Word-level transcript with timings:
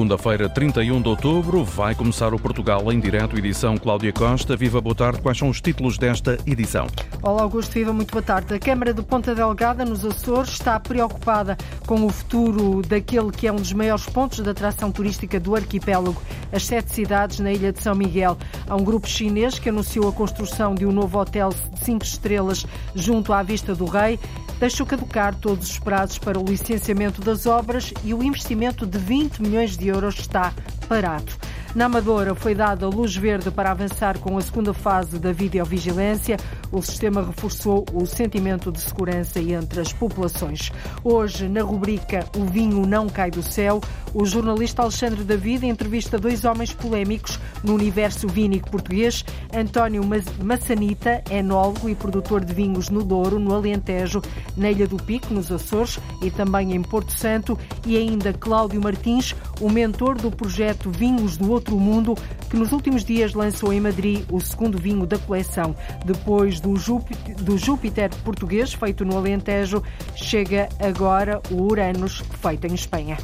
segunda-feira, 0.00 0.48
31 0.48 1.02
de 1.02 1.08
outubro, 1.10 1.62
vai 1.62 1.94
começar 1.94 2.32
o 2.32 2.38
Portugal 2.38 2.90
em 2.90 2.98
direto, 2.98 3.36
edição 3.36 3.76
Cláudia 3.76 4.10
Costa. 4.10 4.56
Viva, 4.56 4.80
boa 4.80 4.94
tarde. 4.94 5.20
Quais 5.20 5.36
são 5.36 5.50
os 5.50 5.60
títulos 5.60 5.98
desta 5.98 6.38
edição? 6.46 6.86
Olá, 7.22 7.42
Augusto. 7.42 7.72
Viva, 7.72 7.92
muito 7.92 8.10
boa 8.10 8.22
tarde. 8.22 8.54
A 8.54 8.58
Câmara 8.58 8.94
de 8.94 9.02
Ponta 9.02 9.34
Delgada, 9.34 9.84
nos 9.84 10.02
Açores, 10.02 10.52
está 10.52 10.80
preocupada 10.80 11.58
com 11.86 12.06
o 12.06 12.08
futuro 12.08 12.80
daquele 12.80 13.30
que 13.30 13.46
é 13.46 13.52
um 13.52 13.56
dos 13.56 13.74
maiores 13.74 14.06
pontos 14.06 14.40
de 14.40 14.48
atração 14.48 14.90
turística 14.90 15.38
do 15.38 15.54
arquipélago, 15.54 16.16
as 16.50 16.64
sete 16.64 16.94
cidades 16.94 17.38
na 17.38 17.52
ilha 17.52 17.70
de 17.70 17.82
São 17.82 17.94
Miguel. 17.94 18.38
Há 18.66 18.76
um 18.76 18.82
grupo 18.82 19.06
chinês 19.06 19.58
que 19.58 19.68
anunciou 19.68 20.08
a 20.08 20.12
construção 20.12 20.74
de 20.74 20.86
um 20.86 20.92
novo 20.92 21.18
hotel 21.18 21.50
de 21.50 21.84
cinco 21.84 22.06
estrelas 22.06 22.64
junto 22.94 23.34
à 23.34 23.42
Vista 23.42 23.74
do 23.74 23.84
Rei 23.84 24.18
deixou 24.60 24.86
caducar 24.86 25.34
todos 25.34 25.70
os 25.70 25.78
prazos 25.78 26.18
para 26.18 26.38
o 26.38 26.44
licenciamento 26.44 27.22
das 27.22 27.46
obras 27.46 27.92
e 28.04 28.12
o 28.12 28.22
investimento 28.22 28.86
de 28.86 28.98
20 28.98 29.40
milhões 29.40 29.76
de 29.76 29.88
euros 29.88 30.18
está 30.18 30.52
parado. 30.86 31.32
Na 31.72 31.84
Amadora 31.84 32.34
foi 32.34 32.52
dada 32.52 32.88
luz 32.88 33.14
verde 33.14 33.48
para 33.48 33.70
avançar 33.70 34.18
com 34.18 34.36
a 34.36 34.40
segunda 34.40 34.74
fase 34.74 35.20
da 35.20 35.30
videovigilância. 35.30 36.36
O 36.72 36.82
sistema 36.82 37.22
reforçou 37.22 37.84
o 37.94 38.04
sentimento 38.06 38.72
de 38.72 38.80
segurança 38.80 39.38
entre 39.38 39.80
as 39.80 39.92
populações. 39.92 40.72
Hoje, 41.04 41.48
na 41.48 41.62
rubrica 41.62 42.26
O 42.36 42.44
Vinho 42.44 42.84
Não 42.86 43.08
Cai 43.08 43.30
do 43.30 43.42
Céu, 43.42 43.80
o 44.12 44.26
jornalista 44.26 44.82
Alexandre 44.82 45.22
David 45.22 45.64
entrevista 45.64 46.18
dois 46.18 46.44
homens 46.44 46.72
polémicos 46.72 47.38
no 47.62 47.74
universo 47.74 48.26
vínico 48.26 48.68
português. 48.68 49.24
António 49.54 50.02
Massanita, 50.42 51.22
enólogo 51.30 51.88
e 51.88 51.94
produtor 51.94 52.44
de 52.44 52.52
vinhos 52.52 52.88
no 52.88 53.04
Douro, 53.04 53.38
no 53.38 53.54
Alentejo, 53.54 54.20
na 54.56 54.72
Ilha 54.72 54.88
do 54.88 54.96
Pico, 54.96 55.32
nos 55.32 55.52
Açores 55.52 56.00
e 56.20 56.32
também 56.32 56.74
em 56.74 56.82
Porto 56.82 57.12
Santo. 57.12 57.56
E 57.86 57.96
ainda 57.96 58.32
Cláudio 58.32 58.82
Martins, 58.82 59.36
o 59.60 59.70
mentor 59.70 60.16
do 60.16 60.32
projeto 60.32 60.90
Vinhos 60.90 61.36
do 61.36 61.59
Outro 61.60 61.78
Mundo, 61.78 62.16
que 62.48 62.56
nos 62.56 62.72
últimos 62.72 63.04
dias 63.04 63.34
lançou 63.34 63.70
em 63.70 63.80
Madrid 63.80 64.24
o 64.30 64.40
segundo 64.40 64.78
vinho 64.78 65.06
da 65.06 65.18
coleção. 65.18 65.76
Depois 66.06 66.58
do 66.58 66.74
Júpiter, 66.74 67.36
do 67.36 67.58
Júpiter 67.58 68.08
português, 68.24 68.72
feito 68.72 69.04
no 69.04 69.18
Alentejo, 69.18 69.82
chega 70.16 70.70
agora 70.80 71.40
o 71.50 71.62
Uranus, 71.62 72.22
feito 72.40 72.66
em 72.66 72.74
Espanha. 72.74 73.18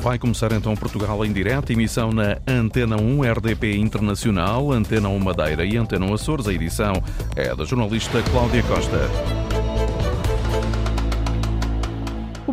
Vai 0.00 0.18
começar 0.18 0.50
então 0.52 0.74
Portugal 0.74 1.22
em 1.26 1.32
direto, 1.32 1.72
emissão 1.72 2.10
na 2.10 2.38
Antena 2.46 2.96
1 2.96 3.20
RDP 3.32 3.76
Internacional, 3.76 4.72
Antena 4.72 5.10
1 5.10 5.18
Madeira 5.18 5.66
e 5.66 5.76
Antena 5.76 6.06
1 6.06 6.14
Açores. 6.14 6.48
A 6.48 6.52
edição 6.54 6.94
é 7.36 7.54
da 7.54 7.64
jornalista 7.64 8.22
Cláudia 8.22 8.62
Costa. 8.62 9.37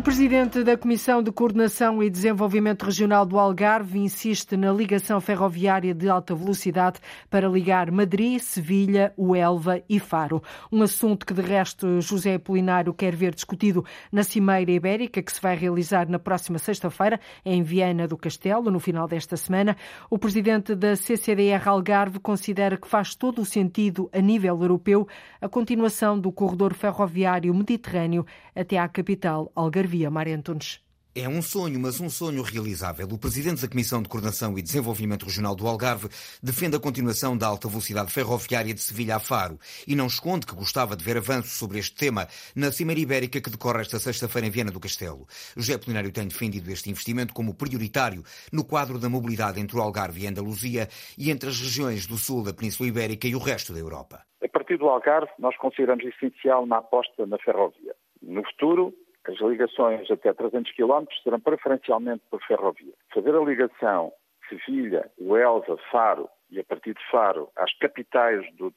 Presidente 0.06 0.62
da 0.62 0.76
Comissão 0.76 1.20
de 1.20 1.32
Coordenação 1.32 2.00
e 2.00 2.08
Desenvolvimento 2.08 2.84
Regional 2.84 3.26
do 3.26 3.40
Algarve 3.40 3.98
insiste 3.98 4.56
na 4.56 4.72
ligação 4.72 5.20
ferroviária 5.20 5.92
de 5.92 6.08
alta 6.08 6.32
velocidade 6.32 7.00
para 7.28 7.48
ligar 7.48 7.90
Madrid, 7.90 8.38
Sevilha, 8.38 9.12
Uelva 9.18 9.82
e 9.88 9.98
Faro. 9.98 10.40
Um 10.70 10.80
assunto 10.80 11.26
que, 11.26 11.34
de 11.34 11.42
resto, 11.42 12.00
José 12.00 12.36
Apolinário 12.36 12.94
quer 12.94 13.16
ver 13.16 13.34
discutido 13.34 13.84
na 14.12 14.22
Cimeira 14.22 14.70
Ibérica, 14.70 15.20
que 15.20 15.32
se 15.32 15.42
vai 15.42 15.56
realizar 15.56 16.08
na 16.08 16.20
próxima 16.20 16.60
sexta-feira 16.60 17.18
em 17.44 17.64
Viana 17.64 18.06
do 18.06 18.16
Castelo, 18.16 18.70
no 18.70 18.78
final 18.78 19.08
desta 19.08 19.36
semana. 19.36 19.76
O 20.08 20.16
presidente 20.16 20.76
da 20.76 20.94
CCDR 20.94 21.68
Algarve 21.68 22.20
considera 22.20 22.76
que 22.76 22.86
faz 22.86 23.16
todo 23.16 23.42
o 23.42 23.44
sentido, 23.44 24.08
a 24.12 24.20
nível 24.20 24.56
europeu, 24.62 25.08
a 25.40 25.48
continuação 25.48 26.16
do 26.16 26.30
corredor 26.30 26.74
ferroviário 26.74 27.52
mediterrâneo 27.52 28.24
até 28.54 28.78
à 28.78 28.86
capital 28.86 29.50
Algarve. 29.52 29.95
Via 29.96 30.10
Mária 30.10 30.36
Antunes. 30.36 30.84
É 31.14 31.26
um 31.26 31.40
sonho, 31.40 31.80
mas 31.80 31.98
um 31.98 32.10
sonho 32.10 32.42
realizável. 32.42 33.08
O 33.10 33.18
presidente 33.18 33.62
da 33.62 33.68
Comissão 33.68 34.02
de 34.02 34.10
Coordenação 34.10 34.58
e 34.58 34.60
Desenvolvimento 34.60 35.24
Regional 35.24 35.56
do 35.56 35.66
Algarve 35.66 36.10
defende 36.42 36.76
a 36.76 36.78
continuação 36.78 37.34
da 37.34 37.46
alta 37.46 37.66
velocidade 37.66 38.12
ferroviária 38.12 38.74
de 38.74 38.80
Sevilha 38.80 39.16
a 39.16 39.18
Faro 39.18 39.58
e 39.88 39.96
não 39.96 40.06
esconde 40.06 40.44
que 40.44 40.54
gostava 40.54 40.94
de 40.94 41.02
ver 41.02 41.16
avanços 41.16 41.52
sobre 41.52 41.78
este 41.78 41.96
tema 41.96 42.26
na 42.54 42.70
Cimeira 42.70 43.00
Ibérica 43.00 43.40
que 43.40 43.48
decorre 43.48 43.80
esta 43.80 43.98
sexta-feira 43.98 44.46
em 44.46 44.50
Viena 44.50 44.70
do 44.70 44.78
Castelo. 44.78 45.26
José 45.56 45.78
Polinário 45.78 46.12
tem 46.12 46.28
defendido 46.28 46.70
este 46.70 46.90
investimento 46.90 47.32
como 47.32 47.54
prioritário 47.54 48.22
no 48.52 48.66
quadro 48.66 48.98
da 48.98 49.08
mobilidade 49.08 49.58
entre 49.58 49.78
o 49.78 49.80
Algarve 49.80 50.24
e 50.24 50.26
a 50.26 50.30
Andaluzia 50.30 50.88
e 51.16 51.30
entre 51.30 51.48
as 51.48 51.58
regiões 51.58 52.06
do 52.06 52.18
sul 52.18 52.44
da 52.44 52.52
Península 52.52 52.90
Ibérica 52.90 53.26
e 53.26 53.34
o 53.34 53.38
resto 53.38 53.72
da 53.72 53.78
Europa. 53.78 54.20
A 54.44 54.48
partir 54.48 54.76
do 54.76 54.86
Algarve, 54.90 55.32
nós 55.38 55.56
consideramos 55.56 56.04
essencial 56.04 56.66
na 56.66 56.76
aposta 56.76 57.24
na 57.24 57.38
ferrovia. 57.38 57.96
No 58.20 58.44
futuro, 58.44 58.92
as 59.30 59.38
ligações 59.40 60.10
até 60.10 60.32
300 60.32 60.72
km 60.72 61.04
serão 61.22 61.40
preferencialmente 61.40 62.22
por 62.30 62.42
ferrovia. 62.42 62.92
Fazer 63.12 63.34
a 63.34 63.40
ligação 63.40 64.12
Sevilha, 64.48 65.10
Uelva, 65.20 65.76
Faro 65.90 66.28
e 66.50 66.60
a 66.60 66.64
partir 66.64 66.94
de 66.94 67.10
Faro 67.10 67.50
às 67.56 67.76
capitais 67.78 68.44
do, 68.54 68.72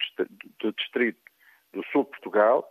do 0.60 0.74
distrito 0.74 1.20
do 1.74 1.84
sul 1.92 2.04
de 2.06 2.12
Portugal 2.12 2.68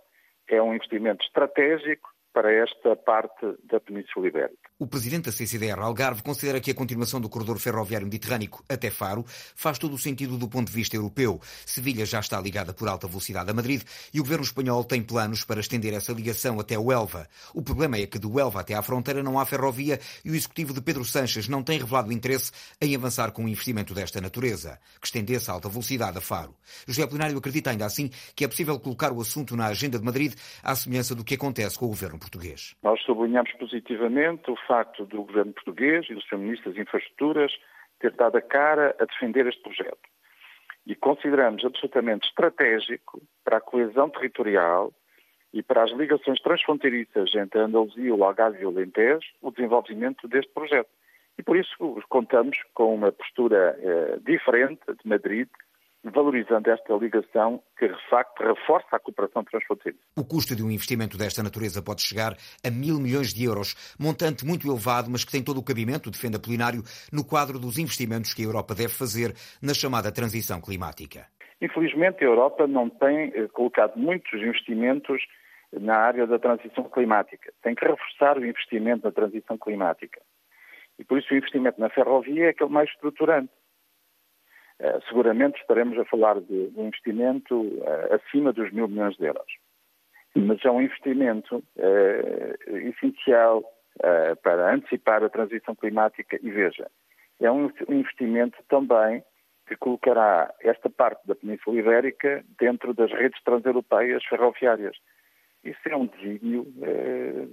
é 0.49 0.61
um 0.61 0.75
investimento 0.75 1.25
estratégico 1.25 2.11
para 2.33 2.53
esta 2.53 2.97
parte 2.97 3.47
da 3.65 3.81
Península 3.81 4.29
Ibérica. 4.29 4.68
O 4.81 4.87
presidente 4.87 5.25
da 5.25 5.33
CCDR 5.33 5.81
Algarve 5.81 6.23
considera 6.23 6.61
que 6.61 6.71
a 6.71 6.75
continuação 6.75 7.21
do 7.21 7.29
corredor 7.29 7.59
ferroviário 7.59 8.07
mediterrâneo 8.07 8.49
até 8.69 8.93
Faro 8.93 9.25
faz 9.27 9.77
todo 9.77 9.95
o 9.95 9.99
sentido 9.99 10.39
do 10.39 10.49
ponto 10.49 10.69
de 10.69 10.73
vista 10.73 10.95
europeu. 10.95 11.41
Sevilha 11.67 12.07
já 12.07 12.21
está 12.21 12.41
ligada 12.41 12.73
por 12.73 12.87
alta 12.87 13.09
velocidade 13.09 13.51
a 13.51 13.53
Madrid 13.55 13.83
e 14.15 14.21
o 14.21 14.23
governo 14.23 14.45
espanhol 14.45 14.85
tem 14.85 15.03
planos 15.03 15.43
para 15.43 15.59
estender 15.59 15.93
essa 15.95 16.13
ligação 16.13 16.61
até 16.61 16.79
o 16.79 16.93
Elva. 16.93 17.27
O 17.53 17.61
problema 17.61 17.97
é 17.97 18.07
que 18.07 18.21
do 18.21 18.39
Elva 18.39 18.61
até 18.61 18.75
à 18.75 18.81
fronteira 18.81 19.21
não 19.21 19.41
há 19.41 19.45
ferrovia 19.45 19.99
e 20.25 20.31
o 20.31 20.37
executivo 20.37 20.73
de 20.73 20.81
Pedro 20.81 21.05
Sanches 21.05 21.49
não 21.49 21.65
tem 21.65 21.81
revelado 21.81 22.13
interesse 22.13 22.53
em 22.81 22.95
avançar 22.95 23.33
com 23.33 23.43
um 23.43 23.49
investimento 23.49 23.93
desta 23.93 24.21
natureza, 24.21 24.79
que 25.01 25.09
estendesse 25.09 25.51
a 25.51 25.55
alta 25.55 25.69
velocidade 25.69 26.19
a 26.19 26.21
Faro. 26.21 26.55
José 26.87 27.05
Plenário 27.05 27.37
acredita 27.37 27.71
ainda 27.71 27.85
assim 27.85 28.11
que 28.37 28.45
é 28.45 28.49
possível 28.49 28.79
colocar 28.79 29.11
o 29.11 29.21
assunto 29.21 29.57
na 29.57 29.67
agenda 29.67 29.99
de 29.99 30.05
Madrid 30.05 30.35
à 30.63 30.77
semelhança 30.77 31.17
do 31.17 31.25
que 31.25 31.35
acontece 31.35 31.77
com 31.77 31.87
o 31.87 31.89
governo 31.89 32.17
português. 32.17 32.77
Nós 32.81 33.03
sublinhamos 33.03 33.51
positivamente 33.55 34.49
o 34.49 34.68
facto 34.69 35.07
do 35.07 35.25
governo 35.25 35.53
português 35.55 36.07
e 36.09 36.15
do 36.15 36.23
Sr. 36.23 36.37
Ministro 36.37 36.71
das 36.71 36.81
Infraestruturas 36.81 37.53
ter 37.99 38.13
dado 38.13 38.37
a 38.37 38.43
cara 38.43 38.95
a 39.01 39.05
defender 39.05 39.47
este 39.47 39.63
projeto. 39.63 39.99
E 40.87 40.95
consideramos 40.95 41.65
absolutamente 41.65 42.29
estratégico 42.29 43.21
para 43.45 43.57
a 43.57 43.61
coesão 43.61 44.09
territorial 44.11 44.93
e 45.53 45.63
para 45.63 45.83
as 45.83 45.91
ligações 45.93 46.41
transfronteiriças 46.41 47.35
entre 47.35 47.61
Andaluzia, 47.61 48.15
o 48.15 48.23
Algarve 48.23 48.63
e 48.63 48.67
o 48.67 48.69
Alentejo 48.69 49.27
o 49.41 49.51
desenvolvimento 49.51 50.29
deste 50.29 50.53
projeto. 50.53 50.91
E 51.39 51.43
por 51.43 51.57
isso 51.57 51.71
contamos 52.09 52.59
com 52.75 52.95
uma 52.95 53.13
postura 53.13 53.79
eh, 53.81 54.19
diferente 54.27 54.83
de 54.87 55.09
Madrid, 55.09 55.49
valorizando 56.05 56.71
esta 56.71 56.95
ligação 56.95 57.63
que, 57.79 57.89
de 57.89 58.09
facto, 58.09 58.41
reforça 58.43 58.97
a 58.97 59.01
cooperação 59.01 59.45
transfronteiriça. 59.45 60.05
O 60.17 60.25
custo 60.25 60.55
de 60.55 60.63
um 60.63 60.71
investimento 60.71 61.19
desta 61.19 61.43
natureza 61.43 61.83
pode 61.83 62.03
chegar 62.03 62.37
a 62.65 62.71
mil 62.71 62.99
milhões 63.01 63.35
de 63.35 63.45
euros, 63.45 63.75
montante 63.99 64.47
muito 64.47 64.69
elevado, 64.69 65.11
mas 65.11 65.25
que 65.25 65.33
tem 65.33 65.43
todo 65.43 65.59
o 65.59 65.65
cabimento, 65.65 66.11
defende 66.11 66.37
Apolinário, 66.37 66.83
no 67.13 67.25
quadro 67.25 67.59
dos 67.59 67.79
investimentos 67.79 68.33
que 68.33 68.43
a 68.43 68.47
Europa 68.47 68.75
deve 68.75 68.93
fazer 68.93 69.35
na 69.63 69.75
chamada 69.75 70.13
transição 70.13 70.61
climática. 70.61 71.27
Infelizmente, 71.61 72.23
a 72.23 72.29
Europa 72.29 72.67
não 72.67 72.89
tem 72.89 73.33
eh, 73.35 73.49
colocado 73.49 73.97
muitos 73.97 74.41
investimentos 74.41 75.21
na 75.73 75.97
área 75.97 76.27
da 76.27 76.39
transição 76.39 76.85
climática. 76.85 77.53
Tem 77.63 77.75
que 77.75 77.85
reforçar 77.85 78.39
o 78.39 78.47
investimento 78.47 79.05
na 79.05 79.13
transição 79.13 79.59
climática. 79.59 80.21
E 80.99 81.05
por 81.05 81.19
isso 81.19 81.33
o 81.33 81.37
investimento 81.37 81.81
na 81.81 81.91
ferrovia 81.91 82.47
é 82.47 82.49
aquele 82.51 82.71
mais 82.71 82.89
estruturante. 82.91 83.51
Eh, 84.81 85.01
seguramente 85.09 85.61
estaremos 85.61 85.99
a 85.99 86.05
falar 86.05 86.41
de 86.41 86.73
um 86.77 86.87
investimento 86.87 87.63
uh, 87.63 88.15
acima 88.15 88.53
dos 88.53 88.71
mil 88.73 88.87
milhões 88.87 89.17
de 89.17 89.25
euros. 89.25 89.53
Mas 90.37 90.65
é 90.65 90.71
um 90.71 90.81
investimento 90.81 91.57
uh, 91.57 92.77
essencial 92.77 93.65
para 94.45 94.73
antecipar 94.73 95.25
a 95.25 95.29
transição 95.29 95.75
climática 95.75 96.39
e 96.41 96.49
veja, 96.53 96.89
é 97.41 97.51
um 97.51 97.69
investimento 97.89 98.57
também 98.69 99.25
que 99.67 99.75
colocará 99.75 100.55
esta 100.61 100.89
parte 100.89 101.27
da 101.27 101.35
Península 101.35 101.81
Ibérica 101.81 102.45
dentro 102.61 102.95
das 102.95 103.11
redes 103.11 103.43
transeuropeias 103.43 104.25
ferroviárias. 104.27 104.97
Isso 105.65 105.81
é 105.87 105.97
um 105.97 106.07
desígnio 106.07 106.65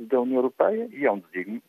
da 0.02 0.22
União 0.22 0.38
Europeia 0.38 0.88
e 0.92 1.04
é 1.04 1.12
um 1.12 1.18
desígnio, 1.18 1.64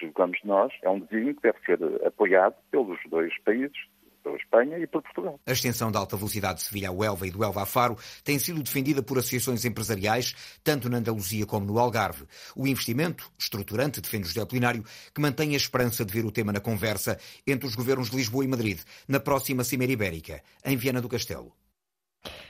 julgamos 0.00 0.38
nós, 0.44 0.72
é 0.80 0.88
um 0.88 1.00
desígnio 1.00 1.34
que 1.34 1.42
deve 1.42 1.58
ser 1.66 1.78
apoiado 2.06 2.54
pelos 2.70 2.98
dois 3.10 3.38
países 3.42 3.76
pela 4.22 4.36
Espanha 4.36 4.78
e 4.78 4.86
por 4.86 5.02
Portugal. 5.02 5.40
A 5.46 5.52
extensão 5.52 5.90
da 5.90 5.98
alta 5.98 6.16
velocidade 6.16 6.60
de 6.60 6.64
Sevilha 6.64 6.88
a 6.88 6.92
Huelva 6.92 7.26
e 7.26 7.30
do 7.30 7.42
Elva 7.42 7.62
a 7.62 7.66
Faro 7.66 7.96
tem 8.24 8.38
sido 8.38 8.62
defendida 8.62 9.02
por 9.02 9.18
associações 9.18 9.64
empresariais, 9.64 10.34
tanto 10.62 10.88
na 10.88 10.98
Andaluzia 10.98 11.46
como 11.46 11.66
no 11.66 11.78
Algarve. 11.78 12.24
O 12.56 12.66
investimento 12.66 13.30
estruturante, 13.38 14.00
defende 14.00 14.28
José 14.28 14.40
Apolinário, 14.40 14.84
que 15.14 15.20
mantém 15.20 15.54
a 15.54 15.56
esperança 15.56 16.04
de 16.04 16.12
ver 16.12 16.24
o 16.24 16.32
tema 16.32 16.52
na 16.52 16.60
conversa 16.60 17.18
entre 17.46 17.66
os 17.66 17.74
governos 17.74 18.10
de 18.10 18.16
Lisboa 18.16 18.44
e 18.44 18.48
Madrid, 18.48 18.80
na 19.08 19.20
próxima 19.20 19.64
Cimeira 19.64 19.92
Ibérica, 19.92 20.42
em 20.64 20.76
Viana 20.76 21.00
do 21.00 21.08
Castelo. 21.08 21.52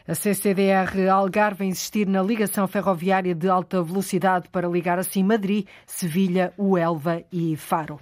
A 0.07 0.15
CCDR 0.15 1.09
Algarve 1.11 1.65
insistir 1.65 2.07
na 2.07 2.23
ligação 2.23 2.67
ferroviária 2.67 3.35
de 3.35 3.49
alta 3.49 3.83
velocidade 3.83 4.49
para 4.51 4.69
ligar 4.69 4.99
assim 4.99 5.23
Madrid, 5.23 5.67
Sevilha, 5.87 6.53
Huelva 6.59 7.23
e 7.33 7.57
Faro. 7.57 7.99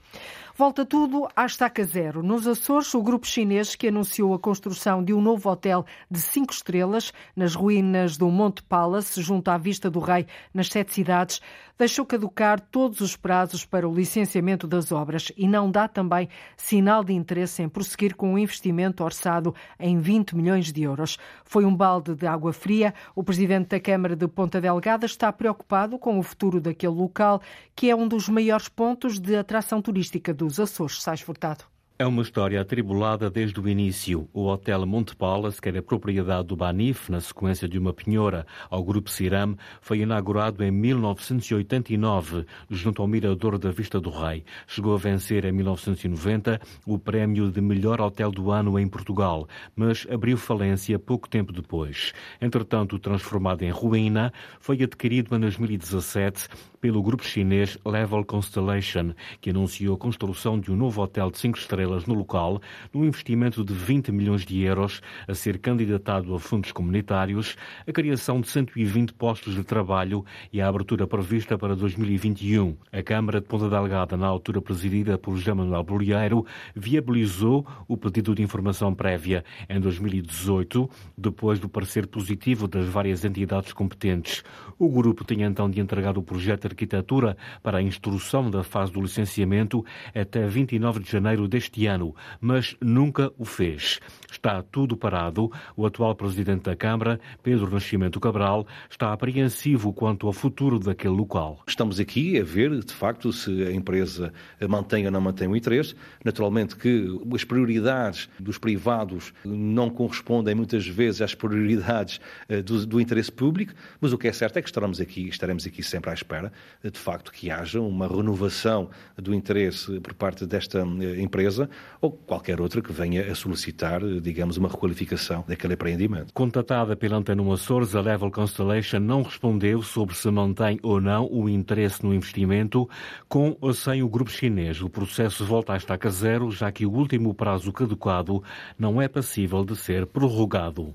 Volta 0.61 0.85
tudo 0.85 1.27
à 1.35 1.47
estaca 1.47 1.83
zero. 1.83 2.23
Nos 2.23 2.47
Açores, 2.47 2.93
o 2.93 3.03
grupo 3.03 3.27
chinês 3.27 3.75
que 3.75 3.89
anunciou 3.89 4.35
a 4.35 4.39
construção 4.39 5.03
de 5.03 5.15
um 5.15 5.19
novo 5.19 5.49
hotel 5.49 5.87
de 6.11 6.21
cinco 6.21 6.53
estrelas 6.53 7.15
nas 7.35 7.55
ruínas 7.55 8.19
do 8.19 8.29
Monte 8.29 8.63
Palace, 8.65 9.23
junto 9.23 9.51
à 9.51 9.57
Vista 9.57 9.89
do 9.89 10.01
Rei, 10.01 10.27
nas 10.53 10.69
sete 10.69 10.93
cidades, 10.93 11.41
deixou 11.81 12.05
caducar 12.05 12.61
todos 12.61 13.01
os 13.01 13.17
prazos 13.17 13.65
para 13.65 13.89
o 13.89 13.95
licenciamento 13.95 14.67
das 14.67 14.93
obras 14.93 15.33
e 15.35 15.49
não 15.49 15.71
dá 15.71 15.89
também 15.89 16.29
sinal 16.55 17.03
de 17.03 17.15
interesse 17.15 17.63
em 17.63 17.71
prosseguir 17.71 18.15
com 18.15 18.31
o 18.31 18.35
um 18.35 18.39
investimento 18.39 19.03
orçado 19.03 19.55
em 19.79 19.99
20 19.99 20.37
milhões 20.37 20.71
de 20.71 20.83
euros. 20.83 21.17
Foi 21.43 21.65
um 21.65 21.75
balde 21.75 22.15
de 22.15 22.27
água 22.27 22.53
fria. 22.53 22.93
O 23.15 23.25
presidente 23.25 23.69
da 23.69 23.81
Câmara 23.81 24.15
de 24.15 24.29
Ponta 24.29 24.61
Delgada 24.61 25.07
está 25.07 25.33
preocupado 25.33 25.99
com 25.99 26.19
o 26.19 26.23
futuro 26.23 26.61
daquele 26.61 26.93
local, 26.93 27.41
que 27.75 27.89
é 27.89 27.97
um 27.97 28.07
dos 28.07 28.29
maiores 28.29 28.69
pontos 28.69 29.19
de 29.19 29.35
atração 29.35 29.81
turística 29.81 30.35
do 30.35 30.51
dos 30.51 30.61
Açores. 30.61 31.01
Sais 31.01 31.23
Furtado. 31.23 31.65
É 32.01 32.07
uma 32.07 32.23
história 32.23 32.59
atribulada 32.59 33.29
desde 33.29 33.61
o 33.61 33.69
início. 33.69 34.27
O 34.33 34.47
Hotel 34.47 34.87
Monte 34.87 35.15
Palace, 35.15 35.61
que 35.61 35.69
era 35.69 35.83
propriedade 35.83 36.49
do 36.49 36.57
Banif, 36.57 37.13
na 37.13 37.21
sequência 37.21 37.69
de 37.69 37.79
uma 37.79 37.93
penhora 37.93 38.47
ao 38.71 38.83
Grupo 38.83 39.11
Ciram, 39.11 39.55
foi 39.83 39.99
inaugurado 39.99 40.65
em 40.65 40.71
1989, 40.71 42.47
junto 42.71 43.03
ao 43.03 43.07
Mirador 43.07 43.59
da 43.59 43.71
Vista 43.71 44.01
do 44.01 44.09
Rei. 44.09 44.47
Chegou 44.67 44.95
a 44.95 44.97
vencer 44.97 45.45
em 45.45 45.53
1990 45.53 46.59
o 46.87 46.99
prémio 46.99 47.53
de 47.53 47.61
melhor 47.61 48.01
hotel 48.01 48.31
do 48.31 48.51
ano 48.51 48.79
em 48.79 48.89
Portugal, 48.89 49.47
mas 49.77 50.07
abriu 50.11 50.39
falência 50.39 50.99
pouco 50.99 51.29
tempo 51.29 51.53
depois. 51.53 52.15
Entretanto, 52.41 52.99
transformado 52.99 53.61
em 53.61 53.71
ruína, 53.71 54.33
foi 54.59 54.83
adquirido 54.83 55.37
em 55.37 55.41
2017 55.41 56.49
pelo 56.81 57.03
grupo 57.03 57.23
chinês 57.23 57.77
Level 57.85 58.25
Constellation, 58.25 59.13
que 59.39 59.51
anunciou 59.51 59.97
a 59.97 59.99
construção 59.99 60.59
de 60.59 60.73
um 60.73 60.77
novo 60.77 61.03
hotel 61.03 61.31
de 61.31 61.39
cinco 61.39 61.59
estrelas 61.59 61.90
no 62.07 62.15
local, 62.15 62.61
num 62.93 63.05
investimento 63.05 63.65
de 63.65 63.75
20 63.75 64.13
milhões 64.13 64.45
de 64.45 64.61
euros 64.63 65.01
a 65.27 65.35
ser 65.35 65.59
candidatado 65.59 66.35
a 66.35 66.41
fundos 66.41 66.73
comunitários, 66.73 67.57
a 67.87 67.93
criação 67.93 68.41
de 68.41 68.49
120 68.49 69.13
postos 69.15 69.55
de 69.55 69.65
trabalho 69.65 70.25
e 70.53 70.61
a 70.61 70.69
abertura 70.69 71.07
prevista 71.07 71.59
para 71.59 71.75
2021. 71.75 72.77
A 72.93 73.03
Câmara 73.03 73.41
de 73.41 73.47
Ponta 73.47 73.69
Delgada, 73.69 74.17
na 74.17 74.27
altura 74.27 74.63
presidida 74.63 75.19
por 75.19 75.37
José 75.37 75.53
Manuel 75.53 75.83
Bolieiro, 75.83 76.47
viabilizou 76.75 77.67
o 77.89 77.97
pedido 77.97 78.35
de 78.35 78.43
informação 78.43 78.95
prévia 78.95 79.45
em 79.69 79.81
2018, 79.81 80.89
depois 81.17 81.59
do 81.59 81.69
parecer 81.69 82.07
positivo 82.07 82.69
das 82.69 82.87
várias 82.87 83.25
entidades 83.25 83.73
competentes. 83.73 84.43
O 84.79 84.89
grupo 84.89 85.25
tinha 85.25 85.47
então 85.47 85.69
de 85.71 85.81
entregar 85.81 86.17
o 86.17 86.23
projeto 86.23 86.67
Arquitetura 86.67 87.37
para 87.63 87.79
a 87.79 87.83
instrução 87.83 88.51
da 88.51 88.63
fase 88.63 88.93
do 88.93 89.01
licenciamento 89.01 89.85
até 90.15 90.47
29 90.47 91.01
de 91.01 91.11
janeiro 91.11 91.47
deste 91.47 91.80
ano, 91.87 92.15
mas 92.41 92.77
nunca 92.81 93.33
o 93.39 93.45
fez. 93.45 94.01
Está 94.31 94.63
tudo 94.63 94.97
parado. 94.97 95.51
O 95.77 95.87
atual 95.87 96.15
presidente 96.15 96.65
da 96.65 96.77
Câmara, 96.77 97.21
Pedro 97.43 97.71
Nascimento 97.71 98.21
Cabral, 98.21 98.67
está 98.89 99.13
apreensivo 99.13 99.93
quanto 99.93 100.27
ao 100.27 100.33
futuro 100.33 100.79
daquele 100.79 101.15
local. 101.15 101.63
Estamos 101.67 101.99
aqui 101.99 102.39
a 102.39 102.45
ver, 102.45 102.83
de 102.83 102.93
facto, 102.93 103.33
se 103.33 103.65
a 103.65 103.73
empresa 103.73 104.33
mantém 104.69 105.07
ou 105.07 105.13
não 105.13 105.21
mantém 105.21 105.49
o 105.49 105.57
interesse. 105.57 105.95
Naturalmente 106.25 106.77
que 106.77 107.07
as 107.35 107.45
prioridades 107.45 108.29
dos 108.39 108.59
privados 108.59 109.33
não 109.45 109.91
correspondem 109.91 110.55
muitas 110.55 110.87
vezes 110.87 111.23
às 111.23 111.35
prioridades 111.35 112.21
eh, 112.49 112.63
do, 112.63 112.87
do 112.87 113.01
interesse 113.01 113.33
público, 113.33 113.73
mas 114.01 114.13
o 114.13 114.19
que 114.19 114.29
é 114.29 114.33
certo 114.33 114.59
é 114.59 114.63
que 114.63 114.69
estaremos 114.69 115.01
aqui, 115.01 115.29
estaremos 115.29 115.67
aqui 115.67 115.83
sempre 115.83 116.11
à 116.11 116.15
espera 116.15 116.53
de 116.83 116.99
facto, 116.99 117.33
que 117.33 117.51
haja 117.51 117.81
uma 117.81 118.07
renovação 118.07 118.91
do 119.17 119.35
interesse 119.35 120.01
por 120.01 120.15
parte 120.15 120.47
desta 120.47 120.81
eh, 120.81 121.21
empresa 121.21 121.70
ou 122.01 122.11
qualquer 122.11 122.61
outra 122.61 122.81
que 122.81 122.93
venha 122.93 123.31
a 123.31 123.35
solicitar, 123.35 124.01
digamos, 124.21 124.57
uma 124.57 124.69
requalificação 124.69 125.45
daquele 125.47 125.75
empreendimento. 125.75 126.33
Contatada 126.33 126.97
pela 126.97 127.17
Antena 127.17 127.41
Açores, 127.53 127.95
a 127.95 128.01
Level 128.01 128.31
Constellation 128.31 129.01
não 129.01 129.23
respondeu 129.23 129.83
sobre 129.83 130.15
se 130.15 130.31
mantém 130.31 130.79
ou 130.83 131.01
não 131.01 131.29
o 131.31 131.49
interesse 131.49 132.05
no 132.05 132.15
investimento 132.15 132.89
com 133.29 133.57
ou 133.61 133.73
sem 133.73 134.03
o 134.03 134.09
grupo 134.09 134.31
chinês. 134.31 134.81
O 134.83 134.89
processo 134.89 135.45
volta 135.45 135.73
a 135.73 135.77
estaca 135.77 136.11
zero, 136.11 136.51
já 136.51 136.71
que 136.71 136.87
o 136.87 136.93
último 136.93 137.35
prazo 137.35 137.73
caducado 137.73 138.43
não 138.79 139.01
é 139.01 139.09
passível 139.09 139.65
de 139.65 139.77
ser 139.77 140.07
prorrogado. 140.07 140.95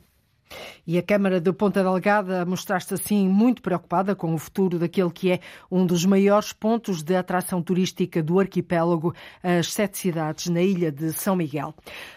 E 0.87 0.97
a 0.97 1.03
Câmara 1.03 1.41
de 1.41 1.51
Ponta 1.51 1.81
Delgada 1.81 2.45
mostrar-se 2.45 2.93
assim 2.93 3.27
muito 3.27 3.61
preocupada 3.61 4.15
com 4.15 4.33
o 4.33 4.37
futuro 4.37 4.77
daquele 4.77 5.09
que 5.09 5.31
é 5.31 5.39
um 5.71 5.85
dos 5.85 6.05
maiores 6.05 6.53
pontos 6.53 7.01
de 7.01 7.15
atração 7.15 7.61
turística 7.61 8.21
do 8.21 8.39
arquipélago, 8.39 9.13
as 9.41 9.73
sete 9.73 9.97
cidades 9.97 10.47
na 10.47 10.61
ilha 10.61 10.91
de 10.91 11.11
São 11.11 11.35
Miguel. 11.35 11.73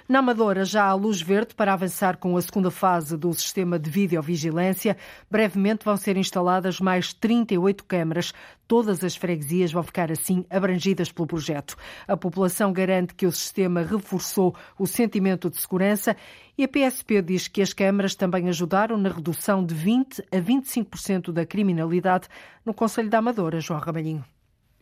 Na 0.09 0.19
Amadora 0.19 0.65
já 0.65 0.85
há 0.85 0.95
luz 0.95 1.21
verde 1.21 1.55
para 1.55 1.73
avançar 1.73 2.19
com 2.19 2.37
a 2.37 2.43
segunda 2.43 2.71
fase 2.71 3.17
do 3.17 3.33
sistema 3.33 3.79
de 3.79 3.89
videovigilância. 3.89 4.97
Brevemente 5.31 5.85
vão 5.85 5.97
ser 5.97 6.17
instaladas 6.17 6.81
mais 6.81 7.13
38 7.13 7.85
câmaras. 7.85 8.33
Todas 8.69 9.03
as 9.03 9.17
freguesias 9.17 9.73
vão 9.73 9.83
ficar 9.83 10.13
assim 10.13 10.45
abrangidas 10.51 11.11
pelo 11.11 11.27
projeto. 11.27 11.75
A 12.07 12.19
população 12.19 12.71
garante 12.71 13.15
que 13.15 13.27
o 13.27 13.33
sistema 13.33 13.81
reforçou 13.81 14.55
o 14.79 14.87
sentimento 14.87 15.49
de 15.49 15.57
segurança 15.57 16.15
e 16.57 16.65
a 16.65 16.69
PSP 16.69 17.23
diz 17.23 17.49
que 17.49 17.63
as 17.63 17.73
câmaras 17.73 18.15
também 18.15 18.47
ajudaram 18.47 18.99
na 18.99 19.09
redução 19.09 19.65
de 19.65 19.75
20 19.75 20.21
a 20.31 20.37
25% 20.37 21.33
da 21.33 21.47
criminalidade 21.47 22.29
no 22.63 22.75
Conselho 22.75 23.09
da 23.09 23.19
Amadora, 23.19 23.59
João 23.59 23.81
Ramalhinho. 23.81 24.23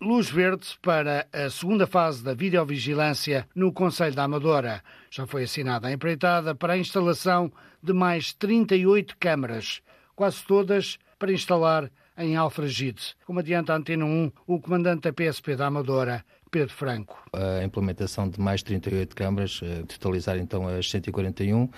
Luz 0.01 0.29
verde 0.29 0.67
para 0.83 1.27
a 1.33 1.49
segunda 1.49 1.87
fase 1.87 2.25
da 2.25 2.35
videovigilância 2.35 3.49
no 3.55 3.73
Conselho 3.73 4.17
da 4.17 4.25
Amadora. 4.25 4.83
Já 5.11 5.29
foi 5.29 5.45
assinada 5.45 5.87
a 5.87 5.93
empreitada 5.93 6.57
para 6.57 6.73
a 6.73 6.79
instalação 6.79 7.53
de 7.81 7.93
mais 7.93 8.33
38 8.35 9.17
câmaras, 9.17 9.81
quase 10.17 10.45
todas 10.45 10.99
para 11.19 11.33
instalar 11.33 11.89
em 12.19 12.37
Alfragide. 12.37 13.15
Como 13.27 13.41
adianta 13.41 13.73
a 13.73 13.77
Antena 13.77 14.05
1, 14.05 14.33
o 14.47 14.61
comandante 14.61 15.03
da 15.03 15.13
PSP 15.13 15.57
da 15.57 15.67
Amadora, 15.67 16.25
Pedro 16.51 16.75
Franco. 16.75 17.23
A 17.33 17.65
implementação 17.65 18.29
de 18.29 18.41
mais 18.41 18.63
38 18.63 19.15
câmaras, 19.15 19.61
eh, 19.63 19.83
totalizar 19.83 20.39
então 20.39 20.67
as 20.67 20.89
141, 20.89 21.69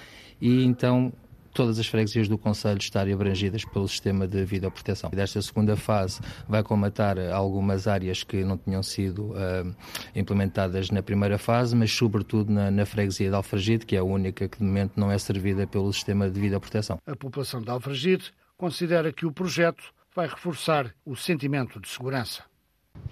e 0.41 0.65
então 0.65 1.13
todas 1.53 1.79
as 1.79 1.89
freguesias 1.89 2.29
do 2.29 2.39
Conselho 2.39 2.79
estarem 2.79 3.13
abrangidas 3.13 3.65
pelo 3.65 3.89
sistema 3.89 4.29
de 4.29 4.45
videoproteção. 4.45 5.11
Desta 5.11 5.43
segunda 5.43 5.77
fase 5.77 6.21
vai 6.49 6.63
comatar 6.63 7.19
algumas 7.33 7.89
áreas 7.89 8.23
que 8.23 8.45
não 8.45 8.57
tinham 8.57 8.81
sido 8.81 9.33
uh, 9.33 9.75
implementadas 10.15 10.91
na 10.91 11.03
primeira 11.03 11.37
fase, 11.37 11.75
mas 11.75 11.91
sobretudo 11.91 12.53
na, 12.53 12.71
na 12.71 12.87
freguesia 12.87 13.29
de 13.29 13.35
Alfragide, 13.35 13.87
que 13.87 13.97
é 13.97 13.99
a 13.99 14.05
única 14.05 14.49
que 14.49 14.59
de 14.59 14.65
momento 14.65 14.93
não 14.97 15.11
é 15.11 15.19
servida 15.19 15.67
pelo 15.67 15.93
sistema 15.93 16.31
de 16.31 16.41
videoproteção. 16.41 16.99
A 17.05 17.17
população 17.17 17.61
de 17.61 17.71
Alfragide 17.71 18.33
considera 18.57 19.13
que 19.13 19.27
o 19.27 19.33
projeto 19.33 19.83
vai 20.19 20.27
reforçar 20.27 20.93
o 21.07 21.15
sentimento 21.15 21.79
de 21.79 21.89
segurança. 21.89 22.43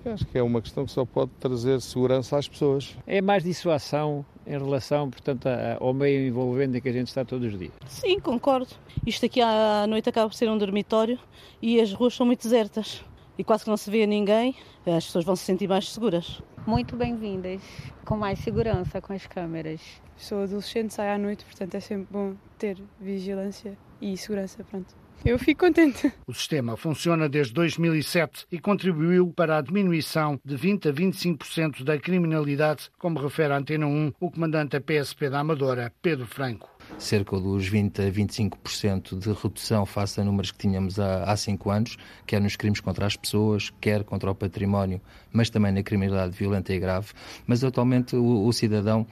Acho 0.05 0.27
que 0.27 0.37
é 0.37 0.43
uma 0.43 0.61
questão 0.61 0.85
que 0.85 0.91
só 0.91 1.05
pode 1.05 1.31
trazer 1.39 1.81
segurança 1.81 2.37
às 2.37 2.49
pessoas. 2.49 2.97
É 3.07 3.23
mais 3.23 3.45
dissuasão 3.45 4.27
em 4.45 4.59
relação, 4.59 5.09
portanto, 5.09 5.47
ao 5.79 5.95
meio 5.95 6.27
envolvente 6.27 6.79
em 6.79 6.81
que 6.81 6.89
a 6.89 6.93
gente 6.93 7.07
está 7.07 7.25
todos 7.25 7.53
os 7.53 7.57
dias. 7.57 7.73
Sim, 7.87 8.19
concordo. 8.19 8.75
Isto 9.07 9.27
aqui 9.27 9.41
à 9.41 9.87
noite 9.87 10.09
acaba 10.09 10.29
por 10.29 10.35
ser 10.35 10.51
um 10.51 10.59
dormitório 10.59 11.17
e 11.63 11.81
as 11.81 11.93
ruas 11.93 12.13
são 12.13 12.27
muito 12.27 12.43
desertas 12.43 13.05
e 13.39 13.45
quase 13.45 13.63
que 13.63 13.71
não 13.71 13.77
se 13.77 13.89
vê 13.89 14.05
ninguém. 14.05 14.57
As 14.85 15.05
pessoas 15.05 15.25
vão 15.25 15.37
se 15.37 15.45
sentir 15.45 15.69
mais 15.69 15.89
seguras. 15.89 16.43
Muito 16.67 16.97
bem-vindas, 16.97 17.63
com 18.05 18.17
mais 18.17 18.41
segurança 18.41 19.01
com 19.01 19.13
as 19.13 19.25
câmeras. 19.29 19.81
Sou 20.17 20.43
adolescente, 20.43 20.93
saio 20.93 21.13
à 21.15 21.19
noite, 21.19 21.45
portanto 21.45 21.73
é 21.77 21.81
sempre 21.81 22.09
bom 22.11 22.35
ter 22.59 22.83
vigilância 23.01 23.79
e 24.01 24.17
segurança, 24.17 24.65
pronto. 24.65 25.06
Eu 25.25 25.39
fico 25.39 25.67
contente. 25.67 26.13
O 26.27 26.33
sistema 26.33 26.77
funciona 26.77 27.29
desde 27.29 27.53
2007 27.55 28.47
e 28.51 28.59
contribuiu 28.59 29.33
para 29.35 29.59
a 29.59 29.61
diminuição 29.61 30.41
de 30.45 30.57
20 30.57 30.89
a 30.89 30.93
25% 30.93 31.83
da 31.83 31.99
criminalidade, 31.99 32.91
como 32.99 33.19
refere 33.19 33.53
a 33.53 33.59
Antena 33.59 33.87
1 33.87 34.13
o 34.21 34.31
comandante 34.31 34.79
da 34.79 34.81
PSP 34.81 35.29
da 35.29 35.41
Amadora, 35.41 35.93
Pedro 36.01 36.27
Franco 36.27 36.77
cerca 36.99 37.39
dos 37.39 37.67
20 37.67 38.01
a 38.01 38.11
25% 38.11 39.19
de 39.19 39.33
redução 39.33 39.85
face 39.85 40.21
a 40.21 40.25
números 40.25 40.51
que 40.51 40.59
tínhamos 40.59 40.99
há, 40.99 41.25
há 41.25 41.37
cinco 41.37 41.71
anos, 41.71 41.97
quer 42.27 42.41
nos 42.41 42.57
crimes 42.57 42.81
contra 42.81 43.07
as 43.07 43.17
pessoas, 43.17 43.73
quer 43.81 44.05
contra 44.05 44.31
o 44.31 44.35
património, 44.35 45.01
mas 45.33 45.51
também 45.51 45.73
na 45.73 45.83
criminalidade 45.83 46.37
violenta 46.37 46.73
e 46.73 46.79
grave. 46.79 47.09
Mas 47.47 47.63
atualmente 47.65 48.17
o, 48.17 48.47
o 48.47 48.53
cidadão 48.53 49.07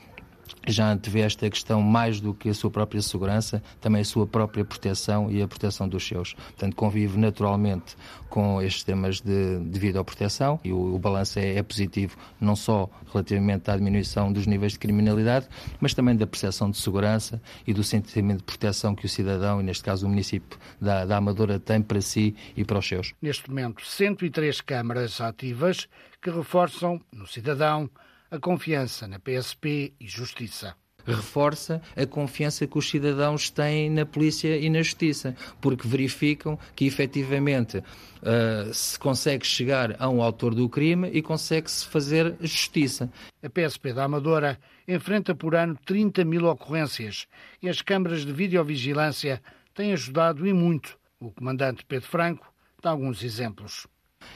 já 0.67 0.91
antevê 0.91 1.21
esta 1.21 1.49
questão 1.49 1.83
mais 1.83 2.21
do 2.21 2.35
que 2.35 2.49
a 2.49 2.55
sua 2.55 2.71
própria 2.71 3.01
segurança, 3.03 3.63
também 3.81 4.03
a 4.03 4.05
sua 4.05 4.27
própria 4.27 4.65
proteção 4.65 5.31
e 5.31 5.43
a 5.43 5.49
proteção 5.49 5.89
dos 5.89 6.07
seus. 6.07 6.35
Portanto, 6.35 6.75
convive 6.75 7.19
naturalmente 7.19 7.97
com 8.29 8.61
estes 8.61 8.83
temas 8.83 9.21
de, 9.21 9.61
de 9.61 9.79
videoproteção 9.79 10.59
e 10.65 10.73
o, 10.73 10.95
o 10.95 10.99
balanço 10.99 11.39
é, 11.39 11.57
é, 11.57 11.63
positivo, 11.63 12.17
não 12.41 12.57
só 12.57 12.91
relativamente 13.13 13.71
à 13.71 13.77
diminuição 13.77 14.33
dos 14.33 14.47
níveis 14.47 14.73
de 14.73 14.79
criminalidade, 14.79 15.47
mas 15.81 15.95
também 15.95 16.17
da 16.17 16.27
percepção 16.27 16.71
de 16.71 16.77
segurança 16.77 17.41
e 17.67 17.73
do 17.73 17.85
sentimento 17.85 18.39
de 18.39 18.45
proteção 18.45 18.95
que 18.95 19.07
o 19.07 19.09
cidadão, 19.09 19.61
e 19.61 19.63
neste 19.63 19.85
caso 19.85 20.07
o 20.07 20.09
município 20.09 20.59
da, 20.81 21.05
da 21.05 21.19
Amadora, 21.19 21.61
tem 21.61 21.81
para 21.81 22.01
si 22.01 22.35
e 22.57 22.65
para 22.65 22.79
os 22.79 22.89
seus. 22.89 23.13
Neste 23.23 23.49
momento, 23.49 23.87
103 23.87 24.61
câmaras 24.63 25.21
ativas 25.21 25.89
que 26.21 26.31
reforçam 26.31 27.01
no 27.13 27.27
cidadão 27.27 27.89
a 28.31 28.39
confiança 28.39 29.07
na 29.07 29.19
PSP 29.19 29.95
e 30.01 30.07
Justiça 30.07 30.77
reforça 31.07 31.83
a 31.97 32.07
confiança 32.07 32.67
que 32.67 32.79
os 32.79 32.89
cidadãos 32.89 33.51
têm 33.51 33.91
na 33.91 34.07
polícia 34.07 34.57
e 34.57 34.71
na 34.71 34.83
justiça, 34.83 35.37
porque 35.61 35.87
verificam 35.87 36.59
que 36.75 36.87
efetivamente 36.87 37.79
uh, 37.79 38.73
se 38.73 38.99
consegue 38.99 39.47
chegar 39.47 39.97
a 39.99 40.09
um 40.09 40.23
autor 40.23 40.55
do 40.55 40.69
crime 40.69 41.11
e 41.13 41.23
consegue-se 41.23 41.87
fazer 41.87 42.35
justiça. 42.41 43.11
A 43.43 43.49
PSP 43.49 43.93
da 43.93 44.05
Amadora 44.05 44.59
enfrenta 44.89 45.35
por 45.35 45.55
ano 45.55 45.79
30 45.85 46.25
mil 46.25 46.47
ocorrências 46.47 47.27
e 47.63 47.69
as 47.69 47.83
câmaras 47.83 48.25
de 48.25 48.33
videovigilância 48.33 49.43
têm 49.75 49.93
ajudado 49.93 50.47
e 50.47 50.53
muito. 50.53 50.99
O 51.21 51.31
comandante 51.31 51.85
Pedro 51.85 52.09
Franco 52.09 52.53
dá 52.83 52.91
alguns 52.91 53.23
exemplos 53.23 53.87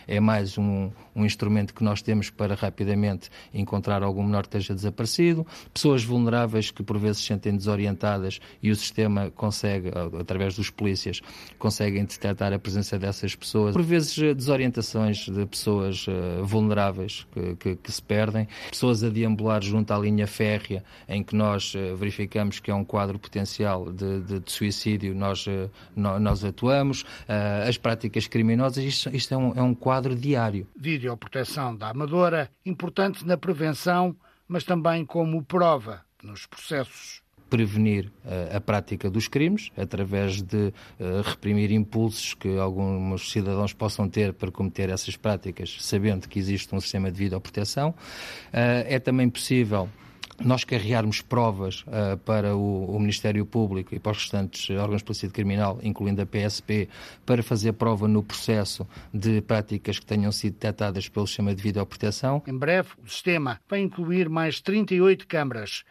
é 0.07 0.21
mais 0.21 0.59
um, 0.59 0.91
um, 1.15 1.25
instrumento 1.25 1.75
que 1.75 1.83
nós 1.83 2.03
temos 2.03 2.31
para 2.31 2.55
rapidamente 2.55 3.31
encontrar 3.53 4.03
algum 4.03 4.23
menor 4.23 4.43
que 4.43 4.49
esteja 4.49 4.75
desaparecido, 4.75 5.47
pessoas 5.73 6.05
vulneráveis 6.05 6.71
que 6.71 6.83
por 6.83 6.99
vezes 6.99 7.19
se 7.19 7.29
sentem 7.29 7.57
desorientadas 7.57 8.41
e 8.63 8.71
o 8.71 8.77
sistema 8.77 9.31
consegue, 9.31 9.91
através 10.19 10.57
dos 10.57 10.71
polícias, 10.71 11.21
conseguem 11.59 12.05
detectar 12.05 12.53
a 12.53 12.59
presença 12.59 12.99
dessas 12.99 13.35
pessoas, 13.35 13.73
por 13.73 13.83
vezes 13.83 14.17
desorientações 14.35 15.29
de 15.29 15.47
pessoas 15.47 16.07
uh, 16.07 16.45
vulneráveis 16.45 17.27
que, 17.33 17.57
que, 17.57 17.77
que, 17.77 17.93
se 17.93 18.03
perdem, 18.03 18.49
pessoas 18.71 19.03
a 19.03 19.09
deambular 19.09 19.63
junto 19.63 19.93
à 19.93 19.99
linha 19.99 20.27
férrea 20.27 20.85
em 21.09 21.23
que 21.23 21.35
nós 21.35 21.75
uh, 21.75 21.97
verificamos 21.97 22.61
que 22.61 22.71
é 22.71 22.75
um 22.75 22.85
quadro 22.85 23.19
potencial 23.19 23.91
de, 23.93 24.21
de, 24.21 24.41
de 24.41 24.53
suicídio, 24.53 25.15
nós, 25.15 25.47
uh, 25.47 25.71
nós 25.97 26.45
atuamos, 26.45 27.05
as 27.67 27.77
práticas 27.77 28.27
criminosas, 28.27 28.83
isto, 28.85 29.15
isto 29.15 29.35
é 29.35 29.37
um, 29.37 29.53
é 29.55 29.63
um 29.63 29.75
quadro 29.79 30.15
diário. 30.15 30.67
Videoproteção 30.77 31.77
da 31.77 31.91
Amadora, 31.91 32.51
importante 32.65 33.27
na 33.27 33.37
prevenção, 33.37 34.17
mas 34.47 34.65
também 34.65 35.05
como 35.05 35.43
prova 35.45 36.03
nos 36.23 36.47
processos 36.47 37.23
prevenir 37.49 38.13
uh, 38.25 38.57
a 38.57 38.61
prática 38.61 39.11
dos 39.11 39.27
crimes, 39.27 39.71
através 39.77 40.43
de 40.43 40.67
uh, 40.67 41.23
reprimir 41.25 41.73
impulsos 41.73 42.35
que 42.35 42.59
alguns 42.59 43.31
cidadãos 43.31 43.73
possam 43.73 44.09
ter 44.09 44.33
para 44.33 44.51
cometer 44.51 44.91
essas 44.91 45.17
práticas, 45.17 45.77
sabendo 45.81 46.29
que 46.29 46.39
existe 46.39 46.75
um 46.75 46.81
sistema 46.81 47.11
de 47.11 47.19
videoproteção. 47.19 47.91
Uh, 47.91 48.85
é 48.87 48.99
também 48.99 49.29
possível 49.29 49.89
nós 50.45 50.65
carregarmos 50.65 51.21
provas 51.21 51.83
uh, 51.83 52.17
para 52.25 52.57
o, 52.57 52.97
o, 52.97 53.01
Ministério 53.01 53.45
Público 53.45 53.95
e 53.95 53.99
para 53.99 54.13
os 54.13 54.19
restantes 54.19 54.71
órgãos 54.71 54.99
de 54.99 55.05
polícia 55.05 55.29
criminal, 55.29 55.79
incluindo 55.83 56.23
a 56.23 56.27
PSP, 56.27 56.89
para 57.27 57.43
fazer 57.43 57.73
prova 57.73 58.07
no 58.07 58.23
processo 58.23 58.87
de 59.13 59.41
práticas 59.41 59.99
que 59.99 60.07
tenham 60.07 60.31
sido 60.31 60.55
detectadas 60.55 61.09
pelo 61.09 61.27
sistema 61.27 61.55
de 61.55 61.63
videoproteção. 61.63 62.43
Em 62.47 62.57
breve, 62.57 62.91
o 63.05 63.09
sistema 63.09 63.61
vai 63.69 63.81
incluir 63.81 64.29
mais 64.29 64.61
38 64.61 65.27
câmaras 65.27 65.85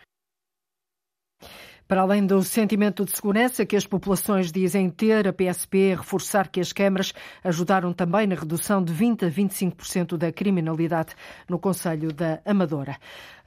para 1.87 2.01
além 2.01 2.25
do 2.25 2.43
sentimento 2.43 3.05
de 3.05 3.11
segurança 3.11 3.65
que 3.65 3.75
as 3.75 3.87
populações 3.87 4.51
dizem 4.51 4.89
ter, 4.89 5.27
a 5.27 5.33
PSP 5.33 5.95
reforçar 5.95 6.49
que 6.49 6.59
as 6.59 6.73
câmaras 6.73 7.13
ajudaram 7.43 7.93
também 7.93 8.27
na 8.27 8.35
redução 8.35 8.83
de 8.83 8.91
20 8.91 9.25
a 9.25 9.29
25% 9.29 10.17
da 10.17 10.31
criminalidade 10.31 11.15
no 11.47 11.57
Conselho 11.57 12.11
da 12.11 12.41
Amadora. 12.45 12.97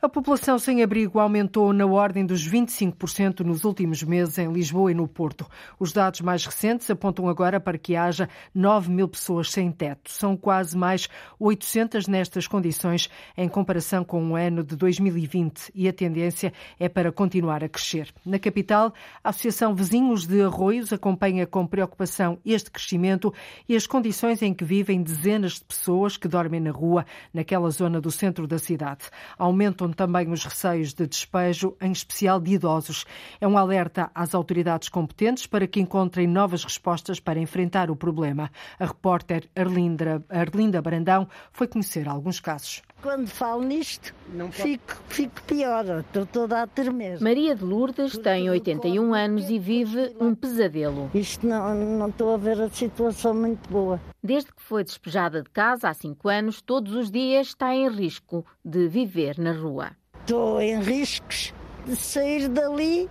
A 0.02 0.08
população 0.08 0.58
sem 0.58 0.82
abrigo 0.82 1.20
aumentou 1.20 1.74
na 1.74 1.84
ordem 1.84 2.24
dos 2.24 2.48
25% 2.48 3.40
nos 3.40 3.64
últimos 3.64 4.02
meses 4.02 4.38
em 4.38 4.50
Lisboa 4.50 4.90
e 4.90 4.94
no 4.94 5.06
Porto. 5.06 5.46
Os 5.78 5.92
dados 5.92 6.22
mais 6.22 6.46
recentes 6.46 6.90
apontam 6.90 7.28
agora 7.28 7.60
para 7.60 7.76
que 7.76 7.94
haja 7.94 8.26
9 8.54 8.90
mil 8.90 9.06
pessoas 9.06 9.50
sem 9.50 9.70
teto. 9.70 10.10
São 10.10 10.38
quase 10.38 10.74
mais 10.74 11.06
800 11.38 12.08
nestas 12.08 12.46
condições 12.46 13.10
em 13.36 13.46
comparação 13.46 14.02
com 14.02 14.30
o 14.30 14.36
ano 14.36 14.64
de 14.64 14.74
2020 14.74 15.70
e 15.74 15.86
a 15.86 15.92
tendência 15.92 16.50
é 16.78 16.88
para 16.88 17.12
continuar 17.12 17.62
a 17.62 17.68
crescer. 17.68 18.08
Na 18.24 18.38
capital, 18.38 18.94
a 19.22 19.28
Associação 19.28 19.74
Vizinhos 19.74 20.26
de 20.26 20.40
Arroios 20.40 20.94
acompanha 20.94 21.46
com 21.46 21.66
preocupação 21.66 22.38
este 22.42 22.70
crescimento 22.70 23.34
e 23.68 23.76
as 23.76 23.86
condições 23.86 24.40
em 24.40 24.54
que 24.54 24.64
vivem 24.64 25.02
dezenas 25.02 25.56
de 25.56 25.64
pessoas 25.64 26.16
que 26.16 26.26
dormem 26.26 26.58
na 26.58 26.70
rua, 26.70 27.04
naquela 27.34 27.68
zona 27.68 28.00
do 28.00 28.10
centro 28.10 28.46
da 28.46 28.58
cidade. 28.58 29.04
Aumentam 29.36 29.89
também 29.92 30.30
os 30.30 30.44
receios 30.44 30.92
de 30.92 31.06
despejo, 31.06 31.76
em 31.80 31.92
especial 31.92 32.40
de 32.40 32.52
idosos. 32.52 33.04
É 33.40 33.46
um 33.46 33.56
alerta 33.56 34.10
às 34.14 34.34
autoridades 34.34 34.88
competentes 34.88 35.46
para 35.46 35.66
que 35.66 35.80
encontrem 35.80 36.26
novas 36.26 36.64
respostas 36.64 37.20
para 37.20 37.38
enfrentar 37.38 37.90
o 37.90 37.96
problema. 37.96 38.50
A 38.78 38.86
repórter 38.86 39.48
Arlinda, 39.56 40.24
Arlinda 40.28 40.82
Brandão 40.82 41.28
foi 41.52 41.66
conhecer 41.66 42.08
alguns 42.08 42.40
casos. 42.40 42.82
Quando 43.02 43.28
falo 43.28 43.62
nisto, 43.62 44.14
fico, 44.50 44.94
fico 45.08 45.42
pior, 45.44 45.84
estou 46.00 46.26
toda 46.26 46.62
a 46.62 46.66
tremer. 46.66 47.18
Maria 47.18 47.54
de 47.54 47.64
Lourdes 47.64 48.18
tem 48.18 48.50
81 48.50 49.14
anos 49.14 49.48
e 49.48 49.58
vive 49.58 50.14
um 50.20 50.34
pesadelo. 50.34 51.10
Isto 51.14 51.46
não, 51.46 51.74
não 51.74 52.08
estou 52.08 52.34
a 52.34 52.36
ver 52.36 52.60
a 52.60 52.68
situação 52.68 53.32
muito 53.32 53.70
boa. 53.70 53.98
Desde 54.22 54.52
que 54.52 54.62
foi 54.62 54.84
despejada 54.84 55.42
de 55.42 55.48
casa 55.48 55.88
há 55.88 55.94
cinco 55.94 56.28
anos, 56.28 56.60
todos 56.60 56.94
os 56.94 57.10
dias 57.10 57.48
está 57.48 57.74
em 57.74 57.88
risco 57.88 58.44
de 58.62 58.86
viver 58.86 59.38
na 59.38 59.52
rua. 59.52 59.92
Estou 60.20 60.60
em 60.60 60.78
riscos 60.82 61.54
de 61.86 61.96
sair 61.96 62.48
dali 62.48 63.08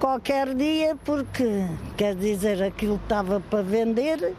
qualquer 0.00 0.54
dia 0.54 0.96
porque, 1.04 1.66
quer 1.96 2.16
dizer, 2.16 2.60
aquilo 2.62 2.96
estava 2.96 3.38
para 3.38 3.62
vender 3.62 4.34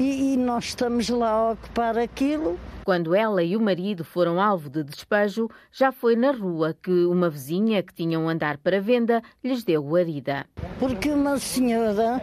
e, 0.00 0.32
e 0.32 0.36
nós 0.38 0.64
estamos 0.64 1.10
lá 1.10 1.30
a 1.30 1.50
ocupar 1.52 1.98
aquilo 1.98 2.58
quando 2.82 3.14
ela 3.14 3.42
e 3.42 3.54
o 3.54 3.60
marido 3.60 4.02
foram 4.02 4.40
alvo 4.40 4.70
de 4.70 4.82
despejo, 4.82 5.48
já 5.70 5.92
foi 5.92 6.16
na 6.16 6.32
rua 6.32 6.74
que 6.82 7.04
uma 7.04 7.28
vizinha 7.28 7.82
que 7.82 7.92
tinha 7.92 8.18
um 8.18 8.28
andar 8.28 8.56
para 8.56 8.80
venda 8.80 9.22
lhes 9.44 9.62
deu 9.62 9.82
guarida. 9.82 10.46
Porque 10.78 11.10
uma 11.10 11.38
senhora, 11.38 12.20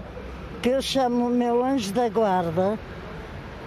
que 0.62 0.70
eu 0.70 0.82
chamo 0.82 1.28
o 1.28 1.30
meu 1.30 1.64
anjo 1.64 1.94
da 1.94 2.10
guarda, 2.10 2.78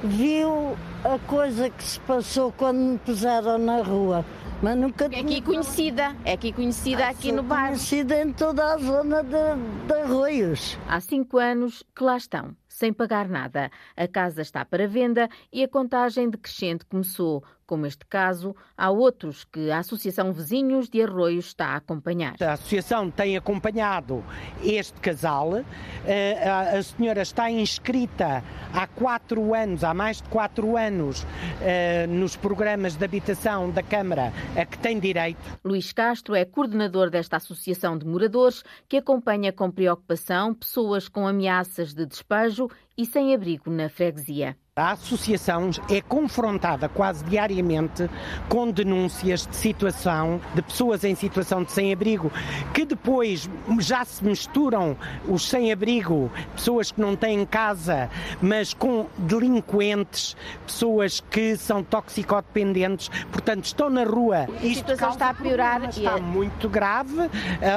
viu 0.03 0.77
a 1.05 1.19
coisa 1.27 1.71
que 1.71 1.83
se 1.83 2.01
passou 2.01 2.53
quando 2.53 2.79
me 2.79 2.99
puseram 2.99 3.57
na 3.57 3.81
rua. 3.81 4.25
Mas 4.61 4.77
nunca... 4.77 5.09
É 5.11 5.21
aqui 5.21 5.41
conhecida, 5.41 6.15
é 6.25 6.33
aqui 6.33 6.53
conhecida 6.53 7.07
ah, 7.07 7.11
aqui 7.11 7.33
no 7.33 7.43
bairro. 7.43 7.69
conhecida 7.69 8.21
em 8.21 8.33
toda 8.33 8.75
a 8.75 8.77
zona 8.77 9.23
de, 9.23 9.87
de 9.87 9.93
Arroios. 10.03 10.77
Há 10.87 11.01
cinco 11.01 11.39
anos 11.39 11.83
que 11.95 12.03
lá 12.05 12.17
estão 12.17 12.60
sem 12.81 12.95
pagar 12.95 13.29
nada. 13.29 13.71
A 13.95 14.09
casa 14.09 14.41
está 14.41 14.65
para 14.65 14.89
venda 14.89 15.29
e 15.53 15.63
a 15.63 15.69
contagem 15.69 16.31
decrescente 16.31 16.87
começou. 16.87 17.45
Como 17.71 17.87
este 17.87 18.05
caso, 18.05 18.57
há 18.77 18.91
outros 18.91 19.45
que 19.45 19.71
a 19.71 19.79
Associação 19.79 20.33
Vizinhos 20.33 20.89
de 20.89 21.01
Arroios 21.05 21.47
está 21.47 21.67
a 21.67 21.77
acompanhar. 21.77 22.35
A 22.43 22.55
Associação 22.55 23.09
tem 23.13 23.37
acompanhado 23.37 24.25
este 24.61 24.99
casal. 25.01 25.65
Eh, 26.05 26.51
a 26.51 26.83
senhora 26.83 27.23
está 27.23 27.49
inscrita 27.49 28.43
há 28.75 28.89
quatro 28.89 29.55
anos, 29.55 29.85
há 29.85 29.95
mais 29.95 30.21
de 30.21 30.29
quatro 30.31 30.77
anos, 30.77 31.25
eh, 31.63 32.09
nos 32.09 32.35
programas 32.35 32.97
de 32.97 33.05
habitação 33.05 33.71
da 33.71 33.85
Câmara 33.85 34.33
a 34.57 34.65
que 34.65 34.77
tem 34.77 34.99
direito. 34.99 35.39
Luís 35.63 35.93
Castro 35.93 36.35
é 36.35 36.45
coordenador 36.45 37.09
desta 37.09 37.37
Associação 37.37 37.97
de 37.97 38.05
Moradores 38.05 38.65
que 38.89 38.97
acompanha 38.97 39.53
com 39.53 39.71
preocupação 39.71 40.53
pessoas 40.53 41.07
com 41.07 41.25
ameaças 41.25 41.95
de 41.95 42.05
despejo 42.05 42.69
e 42.99 43.07
sem 43.07 43.33
abrigo 43.33 43.71
na 43.71 43.89
freguesia. 43.89 44.57
A 44.81 44.93
associação 44.93 45.69
é 45.91 46.01
confrontada 46.01 46.89
quase 46.89 47.23
diariamente 47.27 48.09
com 48.49 48.71
denúncias 48.71 49.47
de 49.47 49.55
situação 49.55 50.41
de 50.55 50.63
pessoas 50.63 51.05
em 51.05 51.15
situação 51.15 51.63
de 51.63 51.71
sem-abrigo 51.71 52.33
que 52.73 52.87
depois 52.87 53.47
já 53.79 54.03
se 54.07 54.25
misturam 54.25 54.97
os 55.29 55.47
sem-abrigo, 55.47 56.33
pessoas 56.57 56.91
que 56.91 56.99
não 56.99 57.15
têm 57.15 57.45
casa, 57.45 58.09
mas 58.41 58.73
com 58.73 59.07
delinquentes, 59.19 60.35
pessoas 60.67 61.21
que 61.21 61.59
são 61.59 61.83
toxicodependentes, 61.83 63.11
portanto 63.31 63.67
estão 63.67 63.91
na 63.91 64.05
rua. 64.05 64.47
A 64.49 64.75
situação 64.75 65.11
está 65.11 65.29
a 65.29 65.35
piorar. 65.35 65.91
Está 65.91 66.17
é... 66.17 66.21
muito 66.23 66.71
grave. 66.71 67.29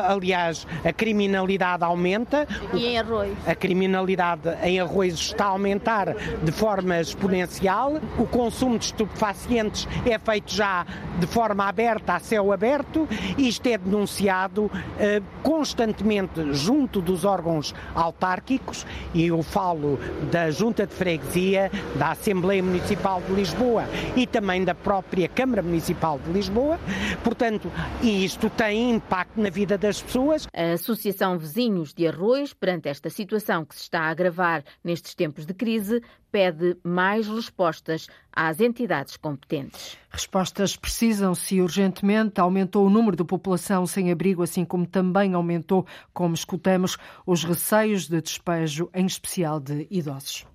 Aliás, 0.07 0.65
a 0.85 0.93
criminalidade 0.93 1.83
aumenta. 1.83 2.47
E 2.73 2.85
em 2.85 2.97
arroz? 2.97 3.33
A 3.45 3.53
criminalidade 3.53 4.47
em 4.63 4.79
arroz 4.79 5.15
está 5.15 5.47
a 5.47 5.49
aumentar 5.49 6.15
de 6.41 6.51
forma 6.53 6.92
forma 6.93 7.01
exponencial. 7.01 7.93
O 8.17 8.27
consumo 8.27 8.77
de 8.77 8.85
estupefacientes 8.85 9.87
é 10.05 10.17
feito 10.19 10.53
já 10.53 10.85
de 11.19 11.25
forma 11.25 11.65
aberta, 11.65 12.13
a 12.13 12.19
céu 12.19 12.51
aberto. 12.51 13.07
Isto 13.37 13.67
é 13.67 13.77
denunciado 13.77 14.69
eh, 14.99 15.21
constantemente 15.41 16.53
junto 16.53 17.01
dos 17.01 17.25
órgãos 17.25 17.73
autárquicos 17.95 18.85
e 19.13 19.27
eu 19.27 19.41
falo 19.41 19.99
da 20.31 20.51
Junta 20.51 20.85
de 20.85 20.93
Freguesia, 20.93 21.71
da 21.95 22.11
Assembleia 22.11 22.61
Municipal 22.61 23.21
de 23.21 23.33
Lisboa 23.33 23.85
e 24.15 24.27
também 24.27 24.63
da 24.63 24.75
própria 24.75 25.27
Câmara 25.27 25.61
Municipal 25.61 26.19
de 26.19 26.31
Lisboa. 26.31 26.79
Portanto, 27.23 27.71
isto 28.01 28.49
tem 28.49 28.91
impacto 28.91 29.39
na 29.39 29.49
vida 29.49 29.77
das 29.77 30.01
pessoas. 30.01 30.47
A 30.53 30.73
Associação 30.73 31.37
Vizinhos 31.37 31.93
de 31.93 32.07
Arroz, 32.07 32.53
perante 32.53 32.89
esta 32.89 33.09
situação 33.09 33.65
que 33.65 33.75
se 33.75 33.81
está 33.81 34.01
a 34.01 34.09
agravar 34.09 34.63
nestes 34.83 35.15
tempos 35.15 35.45
de 35.45 35.53
crise, 35.53 36.01
pede 36.33 36.75
mais 36.83 37.27
respostas 37.27 38.07
às 38.35 38.59
entidades 38.59 39.15
competentes. 39.15 39.95
Respostas 40.09 40.75
precisam-se 40.75 41.61
urgentemente. 41.61 42.41
Aumentou 42.41 42.87
o 42.87 42.89
número 42.89 43.15
de 43.15 43.23
população 43.23 43.85
sem 43.85 44.11
abrigo, 44.11 44.41
assim 44.41 44.65
como 44.65 44.87
também 44.87 45.35
aumentou, 45.35 45.85
como 46.11 46.33
escutamos, 46.33 46.97
os 47.23 47.43
receios 47.43 48.07
de 48.07 48.19
despejo, 48.19 48.89
em 48.95 49.05
especial 49.05 49.59
de 49.59 49.87
idosos. 49.91 50.47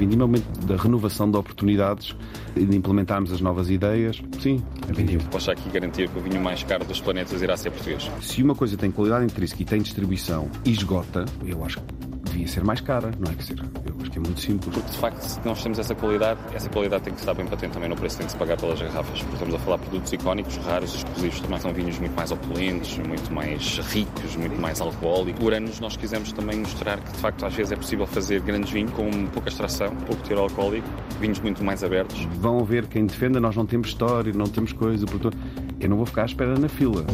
Vindima, 0.00 0.24
aumento 0.24 0.66
da 0.66 0.76
renovação 0.76 1.30
de 1.30 1.36
oportunidades 1.36 2.16
e 2.56 2.64
de 2.64 2.76
implementarmos 2.76 3.32
as 3.32 3.40
novas 3.40 3.70
ideias. 3.70 4.20
Sim, 4.40 4.62
a 4.88 4.92
vindima. 4.92 5.22
Posso 5.30 5.50
aqui 5.50 5.68
garantir 5.70 6.08
que 6.08 6.18
o 6.18 6.22
vinho 6.22 6.42
mais 6.42 6.62
caro 6.62 6.84
dos 6.84 7.00
planetas 7.00 7.42
irá 7.42 7.56
ser 7.56 7.70
português. 7.70 8.10
Se 8.22 8.42
uma 8.42 8.54
coisa 8.54 8.76
tem 8.76 8.90
qualidade 8.90 9.24
intrínseca 9.24 9.62
e 9.62 9.64
tem 9.64 9.82
distribuição 9.82 10.50
e 10.64 10.70
esgota, 10.70 11.24
eu 11.44 11.64
acho 11.64 11.78
que 11.80 12.09
devia 12.40 12.48
ser 12.48 12.64
mais 12.64 12.80
cara, 12.80 13.10
não 13.18 13.30
é? 13.30 13.34
que 13.34 13.44
ser, 13.44 13.58
eu 13.58 13.94
acho 14.00 14.10
que 14.10 14.18
é 14.18 14.20
muito 14.20 14.40
simples. 14.40 14.74
Porque 14.74 14.90
de 14.90 14.98
facto, 14.98 15.20
se 15.22 15.40
nós 15.44 15.62
temos 15.62 15.78
essa 15.78 15.94
qualidade, 15.94 16.40
essa 16.54 16.68
qualidade 16.68 17.04
tem 17.04 17.12
que 17.12 17.20
estar 17.20 17.34
bem 17.34 17.46
patente 17.46 17.72
também 17.72 17.88
no 17.88 17.96
preço, 17.96 18.16
tem 18.16 18.26
que 18.26 18.32
se 18.32 18.38
pagar 18.38 18.56
pelas 18.56 18.80
garrafas. 18.80 19.20
Porque 19.20 19.34
estamos 19.34 19.54
a 19.54 19.58
falar 19.58 19.76
de 19.76 19.82
produtos 19.84 20.12
icónicos, 20.12 20.56
raros, 20.58 20.94
exclusivos, 20.94 21.40
também 21.40 21.60
são 21.60 21.72
vinhos 21.72 21.98
muito 21.98 22.14
mais 22.14 22.30
opulentes, 22.30 22.98
muito 22.98 23.32
mais 23.32 23.78
ricos, 23.78 24.36
muito 24.36 24.60
mais 24.60 24.80
alcoólicos. 24.80 25.40
Por 25.40 25.52
anos 25.52 25.80
nós 25.80 25.96
quisemos 25.96 26.32
também 26.32 26.58
mostrar 26.58 26.98
que 26.98 27.12
de 27.12 27.18
facto 27.18 27.44
às 27.44 27.54
vezes 27.54 27.72
é 27.72 27.76
possível 27.76 28.06
fazer 28.06 28.40
grandes 28.40 28.70
vinhos 28.70 28.92
com 28.92 29.10
pouca 29.26 29.48
extração, 29.48 29.94
pouco 30.06 30.22
teor 30.22 30.40
alcoólico, 30.40 30.86
vinhos 31.20 31.38
muito 31.40 31.62
mais 31.62 31.84
abertos. 31.84 32.24
Vão 32.36 32.64
ver 32.64 32.86
quem 32.86 33.06
defenda, 33.06 33.40
nós 33.40 33.56
não 33.56 33.66
temos 33.66 33.88
história, 33.88 34.32
não 34.32 34.46
temos 34.46 34.72
coisa, 34.72 35.06
portanto, 35.06 35.36
eu 35.78 35.88
não 35.88 35.96
vou 35.96 36.06
ficar 36.06 36.22
à 36.22 36.26
espera 36.26 36.58
na 36.58 36.68
fila. 36.68 37.04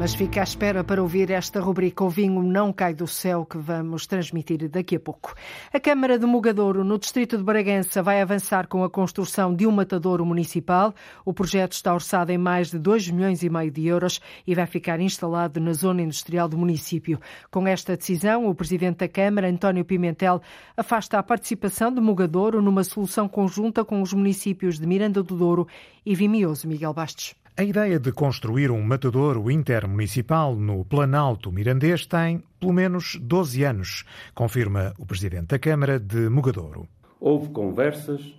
Mas 0.00 0.14
fica 0.14 0.40
à 0.40 0.44
espera 0.44 0.82
para 0.82 1.02
ouvir 1.02 1.30
esta 1.30 1.60
rubrica 1.60 2.02
O 2.02 2.08
Vinho 2.08 2.42
Não 2.42 2.72
Cai 2.72 2.94
do 2.94 3.06
Céu, 3.06 3.44
que 3.44 3.58
vamos 3.58 4.06
transmitir 4.06 4.66
daqui 4.66 4.96
a 4.96 5.00
pouco. 5.00 5.34
A 5.70 5.78
Câmara 5.78 6.18
de 6.18 6.24
Mugadouro, 6.24 6.82
no 6.82 6.98
distrito 6.98 7.36
de 7.36 7.44
Bragança, 7.44 8.02
vai 8.02 8.22
avançar 8.22 8.66
com 8.66 8.82
a 8.82 8.88
construção 8.88 9.54
de 9.54 9.66
um 9.66 9.70
matadouro 9.70 10.24
municipal. 10.24 10.94
O 11.22 11.34
projeto 11.34 11.72
está 11.72 11.92
orçado 11.92 12.32
em 12.32 12.38
mais 12.38 12.70
de 12.70 12.78
2 12.78 13.10
milhões 13.10 13.42
e 13.42 13.50
meio 13.50 13.70
de 13.70 13.86
euros 13.86 14.22
e 14.46 14.54
vai 14.54 14.64
ficar 14.64 14.98
instalado 15.00 15.60
na 15.60 15.74
zona 15.74 16.00
industrial 16.00 16.48
do 16.48 16.56
município. 16.56 17.20
Com 17.50 17.68
esta 17.68 17.94
decisão, 17.94 18.48
o 18.48 18.54
presidente 18.54 19.00
da 19.00 19.08
Câmara, 19.08 19.50
António 19.50 19.84
Pimentel, 19.84 20.40
afasta 20.78 21.18
a 21.18 21.22
participação 21.22 21.92
de 21.92 22.00
Mugadouro 22.00 22.62
numa 22.62 22.84
solução 22.84 23.28
conjunta 23.28 23.84
com 23.84 24.00
os 24.00 24.14
municípios 24.14 24.78
de 24.78 24.86
Miranda 24.86 25.22
do 25.22 25.36
Douro 25.36 25.68
e 26.06 26.14
Vimioso. 26.14 26.66
Miguel 26.66 26.94
Bastos. 26.94 27.34
A 27.60 27.62
ideia 27.62 28.00
de 28.00 28.10
construir 28.10 28.70
um 28.70 28.80
matadouro 28.80 29.50
intermunicipal 29.50 30.56
no 30.56 30.82
Planalto 30.82 31.52
Mirandês 31.52 32.06
tem 32.06 32.42
pelo 32.58 32.72
menos 32.72 33.18
12 33.20 33.64
anos, 33.64 34.06
confirma 34.34 34.94
o 34.98 35.04
presidente 35.04 35.48
da 35.48 35.58
Câmara 35.58 36.00
de 36.00 36.30
Mugadouro. 36.30 36.88
Houve 37.20 37.50
conversas 37.50 38.34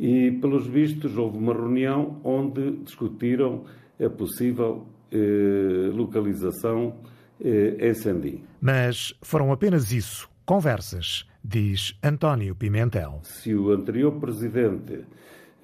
e, 0.00 0.32
pelos 0.40 0.66
vistos, 0.66 1.16
houve 1.16 1.38
uma 1.38 1.52
reunião 1.52 2.20
onde 2.24 2.72
discutiram 2.78 3.66
a 4.04 4.10
possível 4.10 4.84
eh, 5.12 5.88
localização 5.92 6.96
eh, 7.40 7.76
em 7.78 7.94
Sandim. 7.94 8.42
Mas 8.60 9.14
foram 9.22 9.52
apenas 9.52 9.92
isso, 9.92 10.28
conversas, 10.44 11.24
diz 11.44 11.96
António 12.02 12.56
Pimentel. 12.56 13.20
Se 13.22 13.54
o 13.54 13.70
anterior 13.70 14.18
presidente 14.18 15.04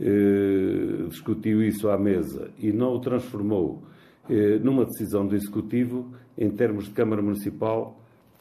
eh, 0.05 1.07
discutiu 1.09 1.63
isso 1.63 1.89
à 1.89 1.97
mesa 1.97 2.51
e 2.59 2.73
não 2.73 2.93
o 2.95 3.01
transformou 3.01 3.85
eh, 4.29 4.59
numa 4.59 4.85
decisão 4.85 5.25
do 5.25 5.37
Executivo, 5.37 6.13
em 6.37 6.51
termos 6.51 6.87
de 6.87 6.91
Câmara 6.91 7.23
Municipal, 7.23 7.97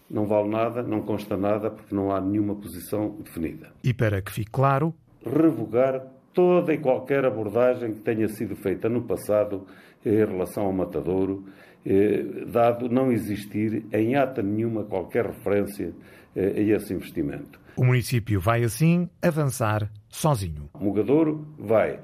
não 0.09 0.25
vale 0.25 0.49
nada, 0.49 0.81
não 0.81 1.01
consta 1.01 1.37
nada, 1.37 1.69
porque 1.69 1.93
não 1.93 2.11
há 2.11 2.19
nenhuma 2.19 2.55
posição 2.55 3.15
definida. 3.23 3.71
E 3.83 3.93
para 3.93 4.23
que 4.23 4.31
fique 4.31 4.49
claro, 4.49 4.91
revogar 5.23 6.01
toda 6.33 6.73
e 6.73 6.79
qualquer 6.79 7.25
abordagem 7.25 7.93
que 7.93 7.99
tenha 7.99 8.27
sido 8.27 8.55
feita 8.55 8.89
no 8.89 9.03
passado 9.03 9.67
em 10.03 10.15
relação 10.15 10.65
ao 10.65 10.73
matadouro, 10.73 11.45
eh, 11.85 12.23
dado 12.51 12.89
não 12.89 13.11
existir 13.11 13.85
em 13.93 14.15
ata 14.15 14.41
nenhuma 14.41 14.83
qualquer 14.83 15.27
referência 15.27 15.93
a 16.35 16.59
esse 16.59 16.91
investimento. 16.93 17.59
O 17.75 17.83
município 17.83 18.39
vai 18.39 18.63
assim 18.63 19.09
avançar 19.21 19.91
sozinho. 20.11 20.69
O 20.73 20.83
Mugadouro 20.83 21.47
vai 21.57 21.99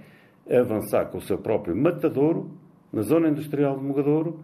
avançar 0.50 1.06
com 1.08 1.18
o 1.18 1.22
seu 1.22 1.38
próprio 1.38 1.76
matadouro 1.76 2.50
na 2.92 3.02
zona 3.02 3.28
industrial 3.28 3.78
de 3.78 3.84
Mugadouro, 3.84 4.40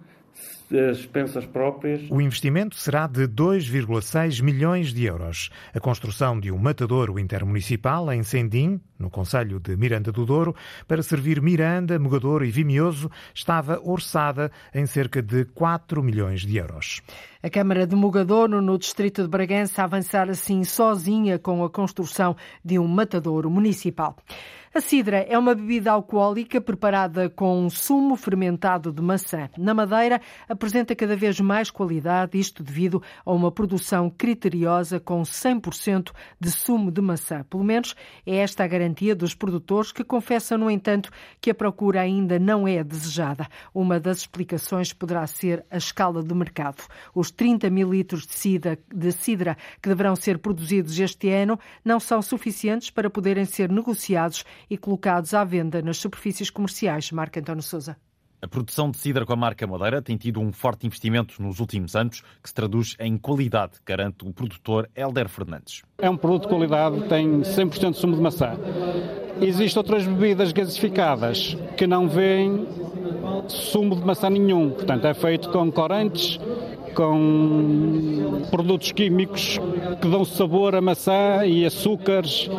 as 0.72 0.98
expensas 0.98 1.46
próprias. 1.46 2.02
O 2.10 2.20
investimento 2.20 2.76
será 2.76 3.06
de 3.06 3.28
2,6 3.28 4.42
milhões 4.42 4.94
de 4.94 5.06
euros. 5.06 5.50
A 5.74 5.80
construção 5.80 6.40
de 6.40 6.52
um 6.52 6.58
matadouro 6.58 7.20
intermunicipal 7.20 8.12
em 8.12 8.24
Sendim, 8.24 8.80
no 8.98 9.10
Conselho 9.10 9.60
de 9.60 9.76
Miranda 9.76 10.12
do 10.12 10.26
Douro, 10.26 10.56
para 10.88 11.04
servir 11.04 11.42
Miranda, 11.42 12.00
Mugadouro 12.00 12.46
e 12.46 12.52
Vimioso, 12.52 13.10
estava 13.34 13.80
orçada 13.84 14.52
em 14.74 14.86
cerca 14.86 15.22
de 15.22 15.46
4 15.46 16.02
milhões 16.02 16.42
de 16.42 16.58
euros. 16.58 17.02
A 17.42 17.50
Câmara 17.50 17.86
de 17.86 17.96
Mugadouro, 17.96 18.62
no 18.62 18.78
distrito 18.78 19.22
de 19.22 19.28
Bragança, 19.28 19.84
avançar 19.84 20.30
assim 20.30 20.64
sozinha 20.64 21.38
com 21.38 21.64
a 21.64 21.70
construção 21.70 22.36
de 22.64 22.80
um 22.80 22.88
matadouro 22.88 23.50
municipal. 23.50 24.16
A 24.76 24.82
cidra 24.82 25.18
é 25.30 25.38
uma 25.38 25.54
bebida 25.54 25.92
alcoólica 25.92 26.60
preparada 26.60 27.30
com 27.30 27.64
um 27.64 27.70
sumo 27.70 28.16
fermentado 28.16 28.92
de 28.92 29.04
maçã. 29.04 29.48
Na 29.56 29.72
Madeira, 29.72 30.20
apresenta 30.50 30.96
cada 30.96 31.16
vez 31.16 31.40
mais 31.40 31.70
qualidade, 31.70 32.40
isto 32.40 32.64
devido 32.64 33.00
a 33.24 33.32
uma 33.32 33.52
produção 33.52 34.10
criteriosa 34.10 35.00
com 35.00 35.22
100% 35.22 36.12
de 36.40 36.50
sumo 36.50 36.92
de 36.92 37.02
maçã. 37.02 37.44
Pelo 37.44 37.64
menos 37.64 37.96
é 38.26 38.38
esta 38.38 38.64
a 38.64 38.68
garantia 38.68 39.16
dos 39.16 39.36
produtores 39.36 39.92
que 39.92 40.04
confessam, 40.04 40.58
no 40.58 40.72
entanto, 40.72 41.12
que 41.40 41.52
a 41.52 41.54
procura 41.56 42.02
ainda 42.02 42.40
não 42.40 42.68
é 42.68 42.84
desejada. 42.84 43.48
Uma 43.76 44.00
das 44.00 44.18
explicações 44.22 44.92
poderá 44.92 45.28
ser 45.28 45.64
a 45.70 45.78
escala 45.78 46.24
do 46.24 46.36
mercado. 46.36 46.82
Os 47.14 47.30
30 47.30 47.70
mil 47.70 47.92
litros 47.92 48.26
de 48.26 48.34
cidra, 48.34 48.80
de 48.92 49.12
cidra 49.12 49.56
que 49.80 49.90
deverão 49.90 50.16
ser 50.16 50.40
produzidos 50.40 50.98
este 51.00 51.30
ano 51.30 51.60
não 51.86 52.00
são 52.00 52.24
suficientes 52.24 52.90
para 52.90 53.08
poderem 53.08 53.46
ser 53.46 53.72
negociados 53.72 54.44
e 54.70 54.78
colocados 54.78 55.34
à 55.34 55.44
venda 55.44 55.82
nas 55.82 55.98
superfícies 55.98 56.50
comerciais. 56.50 57.12
Marco 57.12 57.40
António 57.40 57.64
Souza. 57.64 57.98
A 58.44 58.48
produção 58.48 58.92
de 58.92 58.98
cidra 58.98 59.26
com 59.26 59.32
a 59.32 59.38
marca 59.38 59.66
Madeira 59.66 60.02
tem 60.02 60.18
tido 60.18 60.42
um 60.42 60.52
forte 60.52 60.86
investimento 60.86 61.42
nos 61.42 61.62
últimos 61.62 61.96
anos, 61.96 62.22
que 62.42 62.50
se 62.50 62.54
traduz 62.54 62.94
em 63.00 63.18
qualidade, 63.18 63.76
garante 63.86 64.28
o 64.28 64.34
produtor 64.34 64.90
Helder 64.94 65.30
Fernandes. 65.30 65.82
É 65.98 66.10
um 66.10 66.18
produto 66.18 66.42
de 66.42 66.50
qualidade, 66.50 67.08
tem 67.08 67.40
100% 67.40 67.92
de 67.92 67.98
sumo 67.98 68.18
de 68.18 68.22
maçã. 68.22 68.58
Existem 69.40 69.80
outras 69.80 70.06
bebidas 70.06 70.52
gasificadas 70.52 71.56
que 71.78 71.88
não 71.88 72.10
vêm 72.10 72.68
sumo 73.48 73.96
de 73.96 74.06
maçã 74.06 74.30
nenhum, 74.30 74.72
portanto 74.72 75.06
é 75.06 75.14
feito 75.14 75.50
com 75.50 75.72
corantes, 75.72 76.38
com 76.94 78.42
produtos 78.52 78.92
químicos 78.92 79.58
que 80.02 80.10
dão 80.10 80.26
sabor 80.26 80.76
a 80.76 80.82
maçã 80.82 81.46
e 81.46 81.66
açúcares 81.66 82.50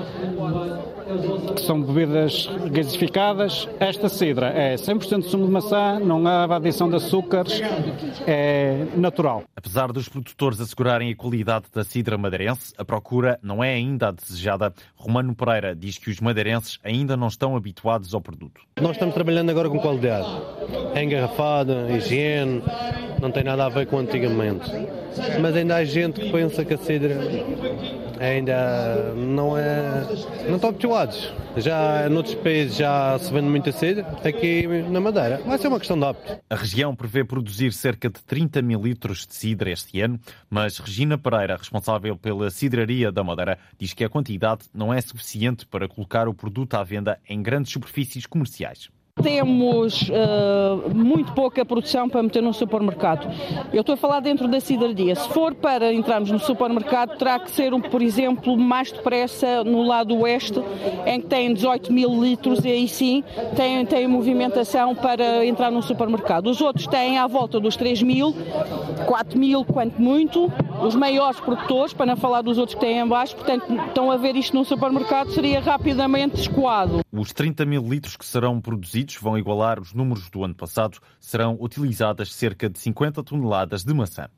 são 1.64 1.82
bebidas 1.82 2.48
gasificadas. 2.70 3.68
Esta 3.78 4.08
cidra 4.08 4.48
é 4.48 4.74
100% 4.74 5.22
de 5.22 5.28
sumo 5.28 5.46
de 5.46 5.52
maçã, 5.52 5.98
não 5.98 6.26
há 6.26 6.44
adição 6.56 6.88
de 6.88 6.96
açúcares, 6.96 7.60
é 8.26 8.86
natural. 8.96 9.44
Apesar 9.56 9.92
dos 9.92 10.08
produtores 10.08 10.60
assegurarem 10.60 11.10
a 11.10 11.16
qualidade 11.16 11.66
da 11.72 11.84
cidra 11.84 12.18
madeirense, 12.18 12.72
a 12.76 12.84
procura 12.84 13.38
não 13.42 13.62
é 13.62 13.74
ainda 13.74 14.08
a 14.08 14.10
desejada. 14.10 14.72
Romano 14.96 15.34
Pereira 15.34 15.74
diz 15.74 15.98
que 15.98 16.10
os 16.10 16.20
madeirenses 16.20 16.78
ainda 16.82 17.16
não 17.16 17.28
estão 17.28 17.56
habituados 17.56 18.14
ao 18.14 18.20
produto. 18.20 18.60
Nós 18.80 18.92
estamos 18.92 19.14
trabalhando 19.14 19.50
agora 19.50 19.68
com 19.68 19.78
qualidade. 19.78 20.28
É 20.94 21.02
engarrafada, 21.02 21.90
higiene, 21.90 22.62
não 23.20 23.30
tem 23.30 23.44
nada 23.44 23.66
a 23.66 23.68
ver 23.68 23.86
com 23.86 23.98
antigamente. 23.98 24.70
Mas 25.40 25.56
ainda 25.56 25.76
há 25.76 25.84
gente 25.84 26.20
que 26.20 26.30
pensa 26.30 26.64
que 26.64 26.74
a 26.74 26.78
cidra 26.78 27.14
ainda 28.20 29.12
não 29.16 29.56
é. 29.56 30.04
não 30.48 30.56
estão 30.56 30.72
Já 31.56 32.08
noutros 32.08 32.36
países 32.36 32.76
já 32.76 33.18
se 33.18 33.32
vende 33.32 33.48
muita 33.48 33.72
cidra, 33.72 34.06
aqui 34.24 34.64
na 34.90 35.00
Madeira. 35.00 35.40
Vai 35.44 35.58
ser 35.58 35.66
uma 35.66 35.78
questão 35.78 35.98
de 35.98 36.04
hábito. 36.04 36.40
A 36.48 36.54
região 36.54 36.94
prevê 36.94 37.24
produzir 37.24 37.72
cerca 37.72 38.08
de 38.08 38.22
30 38.22 38.62
mil 38.62 38.80
litros 38.80 39.26
de 39.26 39.34
cidra 39.34 39.70
este 39.70 40.00
ano, 40.00 40.20
mas 40.48 40.78
Regina 40.78 41.18
Pereira, 41.18 41.56
responsável 41.56 42.16
pela 42.16 42.48
cidraria 42.48 43.10
da 43.10 43.24
Madeira, 43.24 43.58
diz 43.76 43.92
que 43.92 44.04
a 44.04 44.08
quantidade 44.08 44.66
não 44.72 44.94
é 44.94 45.00
suficiente 45.00 45.66
para 45.66 45.88
colocar 45.88 46.28
o 46.28 46.34
produto 46.34 46.74
à 46.74 46.84
venda 46.84 47.18
em 47.28 47.42
grandes 47.42 47.72
superfícies 47.72 48.24
comerciais. 48.24 48.88
Temos 49.22 50.10
uh, 50.10 50.92
muito 50.92 51.32
pouca 51.34 51.64
produção 51.64 52.08
para 52.08 52.20
meter 52.20 52.42
no 52.42 52.52
supermercado. 52.52 53.28
Eu 53.72 53.80
estou 53.80 53.92
a 53.92 53.96
falar 53.96 54.18
dentro 54.18 54.48
da 54.48 54.58
cidadania. 54.58 55.14
Se 55.14 55.28
for 55.28 55.54
para 55.54 55.92
entrarmos 55.92 56.32
no 56.32 56.38
supermercado, 56.40 57.16
terá 57.16 57.38
que 57.38 57.48
ser, 57.52 57.72
um, 57.72 57.80
por 57.80 58.02
exemplo, 58.02 58.56
mais 58.56 58.90
depressa 58.90 59.62
no 59.62 59.84
lado 59.84 60.18
oeste, 60.18 60.60
em 61.06 61.20
que 61.20 61.28
tem 61.28 61.54
18 61.54 61.92
mil 61.92 62.22
litros 62.22 62.64
e 62.64 62.68
aí 62.68 62.88
sim 62.88 63.22
tem, 63.54 63.86
tem 63.86 64.08
movimentação 64.08 64.96
para 64.96 65.46
entrar 65.46 65.70
no 65.70 65.80
supermercado. 65.80 66.48
Os 66.48 66.60
outros 66.60 66.88
têm 66.88 67.16
à 67.16 67.28
volta 67.28 67.60
dos 67.60 67.76
3 67.76 68.02
mil 68.02 68.34
4 69.04 69.38
mil, 69.38 69.64
quanto 69.64 70.00
muito, 70.00 70.50
os 70.82 70.94
maiores 70.94 71.38
produtores, 71.38 71.92
para 71.92 72.06
não 72.06 72.16
falar 72.16 72.42
dos 72.42 72.58
outros 72.58 72.74
que 72.74 72.80
têm 72.80 72.98
em 72.98 73.06
baixo, 73.06 73.36
portanto, 73.36 73.72
estão 73.86 74.10
a 74.10 74.16
ver 74.16 74.34
isto 74.36 74.56
num 74.56 74.64
supermercado, 74.64 75.30
seria 75.30 75.60
rapidamente 75.60 76.40
escoado. 76.40 77.00
Os 77.12 77.32
30 77.32 77.64
mil 77.64 77.82
litros 77.82 78.16
que 78.16 78.24
serão 78.24 78.60
produzidos 78.60 79.03
vão 79.20 79.36
igualar 79.36 79.80
os 79.80 79.92
números 79.92 80.30
do 80.30 80.44
ano 80.44 80.54
passado, 80.54 80.98
serão 81.20 81.56
utilizadas 81.60 82.32
cerca 82.32 82.70
de 82.70 82.78
50 82.78 83.22
toneladas 83.22 83.84
de 83.84 83.92
maçã. 83.92 84.28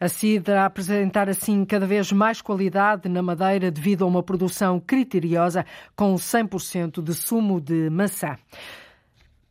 A 0.00 0.08
Cidra 0.08 0.62
a 0.62 0.66
apresentar 0.66 1.28
assim 1.28 1.64
cada 1.64 1.86
vez 1.86 2.10
mais 2.10 2.42
qualidade 2.42 3.08
na 3.08 3.22
madeira 3.22 3.70
devido 3.70 4.02
a 4.02 4.08
uma 4.08 4.20
produção 4.20 4.80
criteriosa 4.80 5.64
com 5.94 6.16
100% 6.16 7.00
de 7.00 7.14
sumo 7.14 7.60
de 7.60 7.88
maçã. 7.88 8.36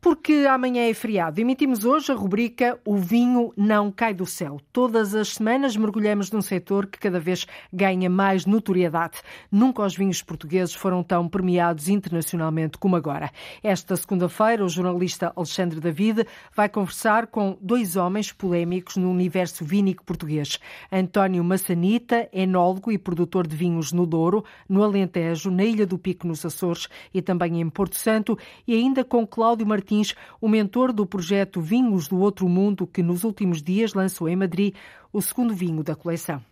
Porque 0.02 0.46
amanhã 0.50 0.90
é 0.90 0.92
feriado, 0.92 1.40
emitimos 1.40 1.84
hoje 1.84 2.10
a 2.10 2.14
rubrica 2.16 2.76
O 2.84 2.96
Vinho 2.96 3.52
Não 3.56 3.88
Cai 3.92 4.12
do 4.12 4.26
Céu. 4.26 4.60
Todas 4.72 5.14
as 5.14 5.34
semanas 5.34 5.76
mergulhamos 5.76 6.28
num 6.32 6.42
setor 6.42 6.88
que 6.88 6.98
cada 6.98 7.20
vez 7.20 7.46
ganha 7.72 8.10
mais 8.10 8.44
notoriedade. 8.44 9.20
Nunca 9.48 9.80
os 9.84 9.94
vinhos 9.96 10.20
portugueses 10.20 10.74
foram 10.74 11.04
tão 11.04 11.28
premiados 11.28 11.88
internacionalmente 11.88 12.78
como 12.78 12.96
agora. 12.96 13.30
Esta 13.62 13.94
segunda-feira, 13.94 14.64
o 14.64 14.68
jornalista 14.68 15.32
Alexandre 15.36 15.78
David 15.78 16.26
vai 16.52 16.68
conversar 16.68 17.28
com 17.28 17.56
dois 17.60 17.94
homens 17.94 18.32
polémicos 18.32 18.96
no 18.96 19.08
universo 19.08 19.64
vínico 19.64 20.02
português. 20.02 20.58
António 20.90 21.44
Massanita, 21.44 22.28
enólogo 22.32 22.90
e 22.90 22.98
produtor 22.98 23.46
de 23.46 23.54
vinhos 23.54 23.92
no 23.92 24.04
Douro, 24.04 24.44
no 24.68 24.82
Alentejo, 24.82 25.48
na 25.48 25.62
Ilha 25.62 25.86
do 25.86 25.96
Pico, 25.96 26.26
nos 26.26 26.44
Açores 26.44 26.88
e 27.14 27.22
também 27.22 27.60
em 27.60 27.70
Porto 27.70 27.94
Santo, 27.94 28.36
e 28.66 28.74
ainda 28.74 29.04
com 29.04 29.24
Cláudio 29.24 29.64
Martins 29.64 29.91
Martins, 29.92 30.14
o 30.40 30.48
mentor 30.48 30.92
do 30.92 31.06
projeto 31.06 31.60
Vinhos 31.60 32.08
do 32.08 32.18
Outro 32.18 32.48
Mundo, 32.48 32.86
que 32.86 33.02
nos 33.02 33.24
últimos 33.24 33.62
dias 33.62 33.92
lançou 33.92 34.28
em 34.28 34.36
Madrid 34.36 34.74
o 35.12 35.20
segundo 35.20 35.54
vinho 35.54 35.82
da 35.82 35.94
coleção. 35.94 36.42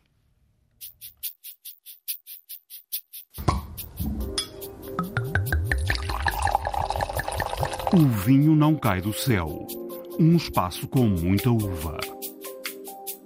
O 7.93 8.07
vinho 8.25 8.55
não 8.55 8.77
cai 8.77 9.01
do 9.01 9.13
céu. 9.13 9.67
Um 10.19 10.37
espaço 10.37 10.87
com 10.87 11.07
muita 11.07 11.51
uva. 11.51 11.99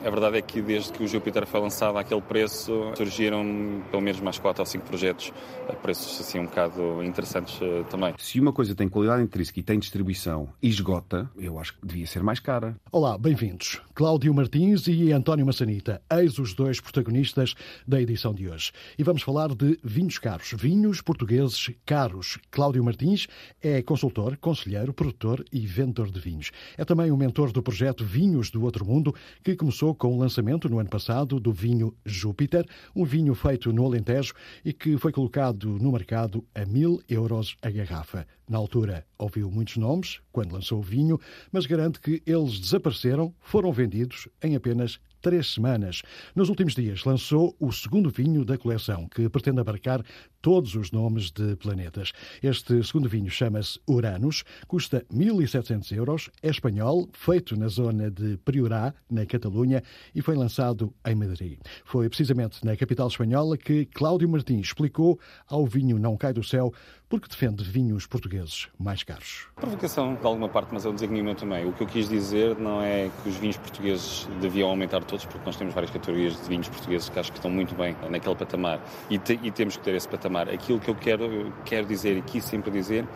A 0.04 0.10
verdade 0.10 0.36
é 0.36 0.42
que 0.42 0.60
desde 0.60 0.92
que 0.92 1.02
o 1.02 1.08
Júpiter 1.08 1.46
foi 1.46 1.60
lançado 1.60 1.96
àquele 1.96 2.20
preço, 2.20 2.92
surgiram 2.94 3.82
pelo 3.90 4.02
menos 4.02 4.20
mais 4.20 4.38
4 4.38 4.60
ou 4.60 4.66
5 4.66 4.84
projetos 4.84 5.32
a 5.66 5.72
preços 5.72 6.20
assim 6.20 6.38
um 6.38 6.44
bocado 6.44 7.02
interessantes 7.02 7.58
uh, 7.62 7.84
também. 7.88 8.12
Se 8.18 8.38
uma 8.38 8.52
coisa 8.52 8.74
tem 8.74 8.86
qualidade 8.86 9.22
intrínseca 9.22 9.60
e 9.60 9.62
tem 9.62 9.78
distribuição 9.78 10.50
e 10.60 10.68
esgota, 10.68 11.30
eu 11.38 11.58
acho 11.58 11.72
que 11.72 11.86
devia 11.86 12.06
ser 12.06 12.22
mais 12.22 12.38
cara. 12.38 12.76
Olá, 12.92 13.16
bem-vindos. 13.16 13.80
Cláudio 13.94 14.34
Martins 14.34 14.86
e 14.88 15.10
António 15.10 15.46
Massanita, 15.46 16.02
eis 16.12 16.38
os 16.38 16.52
dois 16.52 16.82
protagonistas 16.82 17.54
da 17.88 17.98
edição 17.98 18.34
de 18.34 18.46
hoje. 18.46 18.72
E 18.98 19.02
vamos 19.02 19.22
falar 19.22 19.54
de 19.54 19.78
vinhos 19.82 20.18
caros, 20.18 20.52
vinhos 20.54 21.00
portugueses 21.00 21.70
caros. 21.86 22.38
Cláudio 22.50 22.84
Martins 22.84 23.26
é 23.62 23.80
consultor, 23.80 24.36
conselheiro, 24.36 24.92
produtor 24.92 25.42
e 25.50 25.66
vendedor 25.66 26.10
de 26.10 26.20
vinhos. 26.20 26.50
É 26.76 26.84
também 26.84 27.10
o 27.10 27.16
mentor 27.16 27.52
do 27.52 27.62
projeto 27.62 28.04
Vinhos 28.04 28.50
do 28.50 28.62
Outro 28.64 28.84
Mundo, 28.84 29.14
que 29.42 29.56
começou 29.56 29.93
com 29.94 30.14
o 30.14 30.18
lançamento 30.18 30.68
no 30.68 30.78
ano 30.78 30.88
passado 30.88 31.38
do 31.38 31.52
vinho 31.52 31.94
Júpiter, 32.04 32.66
um 32.94 33.04
vinho 33.04 33.34
feito 33.34 33.72
no 33.72 33.84
Alentejo 33.84 34.34
e 34.64 34.72
que 34.72 34.98
foi 34.98 35.12
colocado 35.12 35.78
no 35.78 35.92
mercado 35.92 36.44
a 36.54 36.64
mil 36.64 37.02
euros 37.08 37.56
a 37.62 37.70
garrafa. 37.70 38.26
Na 38.48 38.58
altura, 38.58 39.06
ouviu 39.18 39.50
muitos 39.50 39.76
nomes 39.76 40.20
quando 40.30 40.52
lançou 40.52 40.80
o 40.80 40.82
vinho, 40.82 41.18
mas 41.50 41.66
garante 41.66 42.00
que 42.00 42.22
eles 42.26 42.58
desapareceram, 42.60 43.34
foram 43.40 43.72
vendidos 43.72 44.28
em 44.42 44.54
apenas 44.54 45.00
três 45.22 45.54
semanas. 45.54 46.02
Nos 46.36 46.50
últimos 46.50 46.74
dias 46.74 47.02
lançou 47.04 47.56
o 47.58 47.72
segundo 47.72 48.10
vinho 48.10 48.44
da 48.44 48.58
coleção, 48.58 49.08
que 49.08 49.26
pretende 49.30 49.58
abarcar 49.58 50.04
todos 50.44 50.74
os 50.74 50.92
nomes 50.92 51.30
de 51.30 51.56
planetas. 51.56 52.12
Este 52.42 52.84
segundo 52.84 53.08
vinho 53.08 53.30
chama-se 53.30 53.80
Uranus, 53.88 54.44
custa 54.68 55.02
1.700 55.10 55.96
euros, 55.96 56.30
é 56.42 56.50
espanhol, 56.50 57.08
feito 57.14 57.56
na 57.56 57.66
zona 57.66 58.10
de 58.10 58.36
Priorá, 58.44 58.92
na 59.10 59.24
Catalunha, 59.24 59.82
e 60.14 60.20
foi 60.20 60.36
lançado 60.36 60.92
em 61.06 61.14
Madrid. 61.14 61.58
Foi 61.82 62.10
precisamente 62.10 62.62
na 62.62 62.76
capital 62.76 63.08
espanhola 63.08 63.56
que 63.56 63.86
Cláudio 63.86 64.28
Martins 64.28 64.66
explicou 64.66 65.18
ao 65.48 65.64
vinho 65.64 65.98
Não 65.98 66.14
Cai 66.14 66.34
do 66.34 66.44
Céu 66.44 66.74
porque 67.08 67.28
defende 67.28 67.62
vinhos 67.62 68.06
portugueses 68.08 68.68
mais 68.76 69.04
caros. 69.04 69.46
Provocação 69.54 70.16
de 70.16 70.26
alguma 70.26 70.48
parte, 70.48 70.70
mas 70.72 70.84
é 70.84 70.88
um 70.88 70.94
designo 70.94 71.34
também. 71.36 71.64
O 71.64 71.72
que 71.72 71.82
eu 71.82 71.86
quis 71.86 72.08
dizer 72.08 72.58
não 72.58 72.82
é 72.82 73.08
que 73.22 73.28
os 73.28 73.36
vinhos 73.36 73.56
portugueses 73.56 74.28
deviam 74.40 74.68
aumentar 74.68 75.04
todos, 75.04 75.24
porque 75.24 75.46
nós 75.46 75.54
temos 75.54 75.72
várias 75.74 75.92
categorias 75.92 76.34
de 76.42 76.48
vinhos 76.48 76.68
portugueses 76.68 77.08
que 77.08 77.18
acho 77.18 77.30
que 77.30 77.38
estão 77.38 77.50
muito 77.50 77.72
bem 77.76 77.96
naquele 78.10 78.34
patamar 78.34 78.80
e, 79.08 79.16
te, 79.16 79.38
e 79.44 79.50
temos 79.52 79.76
que 79.76 79.84
ter 79.84 79.94
esse 79.94 80.08
patamar. 80.08 80.33
Aquilo 80.42 80.78
que 80.78 80.88
eu 80.88 80.94
quero, 80.94 81.52
quero 81.64 81.86
dizer 81.86 82.16
e 82.16 82.22
quis 82.22 82.44
sempre 82.44 82.70
dizer 82.70 83.06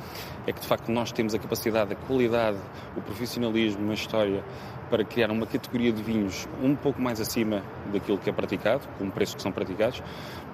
é 0.46 0.52
que 0.52 0.60
de 0.60 0.66
facto 0.66 0.90
nós 0.90 1.12
temos 1.12 1.34
a 1.34 1.38
capacidade, 1.38 1.92
a 1.92 1.96
qualidade, 1.96 2.58
o 2.96 3.00
profissionalismo, 3.00 3.90
a 3.90 3.94
história 3.94 4.42
para 4.88 5.04
criar 5.04 5.30
uma 5.30 5.46
categoria 5.46 5.92
de 5.92 6.02
vinhos 6.02 6.48
um 6.62 6.74
pouco 6.74 7.00
mais 7.00 7.20
acima 7.20 7.62
daquilo 7.92 8.18
que 8.18 8.30
é 8.30 8.32
praticado, 8.32 8.82
com 8.98 9.10
preços 9.10 9.34
que 9.34 9.42
são 9.42 9.52
praticados, 9.52 10.02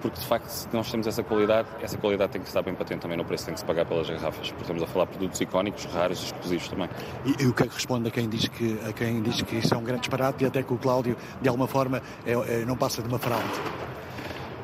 porque 0.00 0.18
de 0.18 0.26
facto, 0.26 0.48
se 0.48 0.68
nós 0.72 0.90
temos 0.90 1.06
essa 1.06 1.22
qualidade, 1.22 1.68
essa 1.80 1.96
qualidade 1.96 2.32
tem 2.32 2.42
que 2.42 2.48
estar 2.48 2.62
bem 2.62 2.74
patente 2.74 3.00
também 3.00 3.16
no 3.16 3.24
preço, 3.24 3.46
tem 3.46 3.54
que 3.54 3.60
se 3.60 3.66
pagar 3.66 3.86
pelas 3.86 4.08
garrafas, 4.08 4.48
porque 4.48 4.62
estamos 4.62 4.82
a 4.82 4.86
falar 4.86 5.06
de 5.06 5.12
produtos 5.12 5.40
icónicos, 5.40 5.84
raros 5.86 6.20
e 6.20 6.24
exclusivos 6.24 6.68
também. 6.68 6.88
E, 7.24 7.42
e, 7.42 7.46
o 7.46 7.54
que 7.54 7.62
é 7.62 7.66
que 7.66 7.74
responde 7.74 8.08
a 8.08 8.10
quem 8.10 8.28
diz 8.28 8.48
que, 8.48 8.78
a 8.88 8.92
quem 8.92 9.22
diz 9.22 9.40
que 9.42 9.56
isso 9.56 9.74
é 9.74 9.76
um 9.76 9.84
grande 9.84 10.00
disparate 10.00 10.44
e 10.44 10.46
até 10.46 10.62
que 10.62 10.72
o 10.72 10.78
Cláudio, 10.78 11.16
de 11.40 11.48
alguma 11.48 11.66
forma, 11.66 12.02
é, 12.26 12.32
é, 12.32 12.64
não 12.64 12.76
passa 12.76 13.02
de 13.02 13.08
uma 13.08 13.18
fraude? 13.18 13.44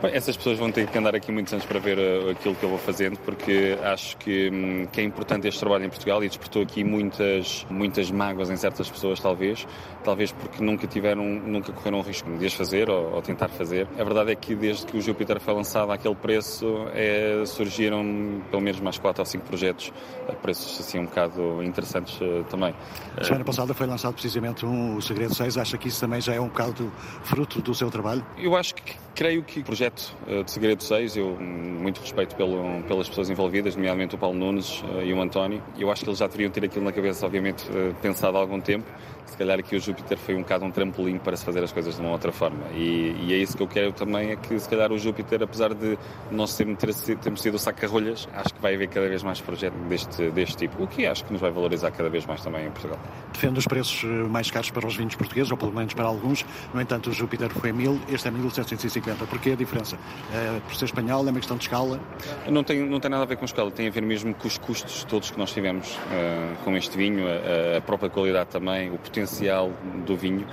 Bem, 0.02 0.14
essas 0.14 0.34
pessoas 0.34 0.58
vão 0.58 0.72
ter 0.72 0.86
que 0.86 0.96
andar 0.96 1.14
aqui 1.14 1.30
muitos 1.30 1.52
anos 1.52 1.66
para 1.66 1.78
ver 1.78 1.98
uh, 1.98 2.30
aquilo 2.30 2.54
que 2.54 2.62
eu 2.62 2.70
vou 2.70 2.78
fazendo, 2.78 3.18
porque 3.18 3.76
acho 3.82 4.16
que, 4.16 4.48
um, 4.50 4.86
que, 4.86 4.98
é 4.98 5.04
importante 5.04 5.46
este 5.46 5.60
trabalho 5.60 5.84
em 5.84 5.90
Portugal 5.90 6.24
e 6.24 6.28
despertou 6.28 6.62
aqui 6.62 6.82
muitas, 6.82 7.66
muitas 7.68 8.10
mágoas 8.10 8.48
em 8.48 8.56
certas 8.56 8.88
pessoas, 8.88 9.20
talvez, 9.20 9.66
talvez 10.02 10.32
porque 10.32 10.64
nunca 10.64 10.86
tiveram, 10.86 11.22
nunca 11.22 11.70
correram 11.70 11.98
o 11.98 12.02
risco 12.02 12.30
de 12.38 12.46
as 12.46 12.54
fazer 12.54 12.88
ou, 12.88 13.12
ou, 13.12 13.20
tentar 13.20 13.48
fazer. 13.48 13.86
A 13.98 14.02
verdade 14.02 14.32
é 14.32 14.34
que 14.34 14.54
desde 14.54 14.86
que 14.86 14.96
o 14.96 15.02
Júpiter 15.02 15.38
foi 15.38 15.52
lançado 15.52 15.92
àquele 15.92 16.14
preço, 16.14 16.86
é, 16.94 17.42
surgiram 17.44 18.40
pelo 18.50 18.62
menos 18.62 18.80
mais 18.80 18.96
4 18.96 19.20
ou 19.20 19.26
5 19.26 19.44
projetos 19.44 19.92
a 20.26 20.32
preços 20.32 20.80
assim 20.80 20.98
um 20.98 21.04
bocado 21.04 21.62
interessantes 21.62 22.18
uh, 22.22 22.42
também. 22.48 22.74
A 23.18 23.24
semana 23.24 23.44
passada 23.44 23.74
foi 23.74 23.86
lançado 23.86 24.14
precisamente 24.14 24.64
um 24.64 24.96
O 24.96 25.02
Segredo 25.02 25.34
6, 25.34 25.58
acha 25.58 25.76
que 25.76 25.88
isso 25.88 26.00
também 26.00 26.22
já 26.22 26.32
é 26.32 26.40
um 26.40 26.48
bocado 26.48 26.90
fruto 27.22 27.60
do 27.60 27.74
seu 27.74 27.90
trabalho? 27.90 28.24
Eu 28.38 28.56
acho 28.56 28.74
que 28.74 28.94
creio 29.14 29.42
que 29.42 29.60
o 29.60 29.64
projeto 29.64 29.89
uh, 30.28 30.44
de 30.44 30.50
Segredo 30.50 30.82
6, 30.82 31.16
eu 31.16 31.36
muito 31.36 32.00
respeito 32.00 32.36
pelo, 32.36 32.82
pelas 32.84 33.08
pessoas 33.08 33.30
envolvidas, 33.30 33.76
nomeadamente 33.76 34.14
o 34.14 34.18
Paulo 34.18 34.38
Nunes 34.38 34.82
uh, 34.82 35.02
e 35.02 35.12
o 35.12 35.20
António. 35.20 35.62
Eu 35.78 35.90
acho 35.90 36.02
que 36.02 36.08
eles 36.08 36.18
já 36.18 36.26
deveriam 36.26 36.50
ter 36.50 36.64
aquilo 36.64 36.84
na 36.84 36.92
cabeça, 36.92 37.26
obviamente, 37.26 37.64
uh, 37.70 37.94
pensado 38.00 38.36
há 38.36 38.40
algum 38.40 38.60
tempo. 38.60 38.86
Se 39.26 39.36
calhar 39.36 39.58
aqui 39.58 39.76
o 39.76 39.80
Júpiter 39.80 40.18
foi 40.18 40.34
um 40.34 40.42
bocado 40.42 40.64
um 40.64 40.70
trampolim 40.70 41.18
para 41.18 41.36
se 41.36 41.44
fazer 41.44 41.62
as 41.62 41.72
coisas 41.72 41.94
de 41.94 42.00
uma 42.00 42.10
outra 42.10 42.32
forma. 42.32 42.64
E, 42.74 43.14
e 43.22 43.34
é 43.34 43.36
isso 43.36 43.56
que 43.56 43.62
eu 43.62 43.68
quero 43.68 43.92
também, 43.92 44.30
é 44.30 44.36
que 44.36 44.58
se 44.58 44.68
calhar 44.68 44.92
o 44.92 44.98
Júpiter, 44.98 45.42
apesar 45.42 45.74
de 45.74 45.98
nós 46.30 46.56
termos, 46.56 46.78
termos 47.22 47.40
sido 47.40 47.54
o 47.54 47.58
saca-rolhas, 47.58 48.28
acho 48.34 48.54
que 48.54 48.60
vai 48.60 48.74
haver 48.74 48.88
cada 48.88 49.08
vez 49.08 49.22
mais 49.22 49.40
projetos 49.40 49.80
deste, 49.88 50.30
deste 50.30 50.56
tipo, 50.56 50.82
o 50.82 50.86
que 50.86 51.06
acho 51.06 51.24
que 51.24 51.32
nos 51.32 51.40
vai 51.40 51.50
valorizar 51.50 51.90
cada 51.90 52.08
vez 52.08 52.26
mais 52.26 52.42
também 52.42 52.66
em 52.66 52.70
Portugal. 52.70 52.98
Defende 53.32 53.58
os 53.58 53.66
preços 53.66 54.04
mais 54.28 54.50
caros 54.50 54.70
para 54.70 54.86
os 54.86 54.96
vinhos 54.96 55.14
portugueses, 55.14 55.50
ou 55.50 55.56
pelo 55.56 55.72
menos 55.72 55.94
para 55.94 56.04
alguns. 56.04 56.44
No 56.74 56.80
entanto, 56.80 57.10
o 57.10 57.12
Júpiter 57.12 57.50
foi 57.50 57.72
1000, 57.72 58.00
este 58.08 58.28
é 58.28 58.30
1750. 58.30 59.26
Porquê 59.26 59.52
a 59.52 59.56
diferença? 59.56 59.98
É, 60.32 60.60
por 60.60 60.74
ser 60.74 60.86
espanhol, 60.86 61.26
é 61.26 61.30
uma 61.30 61.38
questão 61.38 61.56
de 61.56 61.64
escala? 61.64 62.00
Não 62.48 62.64
tem, 62.64 62.80
não 62.88 63.00
tem 63.00 63.10
nada 63.10 63.22
a 63.22 63.26
ver 63.26 63.36
com 63.36 63.44
escala, 63.44 63.70
tem 63.70 63.88
a 63.88 63.90
ver 63.90 64.02
mesmo 64.02 64.34
com 64.34 64.46
os 64.46 64.58
custos 64.58 65.04
todos 65.04 65.30
que 65.30 65.38
nós 65.38 65.52
tivemos 65.52 65.94
uh, 65.94 66.64
com 66.64 66.76
este 66.76 66.96
vinho, 66.96 67.24
a, 67.26 67.78
a 67.78 67.80
própria 67.80 68.10
qualidade 68.10 68.50
também, 68.50 68.90
o 68.90 68.98
potencial 69.10 69.72
do 70.06 70.16
vinho, 70.16 70.46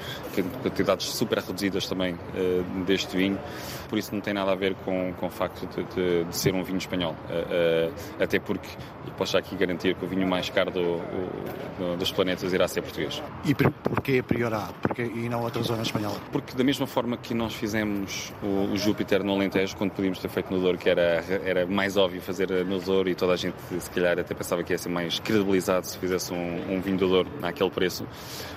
quantidades 0.62 1.08
super 1.14 1.38
reduzidas 1.38 1.88
também 1.88 2.14
uh, 2.14 2.84
deste 2.86 3.16
vinho, 3.16 3.40
por 3.88 3.98
isso 3.98 4.14
não 4.14 4.22
tem 4.22 4.34
nada 4.34 4.52
a 4.52 4.56
ver 4.56 4.76
com, 4.84 5.14
com 5.14 5.28
o 5.28 5.30
facto 5.30 5.68
de, 5.68 5.84
de, 5.96 6.24
de 6.26 6.36
ser 6.36 6.54
um 6.54 6.64
vinho 6.64 6.78
espanhol. 6.78 7.16
Uh, 7.30 7.90
uh, 7.90 8.24
até 8.24 8.40
porque 8.40 8.68
posso 9.18 9.34
já 9.34 9.40
aqui 9.40 9.56
garantir 9.56 9.96
que 9.96 10.06
o 10.06 10.08
vinho 10.08 10.28
mais 10.28 10.50
caro 10.50 10.72
do, 10.72 10.98
do, 11.78 11.98
dos 11.98 12.12
planetas 12.12 12.54
irá 12.54 12.68
ser 12.68 12.82
português. 12.82 13.22
E 13.46 13.54
por, 13.54 13.72
porquê 13.72 14.22
Priorá 14.22 14.70
porque, 14.82 15.04
e 15.04 15.30
não 15.30 15.42
outra 15.42 15.62
zona 15.64 15.82
espanhola? 15.82 16.18
Porque 16.32 16.56
da 16.56 16.64
mesma 16.64 16.88
forma 16.88 17.18
que 17.18 17.34
nós 17.34 17.54
fizemos 17.54 18.34
o, 18.42 18.74
o 18.74 18.78
Júpiter 18.78 19.24
no 19.24 19.34
Alentejo, 19.34 19.76
quando 19.76 19.92
podíamos 19.92 20.20
ter 20.20 20.30
feito 20.30 20.52
no 20.54 20.60
Douro, 20.60 20.78
que 20.78 20.90
era, 20.90 21.24
era 21.46 21.66
mais 21.66 21.98
óbvio 21.98 22.22
fazer 22.22 22.50
no 22.66 22.80
Douro 22.80 23.10
e 23.10 23.16
toda 23.16 23.34
a 23.34 23.38
gente 23.38 23.56
se 23.80 23.90
calhar 23.90 24.20
até 24.20 24.34
pensava 24.34 24.64
que 24.64 24.74
ia 24.74 24.78
ser 24.78 24.90
mais 24.90 25.20
credibilizado 25.20 25.86
se 25.86 25.98
fizesse 25.98 26.34
um, 26.34 26.76
um 26.76 26.82
vinho 26.82 26.98
do 26.98 27.08
Douro 27.08 27.30
naquele 27.40 27.70
preço, 27.70 28.06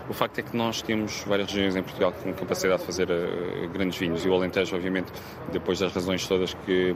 O 0.08 0.12
facto 0.12 0.38
é 0.38 0.42
que 0.42 0.56
nós 0.56 0.82
temos 0.82 1.22
várias 1.26 1.52
regiões 1.52 1.76
em 1.76 1.82
Portugal 1.82 2.12
com 2.12 2.32
capacidade 2.32 2.80
de 2.80 2.86
fazer 2.86 3.08
uh, 3.10 3.68
grandes 3.72 3.98
vinhos 3.98 4.24
e 4.24 4.28
o 4.28 4.34
Alentejo, 4.34 4.74
obviamente, 4.74 5.12
depois 5.52 5.78
das 5.78 5.92
razões 5.92 6.26
todas 6.26 6.54
que, 6.54 6.94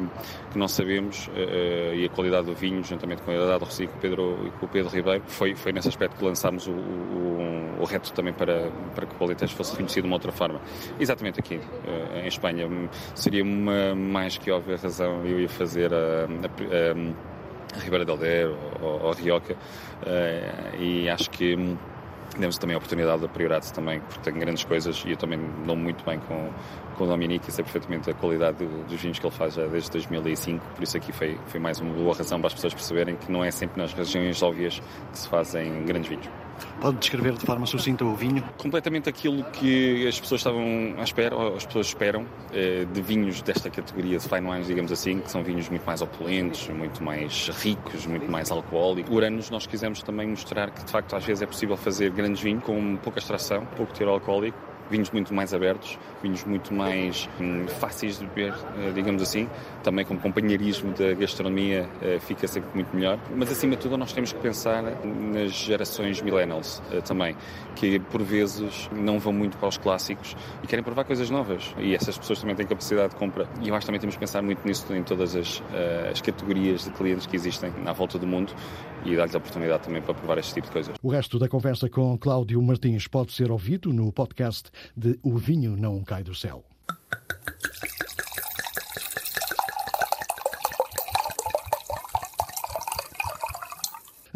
que 0.53 0.59
nós 0.59 0.73
sabemos 0.73 1.29
uh, 1.29 1.95
e 1.95 2.05
a 2.05 2.09
qualidade 2.09 2.47
do 2.47 2.55
vinho, 2.55 2.83
juntamente 2.83 3.23
com 3.23 3.31
a 3.31 3.35
qualidade 3.35 3.61
do 3.61 3.65
Recife 3.67 3.93
Pedro, 4.01 4.53
com 4.59 4.67
o 4.67 4.69
Pedro 4.69 4.91
Ribeiro, 4.91 5.23
foi, 5.27 5.55
foi 5.55 5.73
nesse 5.73 5.89
aspecto 5.89 6.17
que 6.17 6.25
lançámos 6.25 6.67
o, 6.67 6.73
o, 6.73 7.77
o 7.81 7.85
reto 7.85 8.13
também 8.13 8.33
para, 8.33 8.71
para 8.95 9.07
que 9.07 9.15
o 9.19 9.25
Alentejo 9.25 9.55
fosse 9.55 9.73
reconhecido 9.73 10.03
de 10.03 10.09
uma 10.09 10.17
outra 10.17 10.33
forma. 10.33 10.61
Exatamente 10.99 11.39
aqui, 11.41 11.57
uh, 11.57 12.19
em 12.19 12.27
Espanha. 12.27 12.69
Seria 13.15 13.43
uma 13.43 13.95
mais 13.95 14.39
que 14.39 14.51
óbvia 14.51 14.77
razão 14.77 15.25
eu 15.25 15.41
ia 15.41 15.49
fazer 15.49 15.93
a, 15.93 16.27
a, 16.27 17.77
a 17.77 17.81
Ribeira 17.81 18.05
del 18.05 18.17
Douro 18.17 18.59
ou, 18.81 19.03
ou 19.03 19.11
a 19.13 19.15
Rioca 19.15 19.57
e 20.79 21.09
acho 21.09 21.31
que 21.31 21.57
demos 22.39 22.59
também 22.59 22.75
a 22.75 22.79
oportunidade 22.79 23.23
da 23.23 23.29
Priorato 23.29 23.73
também, 23.73 24.01
porque 24.01 24.31
tem 24.31 24.35
grandes 24.35 24.65
coisas 24.65 25.03
e 25.07 25.11
eu 25.11 25.17
também 25.17 25.41
dou 25.67 25.77
muito 25.77 26.05
bem 26.05 26.19
com, 26.21 26.51
com 26.97 27.05
o 27.05 27.07
Dominique 27.07 27.49
e 27.49 27.53
sei 27.53 27.65
perfeitamente 27.65 28.11
a 28.11 28.15
qualidade 28.15 28.65
dos 28.65 29.01
vinhos 29.01 29.19
que 29.19 29.27
ele 29.27 29.35
faz 29.35 29.55
já 29.55 29.67
desde 29.67 29.91
2005, 29.91 30.65
por 30.75 30.83
isso 30.83 30.97
aqui 30.97 31.13
foi, 31.13 31.39
foi 31.47 31.61
mais 31.61 31.81
uma 31.81 31.93
boa 31.93 32.15
razão 32.15 32.39
para 32.41 32.49
as 32.49 32.55
pessoas 32.55 32.75
perceberem 32.75 33.17
que 33.17 33.31
não 33.31 33.45
é 33.45 33.51
sempre 33.51 33.81
nas 33.81 33.93
regiões 33.93 34.43
óbvias 34.43 34.81
que 35.13 35.19
se 35.19 35.29
fazem 35.29 35.85
grandes 35.85 36.09
vinhos. 36.09 36.44
Pode 36.81 36.99
descrever 36.99 37.33
de 37.35 37.45
forma 37.45 37.67
sucinta 37.67 38.05
o 38.05 38.15
vinho? 38.15 38.43
Completamente 38.59 39.09
aquilo 39.09 39.45
que 39.45 40.07
as 40.07 40.19
pessoas 40.19 40.41
estavam 40.41 40.95
à 40.99 41.03
espera, 41.03 41.35
ou 41.35 41.57
as 41.57 41.65
pessoas 41.65 41.87
esperam, 41.87 42.27
eh, 42.53 42.87
de 42.93 43.03
vinhos 43.03 43.43
desta 43.43 43.71
categoria 43.71 44.19
de 44.19 44.29
fine 44.29 44.51
wines, 44.51 44.67
digamos 44.67 44.93
assim, 44.93 45.21
que 45.21 45.31
são 45.31 45.43
vinhos 45.43 45.69
muito 45.69 45.85
mais 45.85 46.03
opulentes, 46.03 46.69
muito 46.69 47.03
mais 47.03 47.49
ricos, 47.49 48.07
muito 48.07 48.31
mais 48.31 48.51
alcoólicos. 48.51 49.11
Por 49.11 49.25
anos 49.25 49.51
nós 49.51 49.67
quisemos 49.67 50.03
também 50.03 50.29
mostrar 50.29 50.71
que 50.71 50.85
de 50.85 50.91
facto 50.91 51.15
às 51.17 51.25
vezes 51.25 51.43
é 51.43 51.47
possível 51.47 51.77
fazer 51.77 52.11
grandes 52.11 52.43
vinhos 52.43 52.63
com 52.65 52.97
pouca 52.97 53.19
extração, 53.19 53.67
pouco 53.77 53.93
teor 53.93 54.11
alcoólico, 54.11 54.59
vinhos 54.91 55.11
muito 55.11 55.33
mais 55.33 55.55
abertos, 55.55 55.99
vinhos 56.23 56.45
muito 56.45 56.73
mais 56.73 57.29
hum, 57.41 57.67
fáceis 57.67 58.19
de 58.19 58.27
beber, 58.27 58.55
eh, 58.79 58.93
digamos 58.95 59.23
assim. 59.23 59.49
Também 59.83 60.05
com 60.05 60.15
o 60.15 60.19
companheirismo 60.19 60.93
da 60.95 61.13
gastronomia 61.15 61.89
uh, 62.03 62.21
fica 62.21 62.47
sempre 62.47 62.71
muito 62.75 62.95
melhor. 62.95 63.19
Mas 63.37 63.51
acima 63.51 63.77
de 63.77 63.83
tudo 63.83 63.97
nós 63.97 64.13
temos 64.13 64.33
que 64.33 64.39
pensar 64.41 64.83
nas 64.83 65.53
gerações 65.53 66.21
millennials 66.23 66.83
uh, 66.91 67.03
também, 67.03 67.37
que 67.75 67.99
por 67.99 68.23
vezes 68.23 68.89
não 68.93 69.19
vão 69.19 69.33
muito 69.33 69.57
para 69.59 69.69
os 69.69 69.77
clássicos 69.77 70.37
e 70.63 70.67
querem 70.67 70.83
provar 70.83 71.05
coisas 71.05 71.29
novas. 71.31 71.75
E 71.79 71.95
essas 71.95 72.17
pessoas 72.17 72.41
também 72.41 72.57
têm 72.57 72.67
capacidade 72.67 73.11
de 73.11 73.17
compra. 73.17 73.49
E 73.63 73.69
eu 73.69 73.75
acho 73.75 73.81
que 73.81 73.87
também 73.87 74.01
temos 74.01 74.15
que 74.15 74.21
pensar 74.21 74.43
muito 74.43 74.67
nisso 74.67 74.93
em 74.95 75.03
todas 75.03 75.37
as, 75.37 75.63
as 76.11 76.21
categorias 76.21 76.85
de 76.85 76.91
clientes 76.91 77.27
que 77.27 77.37
existem 77.37 77.73
à 77.85 77.93
volta 77.93 78.19
do 78.19 78.27
mundo 78.27 78.55
e 79.05 79.15
dar-lhes 79.17 79.35
a 79.35 79.39
oportunidade 79.39 79.85
também 79.85 80.01
para 80.01 80.15
provar 80.15 80.39
este 80.39 80.55
tipo 80.55 80.67
de 80.67 80.73
coisas. 80.73 80.97
O 81.03 81.11
resto 81.11 81.39
da 81.39 81.49
conversa 81.49 81.89
com 81.89 82.17
Cláudio 82.17 82.61
Martins 82.63 83.07
pode 83.07 83.33
ser 83.33 83.51
ouvido 83.51 83.93
no 83.93 84.11
podcast 84.13 84.71
de 84.97 85.19
O 85.23 85.37
Vinho 85.37 85.77
Não 85.77 86.03
Cai 86.03 86.23
do 86.23 86.35
Céu. 86.35 86.65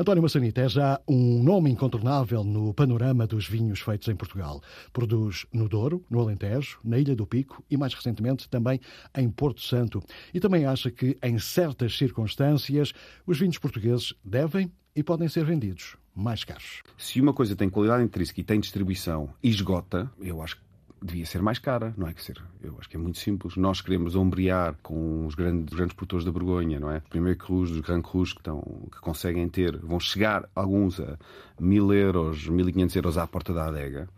António 0.00 0.22
Massanita 0.22 0.60
é 0.60 0.68
já 0.68 1.00
um 1.08 1.42
nome 1.42 1.72
incontornável 1.72 2.44
no 2.44 2.72
panorama 2.72 3.26
dos 3.26 3.48
vinhos 3.48 3.80
feitos 3.80 4.06
em 4.06 4.14
Portugal. 4.14 4.62
Produz 4.92 5.44
no 5.52 5.68
Douro, 5.68 6.04
no 6.08 6.20
Alentejo, 6.20 6.78
na 6.84 7.00
Ilha 7.00 7.16
do 7.16 7.26
Pico 7.26 7.64
e, 7.68 7.76
mais 7.76 7.92
recentemente, 7.94 8.48
também 8.48 8.78
em 9.16 9.28
Porto 9.28 9.60
Santo. 9.60 10.00
E 10.32 10.38
também 10.38 10.64
acha 10.64 10.88
que, 10.88 11.18
em 11.20 11.36
certas 11.40 11.98
circunstâncias, 11.98 12.92
os 13.26 13.40
vinhos 13.40 13.58
portugueses 13.58 14.14
devem 14.24 14.70
e 14.98 15.02
podem 15.04 15.28
ser 15.28 15.44
vendidos 15.44 15.96
mais 16.12 16.42
caros. 16.42 16.82
Se 16.96 17.20
uma 17.20 17.32
coisa 17.32 17.54
tem 17.54 17.70
qualidade 17.70 18.02
intrínseca 18.02 18.40
e 18.40 18.44
tem 18.44 18.58
distribuição 18.58 19.30
e 19.40 19.48
esgota, 19.48 20.10
eu 20.20 20.42
acho 20.42 20.56
que 20.56 20.62
devia 21.00 21.24
ser 21.24 21.40
mais 21.40 21.60
cara, 21.60 21.94
não 21.96 22.08
é? 22.08 22.12
Que 22.12 22.20
ser, 22.20 22.42
eu 22.60 22.74
acho 22.80 22.88
que 22.88 22.96
é 22.96 22.98
muito 22.98 23.18
simples. 23.18 23.56
Nós 23.56 23.80
queremos 23.80 24.16
ombrear 24.16 24.74
com 24.82 25.24
os 25.24 25.36
grandes, 25.36 25.72
grandes 25.72 25.94
produtores 25.94 26.24
da 26.24 26.32
Borgonha, 26.32 26.80
não 26.80 26.90
é? 26.90 26.98
Primeiro 26.98 27.38
Cruz, 27.38 27.70
os 27.70 27.78
Grand 27.78 28.02
Cruz 28.02 28.32
que, 28.32 28.40
estão, 28.40 28.60
que 28.90 29.00
conseguem 29.00 29.48
ter, 29.48 29.76
vão 29.76 30.00
chegar 30.00 30.48
alguns 30.52 30.98
a 30.98 31.16
mil 31.60 31.92
euros, 31.92 32.48
mil 32.48 32.68
e 32.68 32.72
quinhentos 32.72 32.96
euros 32.96 33.16
à 33.16 33.24
porta 33.24 33.54
da 33.54 33.68
adega. 33.68 34.08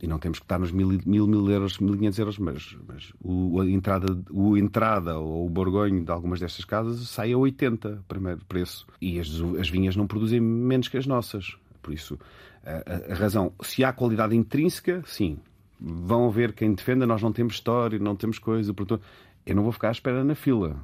E 0.00 0.06
não 0.06 0.18
temos 0.18 0.38
que 0.38 0.44
estar 0.44 0.58
nos 0.58 0.70
mil, 0.70 0.88
mil, 1.06 1.26
mil 1.26 1.50
euros, 1.50 1.78
mil 1.78 1.96
quinhentos 1.96 2.18
euros, 2.18 2.38
mas, 2.38 2.76
mas 2.86 3.12
o, 3.22 3.60
a 3.60 3.66
entrada, 3.66 4.06
o 4.30 4.56
entrada 4.56 5.18
ou 5.18 5.46
o 5.46 5.48
borgonho 5.48 6.04
de 6.04 6.10
algumas 6.10 6.38
destas 6.38 6.64
casas 6.64 7.08
sai 7.08 7.32
a 7.32 7.38
80, 7.38 8.04
primeiro 8.06 8.44
preço. 8.46 8.86
E 9.00 9.18
as, 9.18 9.28
as 9.58 9.70
vinhas 9.70 9.96
não 9.96 10.06
produzem 10.06 10.40
menos 10.40 10.88
que 10.88 10.98
as 10.98 11.06
nossas. 11.06 11.56
Por 11.82 11.94
isso, 11.94 12.18
a, 12.64 13.10
a, 13.10 13.12
a 13.12 13.14
razão, 13.14 13.52
se 13.62 13.84
há 13.84 13.92
qualidade 13.92 14.36
intrínseca, 14.36 15.02
sim, 15.06 15.38
vão 15.80 16.30
ver 16.30 16.52
quem 16.52 16.74
defenda, 16.74 17.06
nós 17.06 17.22
não 17.22 17.32
temos 17.32 17.54
história, 17.54 17.98
não 17.98 18.16
temos 18.16 18.38
coisa, 18.38 18.74
portanto, 18.74 19.02
eu 19.46 19.54
não 19.54 19.62
vou 19.62 19.70
ficar 19.70 19.88
à 19.88 19.92
espera 19.92 20.24
na 20.24 20.34
fila. 20.34 20.76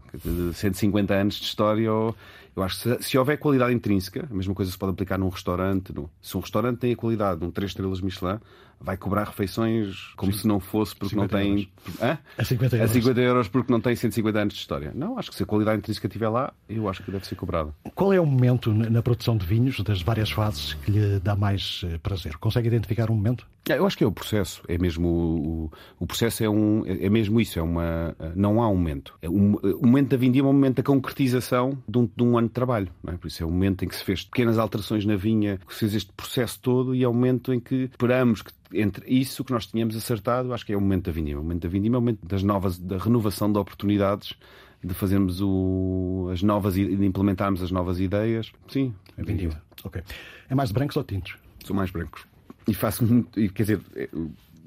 150 0.54 1.12
anos 1.12 1.34
de 1.34 1.46
história, 1.46 1.86
eu 1.86 2.14
acho 2.58 2.76
que 2.76 2.82
se, 2.82 3.10
se, 3.10 3.18
houver 3.18 3.36
qualidade 3.36 3.74
intrínseca, 3.74 4.28
a 4.30 4.34
mesma 4.34 4.54
coisa 4.54 4.70
se 4.70 4.78
pode 4.78 4.92
aplicar 4.92 5.18
num 5.18 5.28
restaurante. 5.28 5.92
No, 5.92 6.08
se 6.20 6.36
um 6.36 6.40
restaurante 6.40 6.78
tem 6.78 6.92
a 6.92 6.96
qualidade 6.96 7.40
de 7.40 7.46
um 7.46 7.50
3 7.50 7.72
estrelas 7.72 8.00
Michelin, 8.00 8.38
vai 8.82 8.96
cobrar 8.96 9.24
refeições 9.24 10.12
como 10.16 10.32
Sim. 10.32 10.38
se 10.40 10.48
não 10.48 10.60
fosse 10.60 10.94
porque 10.94 11.14
não 11.14 11.28
tem. 11.28 11.50
Euros. 11.50 11.68
Hã? 12.00 12.18
A 12.36 12.44
50 12.44 12.76
euros. 12.76 12.90
A 12.90 12.94
50 12.94 13.20
euros 13.20 13.48
porque 13.48 13.72
não 13.72 13.80
tem 13.80 13.94
150 13.94 14.38
anos 14.38 14.54
de 14.54 14.60
história. 14.60 14.92
Não, 14.94 15.18
acho 15.18 15.30
que 15.30 15.36
se 15.36 15.42
a 15.42 15.46
qualidade 15.46 15.78
intrínseca 15.78 16.06
estiver 16.06 16.28
lá, 16.28 16.52
eu 16.68 16.88
acho 16.88 17.02
que 17.02 17.10
deve 17.10 17.26
ser 17.26 17.36
cobrada. 17.36 17.72
Qual 17.94 18.12
é 18.12 18.20
o 18.20 18.26
momento 18.26 18.72
na 18.72 19.02
produção 19.02 19.36
de 19.36 19.46
vinhos, 19.46 19.80
das 19.80 20.02
várias 20.02 20.30
fases, 20.30 20.74
que 20.74 20.90
lhe 20.90 21.20
dá 21.20 21.36
mais 21.36 21.82
eh, 21.84 21.98
prazer? 21.98 22.36
Consegue 22.38 22.68
identificar 22.68 23.10
um 23.10 23.14
momento? 23.14 23.46
É, 23.68 23.78
eu 23.78 23.86
acho 23.86 23.96
que 23.96 24.02
é 24.02 24.06
o 24.06 24.12
processo. 24.12 24.62
É 24.66 24.76
mesmo 24.76 25.08
o, 25.08 25.72
o 26.00 26.06
processo 26.06 26.42
é 26.42 26.50
um 26.50 26.84
é 26.86 27.08
mesmo 27.08 27.40
isso. 27.40 27.58
É 27.58 27.62
uma 27.62 28.14
não 28.34 28.60
há 28.60 28.68
um 28.68 28.76
momento. 28.76 29.14
É 29.22 29.28
um, 29.28 29.54
o 29.54 29.86
momento 29.86 30.10
da 30.10 30.16
vindima 30.16 30.48
é 30.48 30.50
um 30.50 30.54
momento 30.54 30.76
da 30.76 30.82
concretização 30.82 31.78
de 31.86 31.98
um, 31.98 32.08
de 32.14 32.22
um 32.22 32.36
ano 32.36 32.48
de 32.48 32.54
trabalho. 32.54 32.88
É? 33.06 33.12
Por 33.12 33.28
isso 33.28 33.42
é 33.42 33.46
o 33.46 33.50
momento 33.50 33.84
em 33.84 33.88
que 33.88 33.94
se 33.94 34.04
fez 34.04 34.24
pequenas 34.24 34.58
alterações 34.58 35.04
na 35.04 35.16
vinha, 35.16 35.58
que 35.66 35.72
se 35.72 35.80
fez 35.80 35.94
este 35.94 36.12
processo 36.12 36.58
todo 36.60 36.94
e 36.94 37.04
é 37.04 37.08
o 37.08 37.14
momento 37.14 37.52
em 37.52 37.60
que 37.60 37.84
esperamos 37.84 38.42
que 38.42 38.52
entre 38.74 39.04
isso 39.06 39.44
que 39.44 39.52
nós 39.52 39.66
tínhamos 39.66 39.94
acertado, 39.96 40.52
acho 40.52 40.64
que 40.64 40.72
é 40.72 40.76
o 40.76 40.80
momento 40.80 41.04
da 41.04 41.12
vindima. 41.12 41.40
O 41.40 41.42
momento 41.42 41.62
da 41.62 41.68
vindima 41.68 41.96
é 41.96 41.98
o 41.98 42.00
momento 42.00 42.26
das 42.26 42.42
novas, 42.42 42.78
da 42.78 42.96
renovação 42.96 43.52
de 43.52 43.58
oportunidades, 43.58 44.34
de 44.82 44.94
fazermos 44.94 45.40
o, 45.40 46.28
as 46.32 46.42
novas 46.42 46.74
de 46.74 47.04
implementarmos 47.04 47.62
as 47.62 47.70
novas 47.70 48.00
ideias. 48.00 48.50
Sim, 48.68 48.94
é 49.16 49.22
vindima. 49.22 49.62
Ok. 49.84 50.02
É 50.48 50.54
mais 50.54 50.70
de 50.70 50.74
brancos 50.74 50.96
ou 50.96 51.04
tintos? 51.04 51.36
São 51.64 51.76
mais 51.76 51.90
brancos. 51.90 52.31
E 52.66 52.74
faço 52.74 53.04
muito, 53.04 53.38
e, 53.38 53.48
quer 53.48 53.62
dizer, 53.64 53.80
é, 53.94 54.08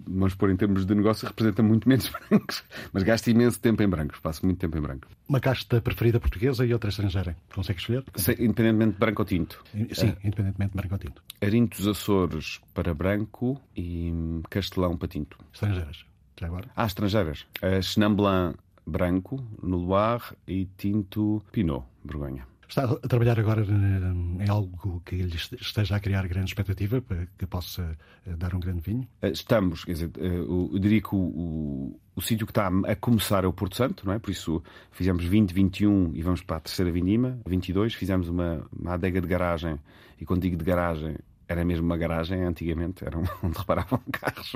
vamos 0.07 0.35
pôr 0.35 0.49
em 0.51 0.55
termos 0.55 0.85
de 0.85 0.95
negócio, 0.95 1.27
representa 1.27 1.63
muito 1.63 1.87
menos 1.87 2.09
brancos, 2.29 2.63
mas 2.93 3.03
gasto 3.03 3.27
imenso 3.29 3.59
tempo 3.59 3.81
em 3.81 3.87
brancos, 3.87 4.19
passo 4.19 4.45
muito 4.45 4.59
tempo 4.59 4.77
em 4.77 4.81
branco. 4.81 5.07
Uma 5.27 5.39
casta 5.39 5.81
preferida 5.81 6.19
portuguesa 6.19 6.65
e 6.65 6.73
outra 6.73 6.89
estrangeira? 6.89 7.35
Consegue 7.53 7.79
escolher? 7.79 8.03
independentemente 8.39 8.93
de 8.93 8.99
branco 8.99 9.21
ou 9.21 9.25
tinto. 9.25 9.63
Sim, 9.91 10.09
uh, 10.09 10.17
independentemente 10.23 10.71
de 10.71 10.77
branco 10.77 10.93
ou 10.95 10.99
tinto. 10.99 11.23
Arintos 11.41 11.87
Açores 11.87 12.61
para 12.73 12.93
branco 12.93 13.59
e 13.75 14.11
Castelão 14.49 14.97
para 14.97 15.07
tinto. 15.07 15.37
Estrangeiras, 15.53 16.05
já 16.39 16.47
agora? 16.47 16.69
Ah, 16.75 16.85
estrangeiras. 16.85 17.45
A 17.61 17.81
Chenin 17.81 18.13
Blanc 18.13 18.57
branco 18.85 19.43
no 19.61 19.77
Loire 19.77 20.23
e 20.47 20.65
tinto 20.77 21.43
Pinot, 21.51 21.85
Borgonha. 22.03 22.47
Está 22.75 22.91
a 22.91 23.07
trabalhar 23.07 23.39
agora 23.39 23.65
em 23.65 24.49
algo 24.49 25.01
que 25.05 25.15
lhe 25.15 25.37
esteja 25.37 25.95
a 25.95 25.99
criar 26.01 26.27
grande 26.27 26.49
expectativa 26.49 27.01
para 27.01 27.25
que 27.37 27.47
possa 27.47 27.97
eh, 28.27 28.35
dar 28.35 28.53
um 28.53 28.59
grande 28.59 28.81
vinho? 28.81 29.07
Eh, 29.21 29.29
estamos, 29.29 29.85
quer 29.85 29.93
dizer, 29.93 30.11
eh, 30.17 30.39
eu 30.39 30.77
diria 30.77 30.99
que 30.99 31.15
o, 31.15 31.17
o, 31.17 31.99
o 32.13 32.21
sítio 32.21 32.45
que 32.45 32.51
está 32.51 32.67
a 32.67 32.95
começar 32.97 33.45
é 33.45 33.47
o 33.47 33.53
Porto 33.53 33.77
Santo, 33.77 34.05
não 34.05 34.11
é? 34.11 34.19
Por 34.19 34.29
isso 34.29 34.61
fizemos 34.91 35.23
20, 35.23 35.53
21 35.53 36.11
e 36.15 36.21
vamos 36.21 36.41
para 36.41 36.57
a 36.57 36.59
terceira 36.59 36.91
vindima, 36.91 37.39
22, 37.45 37.93
fizemos 37.93 38.27
uma, 38.27 38.67
uma 38.77 38.95
adega 38.95 39.21
de 39.21 39.27
garagem, 39.27 39.79
e 40.19 40.25
quando 40.25 40.41
digo 40.41 40.57
de 40.57 40.65
garagem, 40.65 41.15
era 41.47 41.63
mesmo 41.63 41.85
uma 41.85 41.95
garagem 41.95 42.43
antigamente, 42.43 43.05
era 43.05 43.17
onde 43.41 43.57
reparavam 43.57 44.01
carros. 44.11 44.51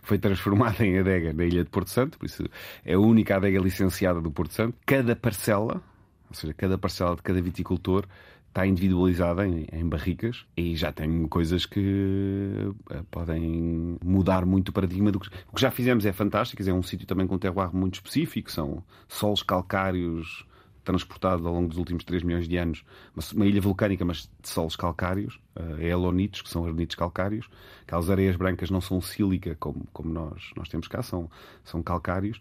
Foi 0.00 0.18
transformada 0.18 0.86
em 0.86 1.00
adega 1.00 1.34
na 1.34 1.44
ilha 1.44 1.64
de 1.64 1.68
Porto 1.68 1.90
Santo, 1.90 2.16
por 2.16 2.24
isso 2.24 2.44
é 2.82 2.94
a 2.94 2.98
única 2.98 3.36
adega 3.36 3.60
licenciada 3.60 4.22
do 4.22 4.30
Porto 4.30 4.54
Santo. 4.54 4.74
Cada 4.86 5.14
parcela 5.14 5.82
ou 6.28 6.34
seja, 6.34 6.54
cada 6.54 6.78
parcela 6.78 7.16
de 7.16 7.22
cada 7.22 7.40
viticultor 7.40 8.04
está 8.48 8.66
individualizada 8.66 9.46
em, 9.46 9.66
em, 9.72 9.88
barricas 9.88 10.44
e 10.56 10.74
já 10.74 10.90
tem 10.90 11.26
coisas 11.28 11.66
que 11.66 12.72
uh, 12.90 13.04
podem 13.10 13.98
mudar 14.02 14.44
muito 14.44 14.70
o 14.70 14.72
paradigma 14.72 15.12
do 15.12 15.20
que... 15.20 15.28
O 15.50 15.54
que 15.54 15.60
já 15.60 15.70
fizemos 15.70 16.04
é 16.06 16.12
fantástico, 16.12 16.62
é 16.62 16.72
um 16.72 16.82
sítio 16.82 17.06
também 17.06 17.26
com 17.26 17.36
um 17.36 17.38
terroir 17.38 17.74
muito 17.74 17.94
específico, 17.94 18.50
são 18.50 18.82
solos 19.06 19.42
calcários 19.42 20.46
transportados 20.88 21.44
ao 21.44 21.52
longo 21.52 21.68
dos 21.68 21.76
últimos 21.76 22.02
3 22.02 22.22
milhões 22.22 22.48
de 22.48 22.56
anos, 22.56 22.82
uma, 23.34 23.46
ilha 23.46 23.60
vulcânica, 23.60 24.06
mas 24.06 24.30
de 24.40 24.48
solos 24.48 24.74
calcários, 24.74 25.38
uh, 25.54 25.78
elonitos, 25.78 26.40
que 26.40 26.48
são 26.48 26.62
granitos 26.62 26.96
calcários. 26.96 27.46
Aquelas 27.82 28.08
areias 28.08 28.36
brancas 28.36 28.70
não 28.70 28.80
são 28.80 28.98
sílica 28.98 29.54
como, 29.60 29.86
como 29.92 30.10
nós, 30.10 30.50
nós 30.56 30.66
temos 30.66 30.88
cá, 30.88 31.02
são, 31.02 31.30
são 31.62 31.82
calcários. 31.82 32.40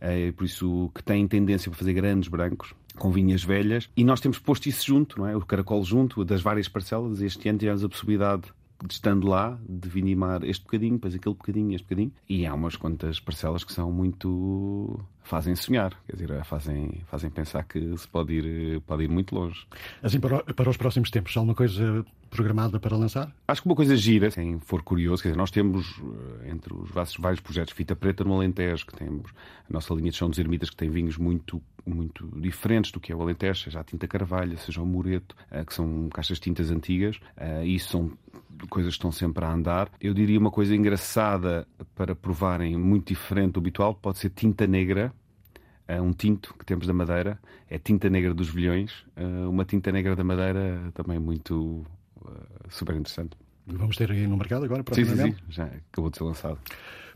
É 0.00 0.32
por 0.32 0.44
isso 0.44 0.90
que 0.94 1.02
têm 1.02 1.26
tendência 1.26 1.70
para 1.70 1.78
fazer 1.78 1.92
grandes 1.92 2.28
brancos 2.28 2.74
com 2.96 3.10
vinhas 3.12 3.44
velhas, 3.44 3.88
e 3.96 4.02
nós 4.02 4.20
temos 4.20 4.38
posto 4.38 4.68
isso 4.68 4.84
junto, 4.84 5.20
não 5.20 5.26
é? 5.26 5.36
O 5.36 5.40
caracol 5.40 5.84
junto 5.84 6.24
das 6.24 6.42
várias 6.42 6.68
parcelas. 6.68 7.20
Este 7.20 7.48
ano 7.48 7.58
tivemos 7.58 7.84
a 7.84 7.88
possibilidade 7.88 8.52
estando 8.88 9.26
lá, 9.26 9.58
de 9.68 9.88
vindimar 9.88 10.44
este 10.44 10.64
bocadinho, 10.64 10.94
depois 10.94 11.14
aquele 11.14 11.34
bocadinho, 11.34 11.74
este 11.74 11.84
bocadinho. 11.84 12.12
E 12.28 12.46
há 12.46 12.54
umas 12.54 12.76
quantas 12.76 13.18
parcelas 13.18 13.64
que 13.64 13.72
são 13.72 13.90
muito. 13.90 15.00
Fazem 15.28 15.54
sonhar, 15.54 15.92
quer 16.06 16.16
dizer, 16.16 16.44
fazem, 16.44 17.02
fazem 17.06 17.30
pensar 17.30 17.62
que 17.64 17.96
se 17.96 18.08
pode 18.08 18.32
ir, 18.32 18.80
pode 18.80 19.04
ir 19.04 19.10
muito 19.10 19.34
longe. 19.34 19.66
Assim, 20.02 20.18
para, 20.18 20.42
para 20.42 20.70
os 20.70 20.76
próximos 20.76 21.10
tempos, 21.10 21.36
há 21.36 21.40
alguma 21.40 21.54
coisa 21.54 22.04
programada 22.30 22.80
para 22.80 22.96
lançar? 22.96 23.30
Acho 23.46 23.62
que 23.62 23.68
uma 23.68 23.74
coisa 23.74 23.94
gira, 23.96 24.30
quem 24.30 24.58
for 24.58 24.82
curioso, 24.82 25.22
quer 25.22 25.30
dizer, 25.30 25.38
nós 25.38 25.50
temos 25.50 26.00
eh, 26.42 26.50
entre 26.50 26.74
os 26.74 26.90
vários 26.90 27.40
projetos 27.40 27.74
Fita 27.74 27.94
Preta 27.94 28.24
no 28.24 28.34
Alentejo, 28.34 28.86
que 28.86 28.94
temos 28.94 29.30
a 29.68 29.72
nossa 29.72 29.92
linha 29.94 30.10
de 30.10 30.16
chão 30.16 30.30
dos 30.30 30.38
ermitas, 30.38 30.70
que 30.70 30.76
tem 30.76 30.90
vinhos 30.90 31.16
muito 31.16 31.62
muito 31.86 32.28
diferentes 32.38 32.92
do 32.92 33.00
que 33.00 33.10
é 33.10 33.16
o 33.16 33.22
Alentejo, 33.22 33.64
seja 33.64 33.80
a 33.80 33.84
tinta 33.84 34.06
carvalha, 34.06 34.58
seja 34.58 34.82
o 34.82 34.86
mureto, 34.86 35.34
eh, 35.50 35.64
que 35.64 35.72
são 35.72 36.08
caixas 36.10 36.38
tintas 36.38 36.70
antigas, 36.70 37.18
eh, 37.36 37.64
e 37.64 37.76
isso 37.76 37.90
são 37.90 38.12
coisas 38.68 38.92
que 38.92 38.98
estão 38.98 39.12
sempre 39.12 39.44
a 39.44 39.52
andar. 39.52 39.90
Eu 40.00 40.12
diria 40.12 40.38
uma 40.38 40.50
coisa 40.50 40.74
engraçada 40.74 41.66
para 41.94 42.14
provarem, 42.14 42.76
muito 42.76 43.08
diferente 43.08 43.52
do 43.52 43.60
habitual, 43.60 43.94
pode 43.94 44.18
ser 44.18 44.30
tinta 44.30 44.66
negra, 44.66 45.12
um 45.88 46.12
tinto 46.12 46.54
que 46.58 46.64
temos 46.64 46.86
da 46.86 46.92
Madeira, 46.92 47.38
é 47.68 47.78
tinta 47.78 48.10
negra 48.10 48.34
dos 48.34 48.48
Vilhões, 48.48 49.04
uma 49.48 49.64
tinta 49.64 49.90
negra 49.90 50.14
da 50.14 50.22
Madeira 50.22 50.90
também 50.94 51.18
muito 51.18 51.86
super 52.68 52.94
interessante. 52.94 53.36
Vamos 53.66 53.96
ter 53.96 54.10
aí 54.10 54.26
no 54.26 54.36
mercado 54.36 54.64
agora? 54.64 54.82
Sim, 54.92 55.04
sim, 55.04 55.16
sim, 55.16 55.36
já 55.48 55.64
acabou 55.64 56.10
de 56.10 56.18
ser 56.18 56.24
lançado. 56.24 56.58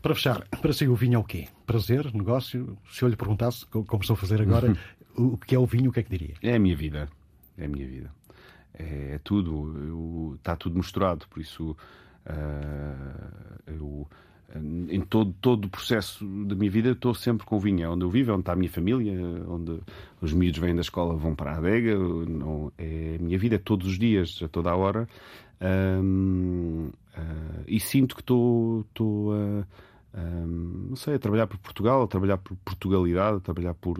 Para 0.01 0.13
fechar, 0.13 0.47
para 0.61 0.73
si 0.73 0.87
o 0.87 0.95
vinho 0.95 1.15
é 1.15 1.17
o 1.17 1.23
quê? 1.23 1.47
Prazer, 1.65 2.13
negócio? 2.13 2.77
Se 2.91 3.03
eu 3.03 3.09
lhe 3.09 3.15
perguntasse, 3.15 3.65
como 3.67 4.01
estou 4.01 4.15
a 4.15 4.17
fazer 4.17 4.41
agora, 4.41 4.75
o 5.15 5.37
que 5.37 5.55
é 5.55 5.59
o 5.59 5.65
vinho, 5.65 5.89
o 5.89 5.93
que 5.93 6.01
é 6.01 6.03
que 6.03 6.09
diria? 6.09 6.35
É 6.41 6.55
a 6.55 6.59
minha 6.59 6.75
vida. 6.75 7.09
É 7.57 7.65
a 7.65 7.67
minha 7.67 7.87
vida. 7.87 8.11
É, 8.73 9.13
é 9.15 9.19
tudo. 9.23 9.75
Eu, 9.77 10.35
está 10.35 10.55
tudo 10.55 10.75
misturado, 10.75 11.27
por 11.27 11.39
isso 11.39 11.71
uh, 11.71 13.61
eu 13.65 14.07
em 14.89 15.01
todo, 15.01 15.33
todo 15.41 15.65
o 15.65 15.69
processo 15.69 16.23
da 16.45 16.55
minha 16.55 16.69
vida 16.69 16.91
estou 16.91 17.13
sempre 17.13 17.45
com 17.45 17.59
vinho. 17.59 17.83
É 17.83 17.89
onde 17.89 18.03
eu 18.05 18.09
vivo, 18.09 18.31
é 18.31 18.33
onde 18.33 18.41
está 18.41 18.53
a 18.53 18.55
minha 18.55 18.69
família, 18.69 19.13
onde 19.47 19.79
os 20.21 20.33
miúdos 20.33 20.59
vêm 20.59 20.75
da 20.75 20.81
escola 20.81 21.15
vão 21.15 21.35
para 21.35 21.53
a 21.53 21.57
adega. 21.57 21.97
Não, 21.97 22.71
é 22.77 23.17
a 23.19 23.23
minha 23.23 23.37
vida 23.37 23.55
é 23.55 23.57
todos 23.57 23.87
os 23.87 23.97
dias, 23.97 24.39
a 24.43 24.47
toda 24.47 24.69
a 24.69 24.75
hora. 24.75 25.07
Um, 25.61 26.87
uh, 26.87 26.93
ah, 27.15 27.63
e 27.67 27.79
sinto 27.79 28.15
que 28.15 28.21
estou, 28.21 28.85
a, 29.33 29.65
um, 30.19 30.87
não 30.89 30.95
sei, 30.95 31.15
a 31.15 31.19
trabalhar 31.19 31.47
por 31.47 31.57
Portugal, 31.57 32.03
a 32.03 32.07
trabalhar 32.07 32.37
por 32.37 32.55
Portugalidade, 32.57 33.37
a 33.37 33.39
trabalhar 33.39 33.73
por. 33.73 33.97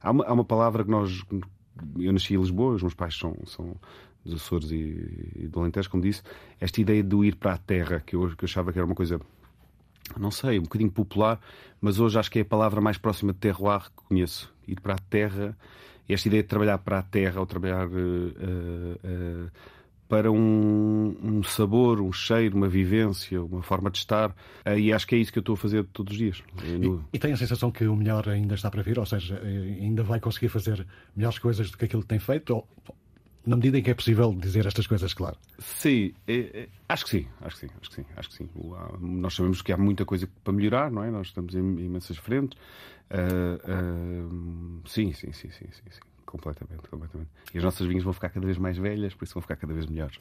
Há 0.00 0.10
uma, 0.10 0.24
há 0.24 0.32
uma 0.32 0.44
palavra 0.44 0.84
que 0.84 0.90
nós. 0.90 1.22
Eu 1.98 2.12
nasci 2.12 2.34
em 2.34 2.38
Lisboa, 2.38 2.74
os 2.74 2.82
meus 2.82 2.94
pais 2.94 3.16
são, 3.16 3.36
são 3.44 3.76
dos 4.26 4.42
Açores 4.42 4.70
e, 4.70 5.32
e 5.36 5.48
do 5.48 5.60
Alentejo, 5.60 5.88
como 5.88 6.02
disse, 6.02 6.22
esta 6.60 6.80
ideia 6.80 7.02
de 7.02 7.16
ir 7.24 7.36
para 7.36 7.54
a 7.54 7.58
terra, 7.58 8.00
que 8.04 8.16
eu, 8.16 8.28
que 8.36 8.44
eu 8.44 8.46
achava 8.46 8.72
que 8.72 8.78
era 8.78 8.86
uma 8.86 8.94
coisa, 8.94 9.20
não 10.18 10.30
sei, 10.30 10.58
um 10.58 10.62
bocadinho 10.62 10.90
popular, 10.90 11.40
mas 11.80 11.98
hoje 11.98 12.18
acho 12.18 12.30
que 12.30 12.40
é 12.40 12.42
a 12.42 12.44
palavra 12.44 12.80
mais 12.80 12.98
próxima 12.98 13.32
de 13.32 13.38
terroir 13.38 13.84
que 13.84 14.04
conheço. 14.08 14.52
Ir 14.66 14.80
para 14.80 14.94
a 14.94 14.98
terra, 14.98 15.56
esta 16.08 16.28
ideia 16.28 16.42
de 16.42 16.48
trabalhar 16.48 16.78
para 16.78 16.98
a 16.98 17.02
terra, 17.02 17.40
ou 17.40 17.46
trabalhar 17.46 17.86
uh, 17.88 17.90
uh, 17.90 19.50
para 20.08 20.30
um, 20.30 21.16
um, 21.22 21.42
sabor, 21.42 22.00
um 22.00 22.12
cheiro, 22.12 22.56
uma 22.56 22.68
vivência, 22.68 23.42
uma 23.42 23.62
forma 23.62 23.90
de 23.90 23.98
estar, 23.98 24.34
e 24.76 24.92
acho 24.92 25.06
que 25.06 25.16
é 25.16 25.18
isso 25.18 25.32
que 25.32 25.38
eu 25.38 25.40
estou 25.40 25.54
a 25.54 25.56
fazer 25.56 25.84
todos 25.92 26.12
os 26.12 26.18
dias. 26.18 26.42
No... 26.78 27.04
E, 27.12 27.16
e, 27.16 27.18
tem 27.18 27.32
a 27.32 27.36
sensação 27.36 27.72
que 27.72 27.84
o 27.86 27.96
melhor 27.96 28.28
ainda 28.28 28.54
está 28.54 28.70
para 28.70 28.82
vir, 28.82 29.00
ou 29.00 29.06
seja, 29.06 29.40
ainda 29.42 30.04
vai 30.04 30.20
conseguir 30.20 30.48
fazer 30.48 30.86
melhores 31.14 31.40
coisas 31.40 31.72
do 31.72 31.76
que 31.76 31.86
aquilo 31.86 32.02
que 32.02 32.08
tem 32.08 32.20
feito, 32.20 32.54
ou 32.54 32.68
na 33.46 33.56
medida 33.56 33.78
em 33.78 33.82
que 33.82 33.90
é 33.90 33.94
possível 33.94 34.34
dizer 34.34 34.66
estas 34.66 34.86
coisas, 34.86 35.14
claro. 35.14 35.36
Sim, 35.58 36.12
é, 36.26 36.34
é, 36.34 36.68
acho 36.88 37.04
que 37.04 37.10
sim, 37.10 37.26
acho 37.40 37.56
que 37.56 37.66
sim, 37.66 37.72
acho 37.80 37.90
que 37.90 37.96
sim, 37.96 38.04
acho 38.16 38.28
que 38.28 38.34
sim. 38.34 38.48
Nós 39.00 39.34
sabemos 39.34 39.62
que 39.62 39.72
há 39.72 39.76
muita 39.76 40.04
coisa 40.04 40.28
para 40.42 40.52
melhorar, 40.52 40.90
não 40.90 41.04
é? 41.04 41.10
Nós 41.10 41.28
estamos 41.28 41.54
em 41.54 41.58
imensas 41.58 42.16
frentes. 42.16 42.58
Uh, 43.08 44.26
uh, 44.26 44.88
sim, 44.88 45.12
sim, 45.12 45.32
sim, 45.32 45.48
sim, 45.50 45.68
sim, 45.70 45.90
sim 45.90 46.15
completamente, 46.26 46.88
completamente. 46.88 47.30
E 47.54 47.58
as 47.58 47.64
nossas 47.64 47.86
vinhas 47.86 48.04
vão 48.04 48.12
ficar 48.12 48.28
cada 48.28 48.44
vez 48.44 48.58
mais 48.58 48.76
velhas, 48.76 49.14
por 49.14 49.24
isso 49.24 49.34
vão 49.34 49.42
ficar 49.42 49.56
cada 49.56 49.72
vez 49.72 49.86
melhores. 49.86 50.18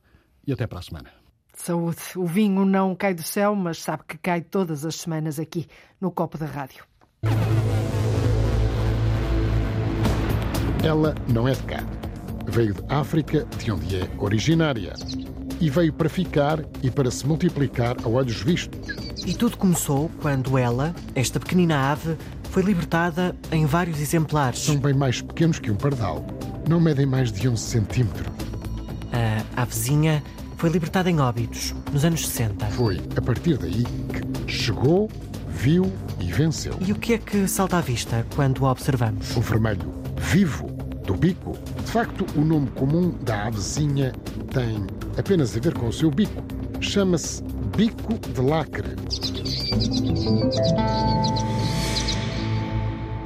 E 0.46 0.52
até 0.52 0.66
para 0.66 0.78
a 0.78 0.82
semana. 0.82 1.10
Saúde. 1.54 1.98
O 2.16 2.26
vinho 2.26 2.64
não 2.64 2.94
cai 2.94 3.14
do 3.14 3.22
céu, 3.22 3.54
mas 3.54 3.78
sabe 3.82 4.02
que 4.08 4.18
cai 4.18 4.40
todas 4.40 4.84
as 4.84 4.96
semanas 4.96 5.38
aqui 5.38 5.66
no 6.00 6.10
Copo 6.10 6.38
da 6.38 6.46
Rádio. 6.46 6.84
Ela 10.82 11.14
não 11.28 11.46
é 11.46 11.52
de 11.52 11.62
cá. 11.62 11.84
Veio 12.46 12.74
de 12.74 12.82
África, 12.88 13.46
de 13.58 13.70
onde 13.70 13.96
é 13.96 14.10
originária. 14.18 14.94
E 15.60 15.70
veio 15.70 15.92
para 15.92 16.08
ficar 16.08 16.58
e 16.82 16.90
para 16.90 17.10
se 17.10 17.24
multiplicar 17.24 17.96
a 18.02 18.08
olhos 18.08 18.42
vistos. 18.42 18.80
E 19.24 19.34
tudo 19.34 19.56
começou 19.56 20.10
quando 20.20 20.58
ela, 20.58 20.92
esta 21.14 21.38
pequenina 21.38 21.92
ave, 21.92 22.16
foi 22.50 22.62
libertada 22.64 23.36
em 23.52 23.64
vários 23.64 24.00
exemplares. 24.00 24.58
São 24.58 24.76
bem 24.76 24.92
mais 24.92 25.22
pequenos 25.22 25.60
que 25.60 25.70
um 25.70 25.76
pardal. 25.76 26.26
Não 26.68 26.80
medem 26.80 27.06
mais 27.06 27.30
de 27.30 27.48
11 27.48 27.60
centímetros. 29.12 29.46
A 29.56 29.62
avezinha 29.62 30.22
foi 30.56 30.70
libertada 30.70 31.10
em 31.10 31.20
Óbidos, 31.20 31.74
nos 31.92 32.04
anos 32.04 32.26
60. 32.26 32.66
Foi 32.66 33.00
a 33.16 33.20
partir 33.20 33.58
daí 33.58 33.84
que 33.84 34.52
chegou, 34.52 35.10
viu 35.48 35.92
e 36.20 36.32
venceu. 36.32 36.76
E 36.80 36.92
o 36.92 36.94
que 36.94 37.14
é 37.14 37.18
que 37.18 37.46
salta 37.46 37.78
à 37.78 37.80
vista 37.80 38.26
quando 38.34 38.66
a 38.66 38.70
observamos? 38.70 39.36
O 39.36 39.40
vermelho 39.40 39.92
vivo 40.18 40.66
do 41.04 41.14
bico. 41.14 41.58
De 41.84 41.90
facto, 41.90 42.26
o 42.36 42.44
nome 42.44 42.68
comum 42.70 43.10
da 43.22 43.46
avezinha 43.48 44.12
tem 44.52 44.86
apenas 45.18 45.56
a 45.56 45.60
ver 45.60 45.74
com 45.74 45.88
o 45.88 45.92
seu 45.92 46.10
bico. 46.10 46.42
Chama-se 46.80 47.42
bico 47.76 48.18
de 48.18 48.40
lacre. 48.40 48.96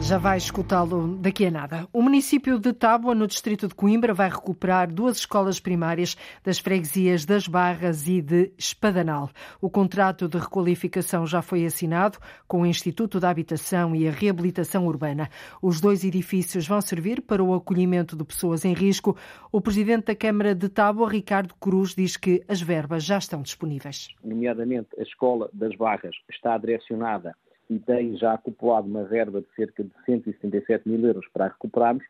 Já 0.06 0.18
vai 0.18 0.36
escutá-lo 0.36 1.16
daqui 1.16 1.46
a 1.46 1.50
nada. 1.50 1.88
O 1.92 2.00
município 2.00 2.60
de 2.60 2.72
Tábua, 2.72 3.12
no 3.12 3.26
distrito 3.26 3.66
de 3.66 3.74
Coimbra, 3.74 4.14
vai 4.14 4.28
recuperar 4.30 4.86
duas 4.86 5.16
escolas 5.16 5.58
primárias 5.58 6.16
das 6.44 6.60
freguesias 6.60 7.24
das 7.24 7.48
Barras 7.48 8.06
e 8.06 8.22
de 8.22 8.52
Espadanal. 8.56 9.28
O 9.60 9.68
contrato 9.68 10.28
de 10.28 10.38
requalificação 10.38 11.26
já 11.26 11.42
foi 11.42 11.66
assinado 11.66 12.18
com 12.46 12.62
o 12.62 12.66
Instituto 12.66 13.18
da 13.18 13.30
Habitação 13.30 13.96
e 13.96 14.06
a 14.06 14.12
Reabilitação 14.12 14.86
Urbana. 14.86 15.28
Os 15.60 15.80
dois 15.80 16.04
edifícios 16.04 16.68
vão 16.68 16.80
servir 16.80 17.20
para 17.20 17.42
o 17.42 17.52
acolhimento 17.52 18.16
de 18.16 18.22
pessoas 18.22 18.64
em 18.64 18.74
risco. 18.74 19.16
O 19.50 19.60
presidente 19.60 20.04
da 20.04 20.14
Câmara 20.14 20.54
de 20.54 20.68
Tábua, 20.68 21.10
Ricardo 21.10 21.52
Cruz, 21.56 21.96
diz 21.96 22.16
que 22.16 22.44
as 22.46 22.62
verbas 22.62 23.02
já 23.02 23.18
estão 23.18 23.42
disponíveis. 23.42 24.14
Nomeadamente, 24.22 24.90
a 25.00 25.02
escola 25.02 25.50
das 25.52 25.74
Barras 25.74 26.14
está 26.30 26.56
direcionada 26.58 27.34
e 27.68 27.78
tem 27.78 28.16
já 28.16 28.34
acumulado 28.34 28.86
uma 28.86 29.04
verba 29.04 29.40
de 29.40 29.48
cerca 29.54 29.82
de 29.82 29.92
177 30.04 30.88
mil 30.88 31.04
euros 31.06 31.26
para 31.32 31.48
recuperarmos, 31.48 32.04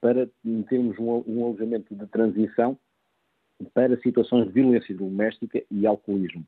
para 0.00 0.28
termos 0.68 0.98
um, 0.98 1.22
um 1.26 1.44
alojamento 1.44 1.94
de 1.94 2.06
transição 2.06 2.76
para 3.74 3.96
situações 4.00 4.46
de 4.46 4.52
violência 4.52 4.94
doméstica 4.94 5.62
e 5.70 5.86
alcoolismo. 5.86 6.44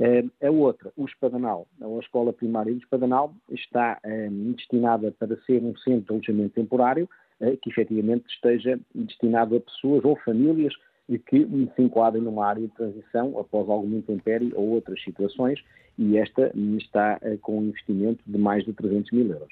Uh, 0.00 0.30
a 0.44 0.50
outra, 0.50 0.90
o 0.96 1.04
Espadanal, 1.04 1.68
a 1.80 1.98
escola 2.00 2.32
primária 2.32 2.72
do 2.72 2.80
Espadanal, 2.80 3.34
está 3.50 4.00
uh, 4.04 4.52
destinada 4.54 5.12
para 5.12 5.36
ser 5.42 5.62
um 5.62 5.76
centro 5.76 6.00
de 6.00 6.12
alojamento 6.12 6.54
temporário, 6.54 7.08
uh, 7.40 7.56
que 7.58 7.70
efetivamente 7.70 8.24
esteja 8.28 8.80
destinado 8.94 9.56
a 9.56 9.60
pessoas 9.60 10.02
ou 10.04 10.16
famílias 10.24 10.72
que 11.18 11.46
se 11.74 11.82
enquadrem 11.82 12.22
numa 12.22 12.46
área 12.46 12.62
de 12.62 12.68
transição 12.68 13.38
após 13.38 13.68
algum 13.68 13.96
intempério 13.96 14.52
ou 14.54 14.70
outras 14.70 15.02
situações 15.02 15.60
e 15.98 16.16
esta 16.16 16.50
está 16.78 17.18
eh, 17.20 17.36
com 17.42 17.58
um 17.58 17.64
investimento 17.64 18.22
de 18.26 18.38
mais 18.38 18.64
de 18.64 18.72
300 18.72 19.10
mil 19.12 19.26
euros. 19.26 19.48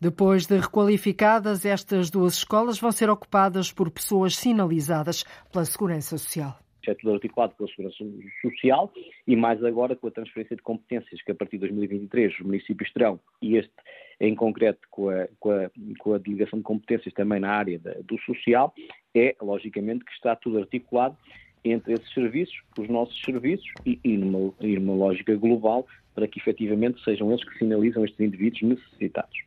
Depois 0.00 0.46
de 0.46 0.56
requalificadas, 0.56 1.64
estas 1.66 2.10
duas 2.10 2.34
escolas 2.34 2.80
vão 2.80 2.90
ser 2.90 3.10
ocupadas 3.10 3.70
por 3.70 3.90
pessoas 3.90 4.36
sinalizadas 4.36 5.24
pela 5.52 5.64
Segurança 5.64 6.16
Social 6.16 6.56
tudo 6.80 7.14
articulado 7.14 7.54
pela 7.54 7.68
Segurança 7.68 8.04
Social 8.42 8.92
e 9.26 9.36
mais 9.36 9.62
agora 9.64 9.94
com 9.94 10.08
a 10.08 10.10
transferência 10.10 10.56
de 10.56 10.62
competências 10.62 11.22
que 11.22 11.32
a 11.32 11.34
partir 11.34 11.56
de 11.56 11.68
2023 11.68 12.34
os 12.34 12.40
municípios 12.40 12.92
terão 12.92 13.20
e 13.40 13.56
este 13.56 13.72
em 14.20 14.34
concreto 14.34 14.80
com 14.90 15.08
a, 15.08 15.26
com 15.38 15.50
a, 15.50 15.70
com 15.98 16.14
a 16.14 16.18
delegação 16.18 16.58
de 16.58 16.62
competências 16.62 17.14
também 17.14 17.40
na 17.40 17.50
área 17.50 17.78
do 17.78 18.18
social, 18.20 18.74
é 19.14 19.34
logicamente 19.40 20.04
que 20.04 20.12
está 20.12 20.36
tudo 20.36 20.58
articulado 20.58 21.16
entre 21.64 21.94
esses 21.94 22.12
serviços, 22.12 22.54
os 22.78 22.88
nossos 22.88 23.18
serviços 23.22 23.70
e, 23.84 23.98
e, 24.04 24.16
numa, 24.16 24.52
e 24.60 24.78
numa 24.78 24.94
lógica 24.94 25.34
global 25.36 25.86
para 26.14 26.26
que 26.26 26.38
efetivamente 26.38 27.02
sejam 27.04 27.30
eles 27.30 27.44
que 27.44 27.58
sinalizam 27.58 28.04
estes 28.04 28.20
indivíduos 28.20 28.62
necessitados. 28.62 29.38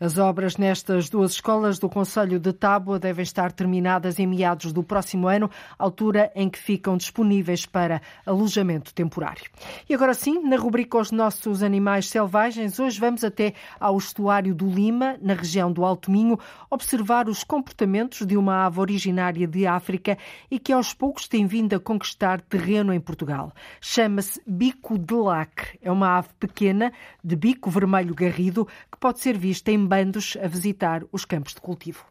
As 0.00 0.16
obras 0.16 0.56
nestas 0.56 1.10
duas 1.10 1.32
escolas 1.32 1.78
do 1.78 1.88
Conselho 1.88 2.38
de 2.38 2.52
Tábua 2.52 2.98
devem 2.98 3.22
estar 3.22 3.50
terminadas 3.52 4.18
em 4.18 4.26
meados 4.26 4.72
do 4.72 4.82
próximo 4.82 5.26
ano, 5.26 5.50
altura 5.78 6.30
em 6.34 6.48
que 6.48 6.58
ficam 6.58 6.96
disponíveis 6.96 7.66
para 7.66 8.00
alojamento 8.24 8.94
temporário. 8.94 9.44
E 9.88 9.94
agora 9.94 10.14
sim, 10.14 10.40
na 10.42 10.56
rubrica 10.56 10.98
Os 10.98 11.10
Nossos 11.10 11.62
Animais 11.62 12.06
Selvagens, 12.06 12.78
hoje 12.78 12.98
vamos 12.98 13.24
até 13.24 13.54
ao 13.80 13.98
estuário 13.98 14.54
do 14.54 14.68
Lima, 14.68 15.18
na 15.20 15.34
região 15.34 15.72
do 15.72 15.84
Alto 15.84 16.10
Minho, 16.10 16.38
observar 16.70 17.28
os 17.28 17.42
comportamentos 17.42 18.24
de 18.24 18.36
uma 18.36 18.66
ave 18.66 18.80
originária 18.80 19.46
de 19.46 19.66
África 19.66 20.16
e 20.50 20.58
que 20.58 20.72
aos 20.72 20.94
poucos 20.94 21.26
tem 21.26 21.46
vindo 21.46 21.74
a 21.74 21.80
conquistar 21.80 22.40
terreno 22.40 22.92
em 22.92 23.00
Portugal. 23.00 23.52
Chama-se 23.80 24.40
bico 24.46 24.96
de 24.96 25.14
lacre. 25.14 25.78
É 25.82 25.90
uma 25.90 26.07
ave 26.16 26.28
pequena, 26.40 26.92
de 27.22 27.36
bico 27.36 27.70
vermelho 27.70 28.14
garrido, 28.14 28.66
que 28.90 28.98
pode 28.98 29.20
ser 29.20 29.36
vista 29.36 29.70
em 29.70 29.84
bandos 29.84 30.36
a 30.42 30.48
visitar 30.48 31.04
os 31.12 31.24
campos 31.24 31.54
de 31.54 31.60
cultivo. 31.60 32.04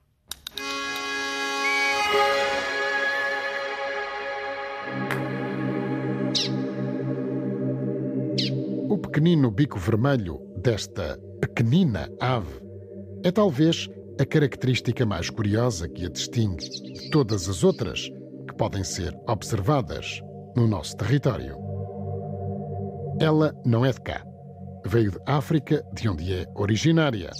O 8.89 8.97
pequenino 8.99 9.51
bico 9.51 9.79
vermelho 9.79 10.39
desta 10.63 11.19
pequenina 11.41 12.09
ave 12.19 12.61
é 13.23 13.31
talvez 13.31 13.89
a 14.19 14.25
característica 14.25 15.05
mais 15.05 15.29
curiosa 15.29 15.87
que 15.87 16.05
a 16.05 16.09
distingue 16.09 16.67
de 16.67 17.09
todas 17.11 17.47
as 17.47 17.63
outras 17.63 18.09
que 18.47 18.55
podem 18.55 18.83
ser 18.83 19.15
observadas 19.27 20.21
no 20.55 20.67
nosso 20.67 20.95
território. 20.97 21.66
Ela 23.19 23.55
não 23.65 23.85
é 23.85 23.91
de 23.91 24.01
cá. 24.01 24.23
Veio 24.85 25.11
de 25.11 25.17
África, 25.25 25.83
de 25.93 26.07
onde 26.07 26.33
é 26.33 26.45
originária. 26.55 27.31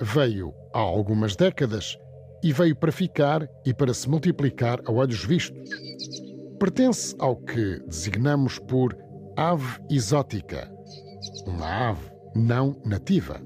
Veio 0.00 0.52
há 0.74 0.78
algumas 0.78 1.34
décadas 1.34 1.96
e 2.42 2.52
veio 2.52 2.76
para 2.76 2.92
ficar 2.92 3.48
e 3.64 3.72
para 3.72 3.94
se 3.94 4.08
multiplicar 4.08 4.80
a 4.84 4.92
olhos 4.92 5.24
vistos. 5.24 5.70
Pertence 6.58 7.14
ao 7.18 7.36
que 7.36 7.80
designamos 7.86 8.58
por 8.58 8.96
ave 9.36 9.80
exótica, 9.90 10.70
uma 11.46 11.90
ave 11.90 12.10
não 12.34 12.76
nativa. 12.84 13.40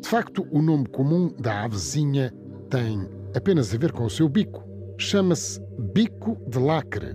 De 0.00 0.08
facto, 0.08 0.46
o 0.50 0.60
nome 0.60 0.86
comum 0.88 1.32
da 1.38 1.64
avezinha 1.64 2.32
tem 2.68 3.08
apenas 3.34 3.72
a 3.72 3.78
ver 3.78 3.92
com 3.92 4.04
o 4.04 4.10
seu 4.10 4.28
bico. 4.28 4.64
Chama-se 4.98 5.60
bico 5.94 6.36
de 6.48 6.58
lacre. 6.58 7.14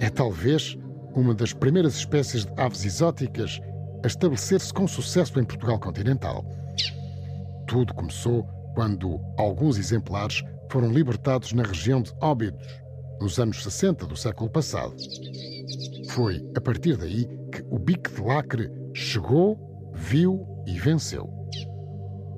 É 0.00 0.10
talvez 0.10 0.76
uma 1.14 1.34
das 1.34 1.52
primeiras 1.52 1.94
espécies 1.94 2.44
de 2.44 2.52
aves 2.56 2.84
exóticas 2.84 3.60
a 4.02 4.06
estabelecer-se 4.06 4.72
com 4.72 4.86
sucesso 4.86 5.38
em 5.38 5.44
Portugal 5.44 5.78
continental. 5.78 6.44
Tudo 7.66 7.94
começou 7.94 8.44
quando 8.74 9.20
alguns 9.38 9.78
exemplares 9.78 10.42
foram 10.70 10.90
libertados 10.90 11.52
na 11.52 11.62
região 11.62 12.02
de 12.02 12.12
Óbidos, 12.20 12.66
nos 13.20 13.38
anos 13.38 13.62
60 13.62 14.06
do 14.06 14.16
século 14.16 14.50
passado. 14.50 14.94
Foi 16.10 16.44
a 16.56 16.60
partir 16.60 16.96
daí 16.96 17.26
que 17.52 17.64
o 17.70 17.78
bico 17.78 18.10
de 18.10 18.20
lacre 18.20 18.70
chegou, 18.92 19.56
viu 19.94 20.46
e 20.66 20.78
venceu. 20.78 21.30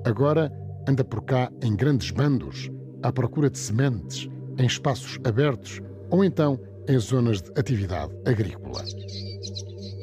Agora 0.05 0.51
anda 0.87 1.03
por 1.03 1.23
cá 1.23 1.51
em 1.61 1.75
grandes 1.75 2.11
bandos, 2.11 2.69
à 3.03 3.11
procura 3.11 3.49
de 3.49 3.57
sementes, 3.57 4.29
em 4.57 4.65
espaços 4.65 5.19
abertos 5.23 5.81
ou 6.09 6.23
então 6.23 6.59
em 6.87 6.99
zonas 6.99 7.41
de 7.41 7.51
atividade 7.59 8.13
agrícola. 8.25 8.83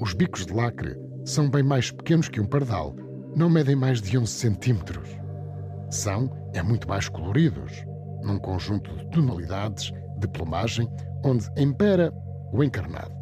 Os 0.00 0.12
bicos 0.12 0.44
de 0.44 0.52
lacre 0.52 0.96
são 1.24 1.48
bem 1.48 1.62
mais 1.62 1.90
pequenos 1.90 2.28
que 2.28 2.40
um 2.40 2.46
pardal, 2.46 2.94
não 3.34 3.48
medem 3.48 3.74
mais 3.74 4.02
de 4.02 4.18
11 4.18 4.30
centímetros. 4.30 5.08
São 5.90 6.30
é 6.52 6.62
muito 6.62 6.88
mais 6.88 7.08
coloridos, 7.08 7.72
num 8.22 8.38
conjunto 8.38 8.94
de 8.96 9.10
tonalidades 9.10 9.92
de 10.18 10.28
plumagem 10.28 10.88
onde 11.24 11.48
impera 11.56 12.12
o 12.52 12.62
encarnado. 12.62 13.14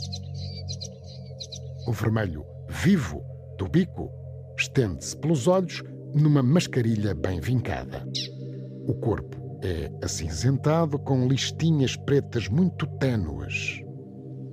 O 1.87 1.93
vermelho 1.93 2.45
vivo 2.69 3.25
do 3.59 3.69
bico 3.69 4.11
estende-se 4.59 5.17
pelos 5.17 5.47
olhos 5.47 5.83
numa 6.15 6.43
mascarilha 6.43 7.15
bem 7.15 7.41
vincada. 7.41 8.07
O 8.87 8.95
corpo 8.95 9.42
é 9.63 9.91
acinzentado 10.05 10.99
com 10.99 11.29
listinhas 11.29 11.97
pretas 11.97 12.49
muito 12.49 12.87
ténues. 12.99 13.83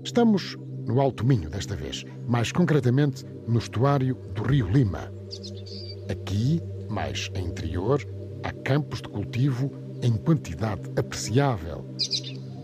Estamos 0.03 0.55
no 0.85 1.01
Alto 1.01 1.25
Minho 1.25 1.49
desta 1.49 1.75
vez, 1.75 2.05
mais 2.27 2.51
concretamente 2.51 3.25
no 3.47 3.57
estuário 3.57 4.15
do 4.35 4.43
Rio 4.43 4.69
Lima. 4.69 5.11
Aqui, 6.09 6.61
mais 6.89 7.29
em 7.35 7.45
interior, 7.45 8.03
há 8.43 8.51
campos 8.51 9.01
de 9.01 9.09
cultivo 9.09 9.71
em 10.01 10.13
quantidade 10.13 10.83
apreciável. 10.97 11.85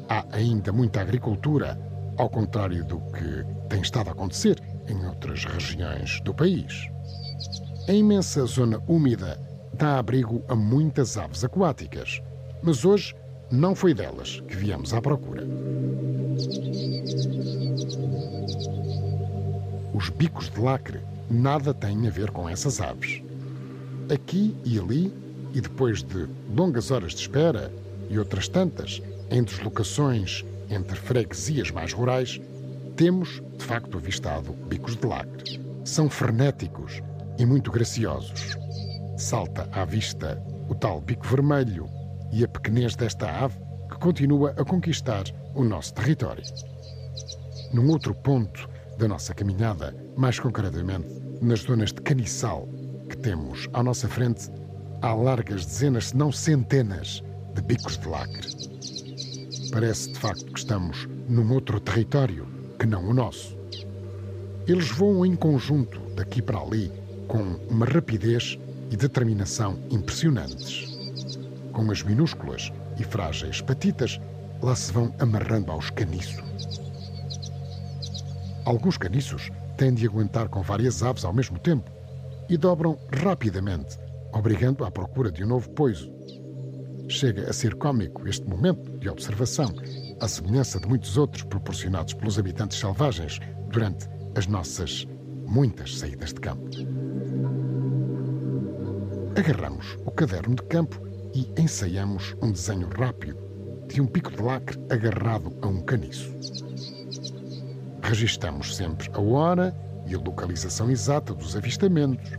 Há 0.08 0.26
ainda 0.32 0.72
muita 0.72 1.02
agricultura, 1.02 1.80
ao 2.18 2.30
contrário 2.30 2.86
do 2.86 3.00
que 3.00 3.46
tem 3.70 3.82
estado 3.82 4.10
a 4.10 4.12
acontecer 4.14 4.62
em 4.88 5.06
outras 5.06 5.46
regiões 5.46 6.22
do 6.22 6.34
país. 6.34 6.90
A 7.88 7.94
imensa 7.94 8.46
zona 8.46 8.82
úmida 8.88 9.40
dá 9.74 10.00
abrigo 10.00 10.44
a 10.48 10.56
muitas 10.56 11.18
aves 11.18 11.44
aquáticas, 11.44 12.22
mas 12.62 12.86
hoje 12.86 13.16
não 13.52 13.76
foi 13.76 13.94
delas 13.94 14.42
que 14.48 14.56
viemos 14.56 14.94
à 14.94 15.02
procura. 15.02 15.48
Os 19.94 20.10
bicos 20.10 20.50
de 20.50 20.60
lacre 20.60 21.00
nada 21.30 21.74
têm 21.74 22.08
a 22.08 22.10
ver 22.10 22.32
com 22.32 22.50
essas 22.50 22.82
aves. 22.82 23.22
Aqui 24.14 24.56
e 24.66 24.78
ali, 24.78 25.14
e 25.54 25.62
depois 25.62 26.04
de 26.04 26.28
longas 26.54 26.92
horas 26.92 27.14
de 27.14 27.22
espera 27.22 27.72
e 28.10 28.20
outras 28.20 28.48
tantas 28.48 29.02
em 29.32 29.44
deslocações 29.44 30.44
entre 30.70 30.96
freguesias 30.96 31.72
mais 31.72 31.94
rurais, 31.94 32.42
temos, 32.96 33.42
de 33.58 33.64
facto, 33.64 33.98
avistado 33.98 34.54
bicos 34.68 34.96
de 34.96 35.06
lacre. 35.06 35.62
São 35.84 36.10
frenéticos 36.10 37.02
e 37.38 37.46
muito 37.46 37.72
graciosos. 37.72 38.58
Salta 39.18 39.68
à 39.72 39.86
vista 39.86 40.42
o 40.68 40.76
tal 40.76 41.00
bico 41.00 41.26
vermelho 41.28 41.90
e 42.32 42.44
a 42.44 42.48
pequenez 42.48 42.96
desta 42.96 43.30
ave 43.30 43.58
que 43.90 43.98
continua 43.98 44.52
a 44.58 44.66
conquistar 44.66 45.24
o 45.54 45.64
nosso 45.64 45.94
território. 45.94 46.44
Num 47.74 47.90
outro 47.90 48.14
ponto 48.14 48.70
da 48.98 49.08
nossa 49.08 49.34
caminhada, 49.34 49.96
mais 50.16 50.40
concretamente 50.40 51.08
nas 51.42 51.62
zonas 51.62 51.92
de 51.92 52.02
caniçal 52.02 52.68
que 53.10 53.18
temos 53.18 53.70
à 53.74 53.84
nossa 53.84 54.08
frente, 54.08 54.50
há 55.02 55.14
largas 55.14 55.66
dezenas, 55.66 56.08
se 56.08 56.18
não 56.18 56.32
centenas, 56.32 57.24
de 57.54 57.62
bicos 57.62 57.98
de 57.98 58.08
lacre. 58.08 58.48
Parece 59.72 60.12
de 60.12 60.20
facto 60.20 60.46
que 60.46 60.60
estamos 60.60 61.08
num 61.28 61.54
outro 61.54 61.80
território 61.80 62.48
que 62.80 62.86
não 62.86 63.08
o 63.08 63.14
nosso. 63.14 63.58
Eles 64.68 64.90
voam 64.90 65.26
em 65.26 65.36
conjunto 65.36 66.00
daqui 66.16 66.42
para 66.42 66.60
ali 66.60 66.92
com 67.28 67.42
uma 67.70 67.86
rapidez 67.86 68.58
e 68.92 68.98
determinação 68.98 69.80
impressionantes. 69.92 70.95
Com 71.76 71.92
as 71.92 72.02
minúsculas 72.02 72.72
e 72.98 73.04
frágeis 73.04 73.60
patitas, 73.60 74.18
lá 74.62 74.74
se 74.74 74.94
vão 74.94 75.14
amarrando 75.20 75.74
aos 75.74 75.90
caniços. 75.90 76.42
Alguns 78.64 78.98
caniços 78.98 79.52
têm 79.76 79.94
de 79.94 80.08
aguentar 80.08 80.48
com 80.48 80.62
várias 80.62 81.04
aves 81.04 81.26
ao 81.26 81.34
mesmo 81.34 81.60
tempo 81.60 81.92
e 82.48 82.56
dobram 82.56 82.98
rapidamente, 83.22 84.00
obrigando 84.32 84.86
à 84.86 84.90
procura 84.90 85.30
de 85.30 85.44
um 85.44 85.48
novo 85.48 85.70
poiso. 85.72 86.10
Chega 87.10 87.50
a 87.50 87.54
ser 87.54 87.76
cômico 87.76 88.26
este 88.26 88.48
momento 88.48 88.98
de 88.98 89.10
observação, 89.10 89.76
à 90.22 90.30
semelhança 90.30 90.80
de 90.80 90.88
muitos 90.88 91.18
outros 91.18 91.44
proporcionados 91.44 92.14
pelos 92.14 92.40
habitantes 92.40 92.80
selvagens 92.80 93.42
durante 93.70 94.08
as 94.38 94.48
nossas 94.48 95.06
muitas 95.46 95.98
saídas 95.98 96.30
de 96.30 96.40
campo. 96.40 96.70
Agarramos 99.38 99.98
o 100.06 100.12
caderno 100.12 100.56
de 100.56 100.64
campo 100.64 101.06
e 101.36 101.52
ensaiamos 101.60 102.34
um 102.42 102.50
desenho 102.50 102.88
rápido 102.98 103.38
de 103.90 104.00
um 104.00 104.08
pico 104.08 104.32
de 104.32 104.42
lacre 104.42 104.80
agarrado 104.90 105.54
a 105.62 105.68
um 105.68 105.82
caniço. 105.82 106.34
Registamos 108.02 108.74
sempre 108.74 109.12
a 109.14 109.20
hora 109.20 109.76
e 110.08 110.16
a 110.16 110.18
localização 110.18 110.90
exata 110.90 111.34
dos 111.34 111.58
avistamentos. 111.58 112.32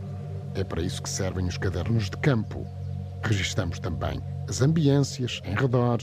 É 0.55 0.63
para 0.63 0.81
isso 0.81 1.03
que 1.03 1.09
servem 1.09 1.45
os 1.45 1.59
cadernos 1.59 2.09
de 2.09 2.17
campo. 2.17 2.65
Registamos 3.21 3.77
também 3.77 4.19
as 4.49 4.63
ambiências 4.63 5.41
em 5.45 5.53
redor, 5.53 5.99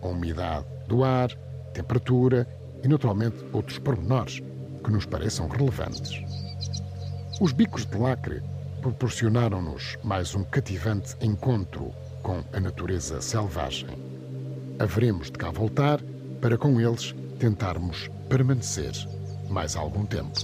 a 0.00 0.06
umidade 0.06 0.64
do 0.86 1.04
ar, 1.04 1.30
temperatura 1.74 2.48
e, 2.82 2.88
naturalmente, 2.88 3.44
outros 3.52 3.78
pormenores 3.78 4.42
que 4.82 4.90
nos 4.90 5.04
pareçam 5.04 5.48
relevantes. 5.48 6.22
Os 7.40 7.52
bicos 7.52 7.84
de 7.84 7.98
lacre 7.98 8.42
proporcionaram-nos 8.80 9.98
mais 10.02 10.34
um 10.34 10.44
cativante 10.44 11.14
encontro 11.20 11.92
com 12.28 12.44
a 12.52 12.60
natureza 12.60 13.22
selvagem. 13.22 13.88
Haveremos 14.78 15.30
de 15.30 15.38
cá 15.38 15.50
voltar 15.50 15.98
para 16.42 16.58
com 16.58 16.78
eles 16.78 17.14
tentarmos 17.38 18.10
permanecer 18.28 18.92
mais 19.48 19.74
algum 19.74 20.04
tempo. 20.04 20.38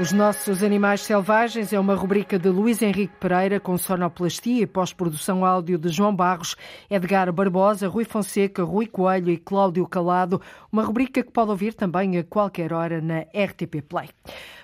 Os 0.00 0.12
Nossos 0.12 0.62
Animais 0.62 1.00
Selvagens 1.00 1.72
é 1.72 1.80
uma 1.80 1.96
rubrica 1.96 2.38
de 2.38 2.48
Luís 2.48 2.80
Henrique 2.80 3.16
Pereira 3.18 3.58
com 3.58 3.76
sonoplastia 3.76 4.62
e 4.62 4.66
pós-produção 4.66 5.44
áudio 5.44 5.76
de 5.76 5.88
João 5.88 6.14
Barros, 6.14 6.54
Edgar 6.88 7.32
Barbosa, 7.32 7.88
Rui 7.88 8.04
Fonseca, 8.04 8.62
Rui 8.62 8.86
Coelho 8.86 9.28
e 9.28 9.36
Cláudio 9.36 9.84
Calado. 9.88 10.40
Uma 10.70 10.84
rubrica 10.84 11.20
que 11.20 11.32
pode 11.32 11.50
ouvir 11.50 11.74
também 11.74 12.16
a 12.16 12.22
qualquer 12.22 12.72
hora 12.72 13.00
na 13.00 13.22
RTP 13.22 13.82
Play. 13.88 14.08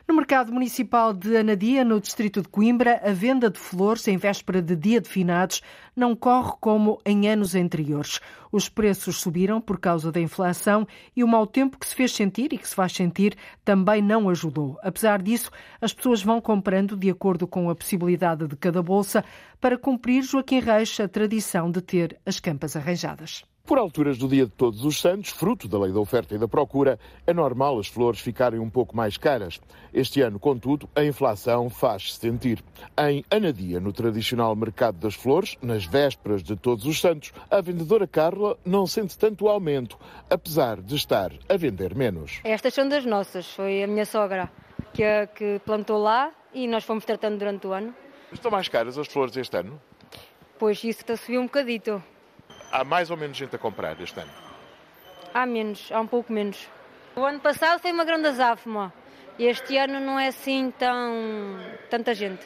No 0.06 0.14
mercado 0.14 0.52
municipal 0.52 1.12
de 1.12 1.36
Anadia, 1.36 1.82
no 1.82 1.98
distrito 1.98 2.40
de 2.40 2.48
Coimbra, 2.48 3.00
a 3.02 3.10
venda 3.10 3.50
de 3.50 3.58
flores 3.58 4.06
em 4.06 4.16
véspera 4.16 4.62
de 4.62 4.76
dia 4.76 5.00
de 5.00 5.08
finados 5.08 5.62
não 5.94 6.16
corre 6.16 6.52
como 6.60 7.00
em 7.04 7.28
anos 7.28 7.54
anteriores. 7.54 8.20
Os 8.50 8.68
preços 8.68 9.20
subiram 9.20 9.60
por 9.60 9.78
causa 9.78 10.10
da 10.10 10.20
inflação 10.20 10.86
e 11.14 11.22
o 11.22 11.28
mau 11.28 11.46
tempo 11.46 11.78
que 11.78 11.86
se 11.86 11.94
fez 11.94 12.12
sentir 12.12 12.52
e 12.52 12.58
que 12.58 12.68
se 12.68 12.74
faz 12.74 12.92
sentir 12.92 13.36
também 13.64 14.02
não 14.02 14.28
ajudou. 14.28 14.78
Apesar 14.82 15.22
disso, 15.22 15.50
as 15.80 15.92
pessoas 15.92 16.22
vão 16.22 16.40
comprando 16.40 16.96
de 16.96 17.10
acordo 17.10 17.46
com 17.46 17.70
a 17.70 17.74
possibilidade 17.74 18.46
de 18.46 18.56
cada 18.56 18.82
bolsa 18.82 19.24
para 19.60 19.78
cumprir 19.78 20.22
Joaquim 20.22 20.60
Reis 20.60 20.98
a 21.00 21.08
tradição 21.08 21.70
de 21.70 21.80
ter 21.80 22.18
as 22.26 22.40
campas 22.40 22.76
arranjadas. 22.76 23.44
Por 23.66 23.78
alturas 23.78 24.18
do 24.18 24.28
Dia 24.28 24.44
de 24.44 24.50
Todos 24.50 24.84
os 24.84 25.00
Santos, 25.00 25.30
fruto 25.30 25.66
da 25.66 25.78
lei 25.78 25.90
da 25.90 25.98
oferta 25.98 26.34
e 26.34 26.38
da 26.38 26.46
procura, 26.46 26.98
é 27.26 27.32
normal 27.32 27.78
as 27.78 27.86
flores 27.86 28.20
ficarem 28.20 28.60
um 28.60 28.68
pouco 28.68 28.94
mais 28.94 29.16
caras. 29.16 29.58
Este 29.90 30.20
ano, 30.20 30.38
contudo, 30.38 30.86
a 30.94 31.02
inflação 31.02 31.70
faz-se 31.70 32.18
sentir. 32.18 32.62
Em 32.98 33.24
Anadia, 33.30 33.80
no 33.80 33.90
tradicional 33.90 34.54
mercado 34.54 34.98
das 34.98 35.14
flores, 35.14 35.56
nas 35.62 35.86
vésperas 35.86 36.42
de 36.42 36.56
Todos 36.56 36.84
os 36.84 37.00
Santos, 37.00 37.32
a 37.50 37.62
vendedora 37.62 38.06
Carla 38.06 38.58
não 38.66 38.86
sente 38.86 39.16
tanto 39.16 39.48
aumento, 39.48 39.98
apesar 40.28 40.82
de 40.82 40.96
estar 40.96 41.32
a 41.48 41.56
vender 41.56 41.94
menos. 41.94 42.40
Estas 42.44 42.74
são 42.74 42.86
das 42.86 43.06
nossas, 43.06 43.46
foi 43.46 43.82
a 43.82 43.86
minha 43.86 44.04
sogra 44.04 44.52
que, 44.92 45.02
que 45.34 45.58
plantou 45.64 45.96
lá 45.96 46.30
e 46.52 46.68
nós 46.68 46.84
fomos 46.84 47.06
tratando 47.06 47.38
durante 47.38 47.66
o 47.66 47.72
ano. 47.72 47.94
Estão 48.30 48.50
mais 48.50 48.68
caras 48.68 48.98
as 48.98 49.08
flores 49.08 49.34
este 49.34 49.56
ano? 49.56 49.80
Pois 50.58 50.84
isso 50.84 51.00
está 51.00 51.14
a 51.14 51.16
subir 51.16 51.38
um 51.38 51.44
bocadito. 51.44 52.02
Há 52.70 52.84
mais 52.84 53.10
ou 53.10 53.16
menos 53.16 53.36
gente 53.36 53.54
a 53.54 53.58
comprar 53.58 54.00
este 54.00 54.18
ano? 54.20 54.30
Há 55.32 55.46
menos, 55.46 55.90
há 55.90 56.00
um 56.00 56.06
pouco 56.06 56.32
menos. 56.32 56.68
O 57.16 57.20
ano 57.24 57.40
passado 57.40 57.80
foi 57.80 57.92
uma 57.92 58.04
grande 58.04 58.28
azáfama. 58.28 58.92
Este 59.38 59.76
ano 59.76 60.00
não 60.00 60.18
é 60.18 60.28
assim 60.28 60.72
tão 60.78 61.58
tanta 61.90 62.14
gente. 62.14 62.44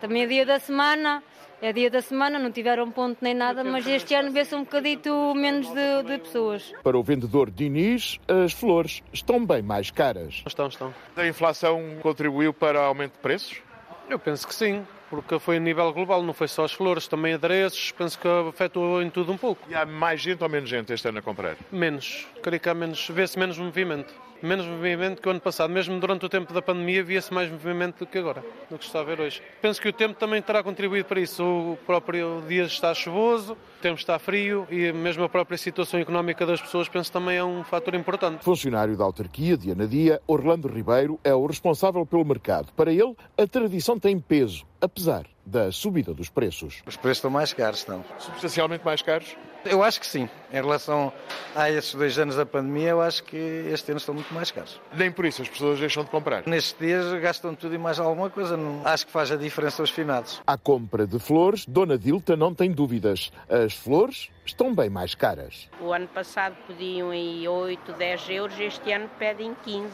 Também 0.00 0.22
é 0.22 0.26
dia 0.26 0.46
da 0.46 0.58
semana, 0.58 1.22
é 1.60 1.72
dia 1.72 1.90
da 1.90 2.00
semana, 2.00 2.38
não 2.38 2.50
tiveram 2.50 2.90
ponto 2.90 3.18
nem 3.20 3.34
nada, 3.34 3.62
mas 3.62 3.86
este 3.86 4.14
ano 4.14 4.30
vê-se 4.30 4.54
um 4.54 4.60
bocadito 4.60 5.34
menos 5.34 5.68
de, 5.68 6.02
de, 6.04 6.18
pessoas. 6.18 6.72
Para 6.82 6.96
o 6.96 7.02
vendedor 7.02 7.50
Diniz, 7.50 8.18
as 8.26 8.52
flores 8.52 9.02
estão 9.12 9.44
bem 9.44 9.60
mais 9.60 9.90
caras. 9.90 10.42
Estão, 10.46 10.68
estão. 10.68 10.94
A 11.16 11.26
inflação 11.26 11.98
contribuiu 12.00 12.54
para 12.54 12.80
o 12.80 12.84
aumento 12.84 13.12
de 13.12 13.18
preços? 13.18 13.60
Eu 14.08 14.18
penso 14.18 14.46
que 14.46 14.54
sim 14.54 14.84
porque 15.10 15.38
foi 15.40 15.56
a 15.56 15.60
nível 15.60 15.92
global, 15.92 16.22
não 16.22 16.32
foi 16.32 16.46
só 16.46 16.64
as 16.64 16.72
flores, 16.72 17.08
também 17.08 17.34
adereços, 17.34 17.90
penso 17.90 18.18
que 18.18 18.28
afetou 18.28 19.02
em 19.02 19.10
tudo 19.10 19.32
um 19.32 19.36
pouco. 19.36 19.68
E 19.68 19.74
há 19.74 19.84
mais 19.84 20.20
gente 20.20 20.42
ou 20.42 20.48
menos 20.48 20.70
gente 20.70 20.92
este 20.92 21.08
ano 21.08 21.18
a 21.18 21.22
comprar? 21.22 21.56
Menos, 21.70 22.26
creio 22.40 22.60
que 22.60 22.68
há 22.68 22.74
menos, 22.74 23.08
vê-se 23.08 23.38
menos 23.38 23.58
movimento. 23.58 24.14
Menos 24.42 24.64
movimento 24.64 25.20
que 25.20 25.28
o 25.28 25.32
ano 25.32 25.40
passado, 25.40 25.70
mesmo 25.70 26.00
durante 26.00 26.24
o 26.24 26.28
tempo 26.28 26.54
da 26.54 26.62
pandemia, 26.62 27.04
via-se 27.04 27.32
mais 27.32 27.50
movimento 27.50 27.98
do 27.98 28.06
que 28.06 28.16
agora, 28.16 28.42
do 28.70 28.78
que 28.78 28.86
está 28.86 29.00
a 29.00 29.02
ver 29.02 29.20
hoje. 29.20 29.42
Penso 29.60 29.82
que 29.82 29.88
o 29.88 29.92
tempo 29.92 30.14
também 30.14 30.40
terá 30.40 30.62
contribuído 30.62 31.06
para 31.06 31.20
isso. 31.20 31.44
O 31.44 31.78
próprio 31.84 32.42
dia 32.48 32.62
está 32.62 32.94
chuvoso, 32.94 33.52
o 33.52 33.82
tempo 33.82 33.98
está 33.98 34.18
frio 34.18 34.66
e 34.70 34.92
mesmo 34.92 35.24
a 35.24 35.28
própria 35.28 35.58
situação 35.58 36.00
económica 36.00 36.46
das 36.46 36.58
pessoas, 36.58 36.88
penso 36.88 37.12
também 37.12 37.36
é 37.36 37.44
um 37.44 37.62
fator 37.64 37.94
importante. 37.94 38.42
Funcionário 38.42 38.96
da 38.96 39.04
autarquia 39.04 39.58
de 39.58 39.72
Anadia, 39.72 40.22
Orlando 40.26 40.68
Ribeiro 40.68 41.20
é 41.22 41.34
o 41.34 41.44
responsável 41.44 42.06
pelo 42.06 42.24
mercado. 42.24 42.72
Para 42.72 42.90
ele, 42.90 43.14
a 43.36 43.46
tradição 43.46 43.98
tem 43.98 44.18
peso 44.18 44.69
apesar 44.80 45.26
da 45.44 45.72
subida 45.72 46.14
dos 46.14 46.28
preços. 46.28 46.82
Os 46.86 46.96
preços 46.96 47.18
estão 47.18 47.30
mais 47.30 47.52
caros, 47.52 47.80
estão. 47.80 48.04
Substancialmente 48.18 48.84
mais 48.84 49.02
caros? 49.02 49.36
Eu 49.64 49.82
acho 49.82 50.00
que 50.00 50.06
sim. 50.06 50.28
Em 50.52 50.56
relação 50.56 51.12
a 51.54 51.70
esses 51.70 51.94
dois 51.94 52.18
anos 52.18 52.36
da 52.36 52.46
pandemia, 52.46 52.90
eu 52.90 53.02
acho 53.02 53.22
que 53.24 53.36
este 53.36 53.90
ano 53.90 53.98
estão 53.98 54.14
muito 54.14 54.32
mais 54.32 54.50
caros. 54.50 54.80
Nem 54.94 55.10
por 55.10 55.26
isso 55.26 55.42
as 55.42 55.48
pessoas 55.48 55.78
deixam 55.78 56.04
de 56.04 56.10
comprar? 56.10 56.46
Nestes 56.46 56.76
dias 56.78 57.12
gastam 57.20 57.54
tudo 57.54 57.74
e 57.74 57.78
mais 57.78 57.98
alguma 57.98 58.30
coisa. 58.30 58.56
Não... 58.56 58.80
Acho 58.86 59.06
que 59.06 59.12
faz 59.12 59.30
a 59.30 59.36
diferença 59.36 59.82
aos 59.82 59.90
finados. 59.90 60.40
À 60.46 60.56
compra 60.56 61.06
de 61.06 61.18
flores, 61.18 61.66
Dona 61.66 61.98
Dilta 61.98 62.36
não 62.36 62.54
tem 62.54 62.70
dúvidas. 62.70 63.30
As 63.48 63.74
flores 63.74 64.30
estão 64.46 64.74
bem 64.74 64.88
mais 64.88 65.14
caras. 65.14 65.68
O 65.80 65.92
ano 65.92 66.08
passado 66.08 66.56
pediam 66.66 67.12
em 67.12 67.46
8, 67.46 67.92
10 67.92 68.30
euros, 68.30 68.58
este 68.58 68.92
ano 68.92 69.10
pedem 69.18 69.54
15. 69.64 69.90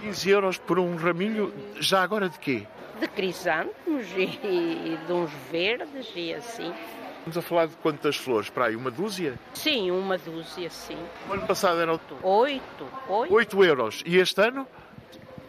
15 0.00 0.30
euros 0.30 0.58
por 0.58 0.78
um 0.78 0.96
raminho, 0.96 1.52
já 1.80 2.02
agora 2.02 2.28
de 2.28 2.38
quê? 2.38 2.66
De 3.00 3.08
crisântemos 3.08 4.06
e, 4.16 4.22
e 4.22 4.98
de 5.06 5.12
uns 5.12 5.30
verdes 5.50 6.10
e 6.14 6.34
assim. 6.34 6.72
Estamos 7.18 7.38
a 7.38 7.42
falar 7.42 7.66
de 7.66 7.76
quantas 7.76 8.16
flores? 8.16 8.50
Para 8.50 8.66
aí, 8.66 8.76
uma 8.76 8.90
dúzia? 8.90 9.38
Sim, 9.54 9.90
uma 9.90 10.18
dúzia, 10.18 10.68
sim. 10.68 10.98
O 11.28 11.32
ano 11.32 11.46
passado 11.46 11.80
eram... 11.80 11.98
Oito. 12.22 12.86
Oito, 13.08 13.34
Oito 13.34 13.64
euros. 13.64 14.02
E 14.04 14.18
este 14.18 14.40
ano? 14.42 14.66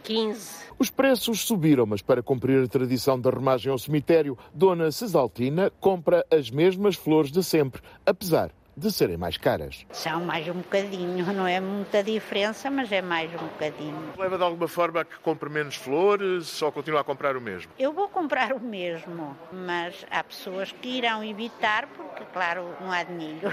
15. 0.02 0.66
Os 0.78 0.90
preços 0.90 1.40
subiram, 1.40 1.84
mas 1.84 2.00
para 2.00 2.22
cumprir 2.22 2.64
a 2.64 2.68
tradição 2.68 3.20
da 3.20 3.30
remagem 3.30 3.70
ao 3.70 3.78
cemitério, 3.78 4.38
Dona 4.54 4.90
Cesaltina 4.90 5.70
compra 5.80 6.24
as 6.30 6.50
mesmas 6.50 6.96
flores 6.96 7.30
de 7.30 7.42
sempre, 7.42 7.82
apesar 8.06 8.50
de 8.76 8.92
serem 8.92 9.16
mais 9.16 9.38
caras. 9.38 9.86
São 9.90 10.22
mais 10.24 10.46
um 10.48 10.54
bocadinho, 10.54 11.24
não 11.32 11.46
é 11.46 11.58
muita 11.60 12.02
diferença, 12.02 12.70
mas 12.70 12.92
é 12.92 13.00
mais 13.00 13.32
um 13.32 13.38
bocadinho. 13.38 14.12
Leva 14.18 14.36
de 14.36 14.44
alguma 14.44 14.68
forma 14.68 15.00
a 15.00 15.04
que 15.04 15.18
compre 15.20 15.48
menos 15.48 15.76
flores 15.76 16.60
ou 16.60 16.70
continua 16.70 17.00
a 17.00 17.04
comprar 17.04 17.36
o 17.38 17.40
mesmo? 17.40 17.72
Eu 17.78 17.94
vou 17.94 18.06
comprar 18.08 18.52
o 18.52 18.60
mesmo, 18.60 19.34
mas 19.50 20.04
há 20.10 20.22
pessoas 20.22 20.72
que 20.72 20.88
irão 20.88 21.24
evitar 21.24 21.86
porque, 21.86 22.22
claro, 22.34 22.68
não 22.78 22.92
há 22.92 23.02
dinheiro. 23.02 23.48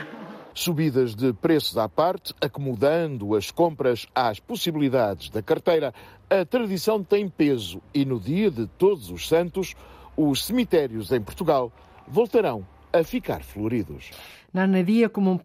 Subidas 0.53 1.15
de 1.15 1.31
preços 1.31 1.77
à 1.77 1.87
parte, 1.87 2.33
acomodando 2.41 3.33
as 3.33 3.49
compras 3.49 4.05
às 4.13 4.39
possibilidades 4.39 5.29
da 5.29 5.41
carteira, 5.41 5.93
a 6.29 6.45
tradição 6.45 7.01
tem 7.01 7.29
peso 7.29 7.81
e 7.93 8.03
no 8.03 8.19
dia 8.19 8.51
de 8.51 8.67
Todos 8.67 9.09
os 9.09 9.27
Santos, 9.27 9.73
os 10.17 10.43
cemitérios 10.45 11.11
em 11.11 11.21
Portugal 11.21 11.71
voltarão 12.07 12.67
a 12.91 13.03
ficar 13.03 13.41
floridos. 13.41 14.11
Na 14.53 14.63
Anadia, 14.65 15.09
como, 15.09 15.41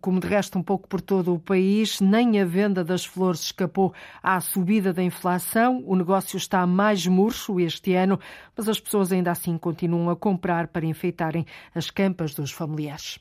como 0.00 0.20
de 0.20 0.28
resto 0.28 0.56
um 0.56 0.62
pouco 0.62 0.86
por 0.86 1.00
todo 1.00 1.34
o 1.34 1.38
país, 1.38 2.00
nem 2.00 2.40
a 2.40 2.44
venda 2.44 2.84
das 2.84 3.04
flores 3.04 3.40
escapou 3.40 3.92
à 4.22 4.40
subida 4.40 4.92
da 4.92 5.02
inflação. 5.02 5.82
O 5.84 5.96
negócio 5.96 6.36
está 6.36 6.64
mais 6.64 7.04
murcho 7.04 7.58
este 7.58 7.94
ano, 7.94 8.20
mas 8.56 8.68
as 8.68 8.78
pessoas 8.78 9.10
ainda 9.10 9.32
assim 9.32 9.58
continuam 9.58 10.08
a 10.08 10.14
comprar 10.14 10.68
para 10.68 10.86
enfeitarem 10.86 11.44
as 11.74 11.90
campas 11.90 12.34
dos 12.34 12.52
familiares. 12.52 13.18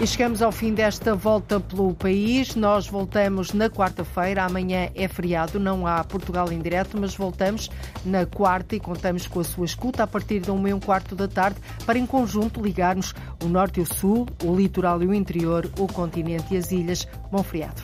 E 0.00 0.06
chegamos 0.06 0.42
ao 0.42 0.52
fim 0.52 0.72
desta 0.72 1.12
volta 1.12 1.58
pelo 1.58 1.92
país. 1.92 2.54
Nós 2.54 2.86
voltamos 2.86 3.52
na 3.52 3.68
quarta-feira. 3.68 4.44
Amanhã 4.44 4.90
é 4.94 5.08
feriado, 5.08 5.58
não 5.58 5.88
há 5.88 6.04
Portugal 6.04 6.52
em 6.52 6.60
direto, 6.60 6.96
mas 6.96 7.16
voltamos 7.16 7.68
na 8.04 8.24
quarta 8.24 8.76
e 8.76 8.80
contamos 8.80 9.26
com 9.26 9.40
a 9.40 9.44
sua 9.44 9.64
escuta 9.64 10.04
a 10.04 10.06
partir 10.06 10.38
de 10.38 10.52
uma 10.52 10.70
e 10.70 10.72
um 10.72 10.78
quarto 10.78 11.16
da 11.16 11.26
tarde 11.26 11.58
para, 11.84 11.98
em 11.98 12.06
conjunto, 12.06 12.62
ligarmos 12.62 13.12
o 13.42 13.48
norte 13.48 13.80
e 13.80 13.82
o 13.82 13.86
sul, 13.86 14.24
o 14.44 14.54
litoral 14.54 15.02
e 15.02 15.06
o 15.06 15.12
interior, 15.12 15.68
o 15.76 15.88
continente 15.88 16.54
e 16.54 16.58
as 16.58 16.70
ilhas. 16.70 17.08
Bom 17.32 17.42
feriado. 17.42 17.82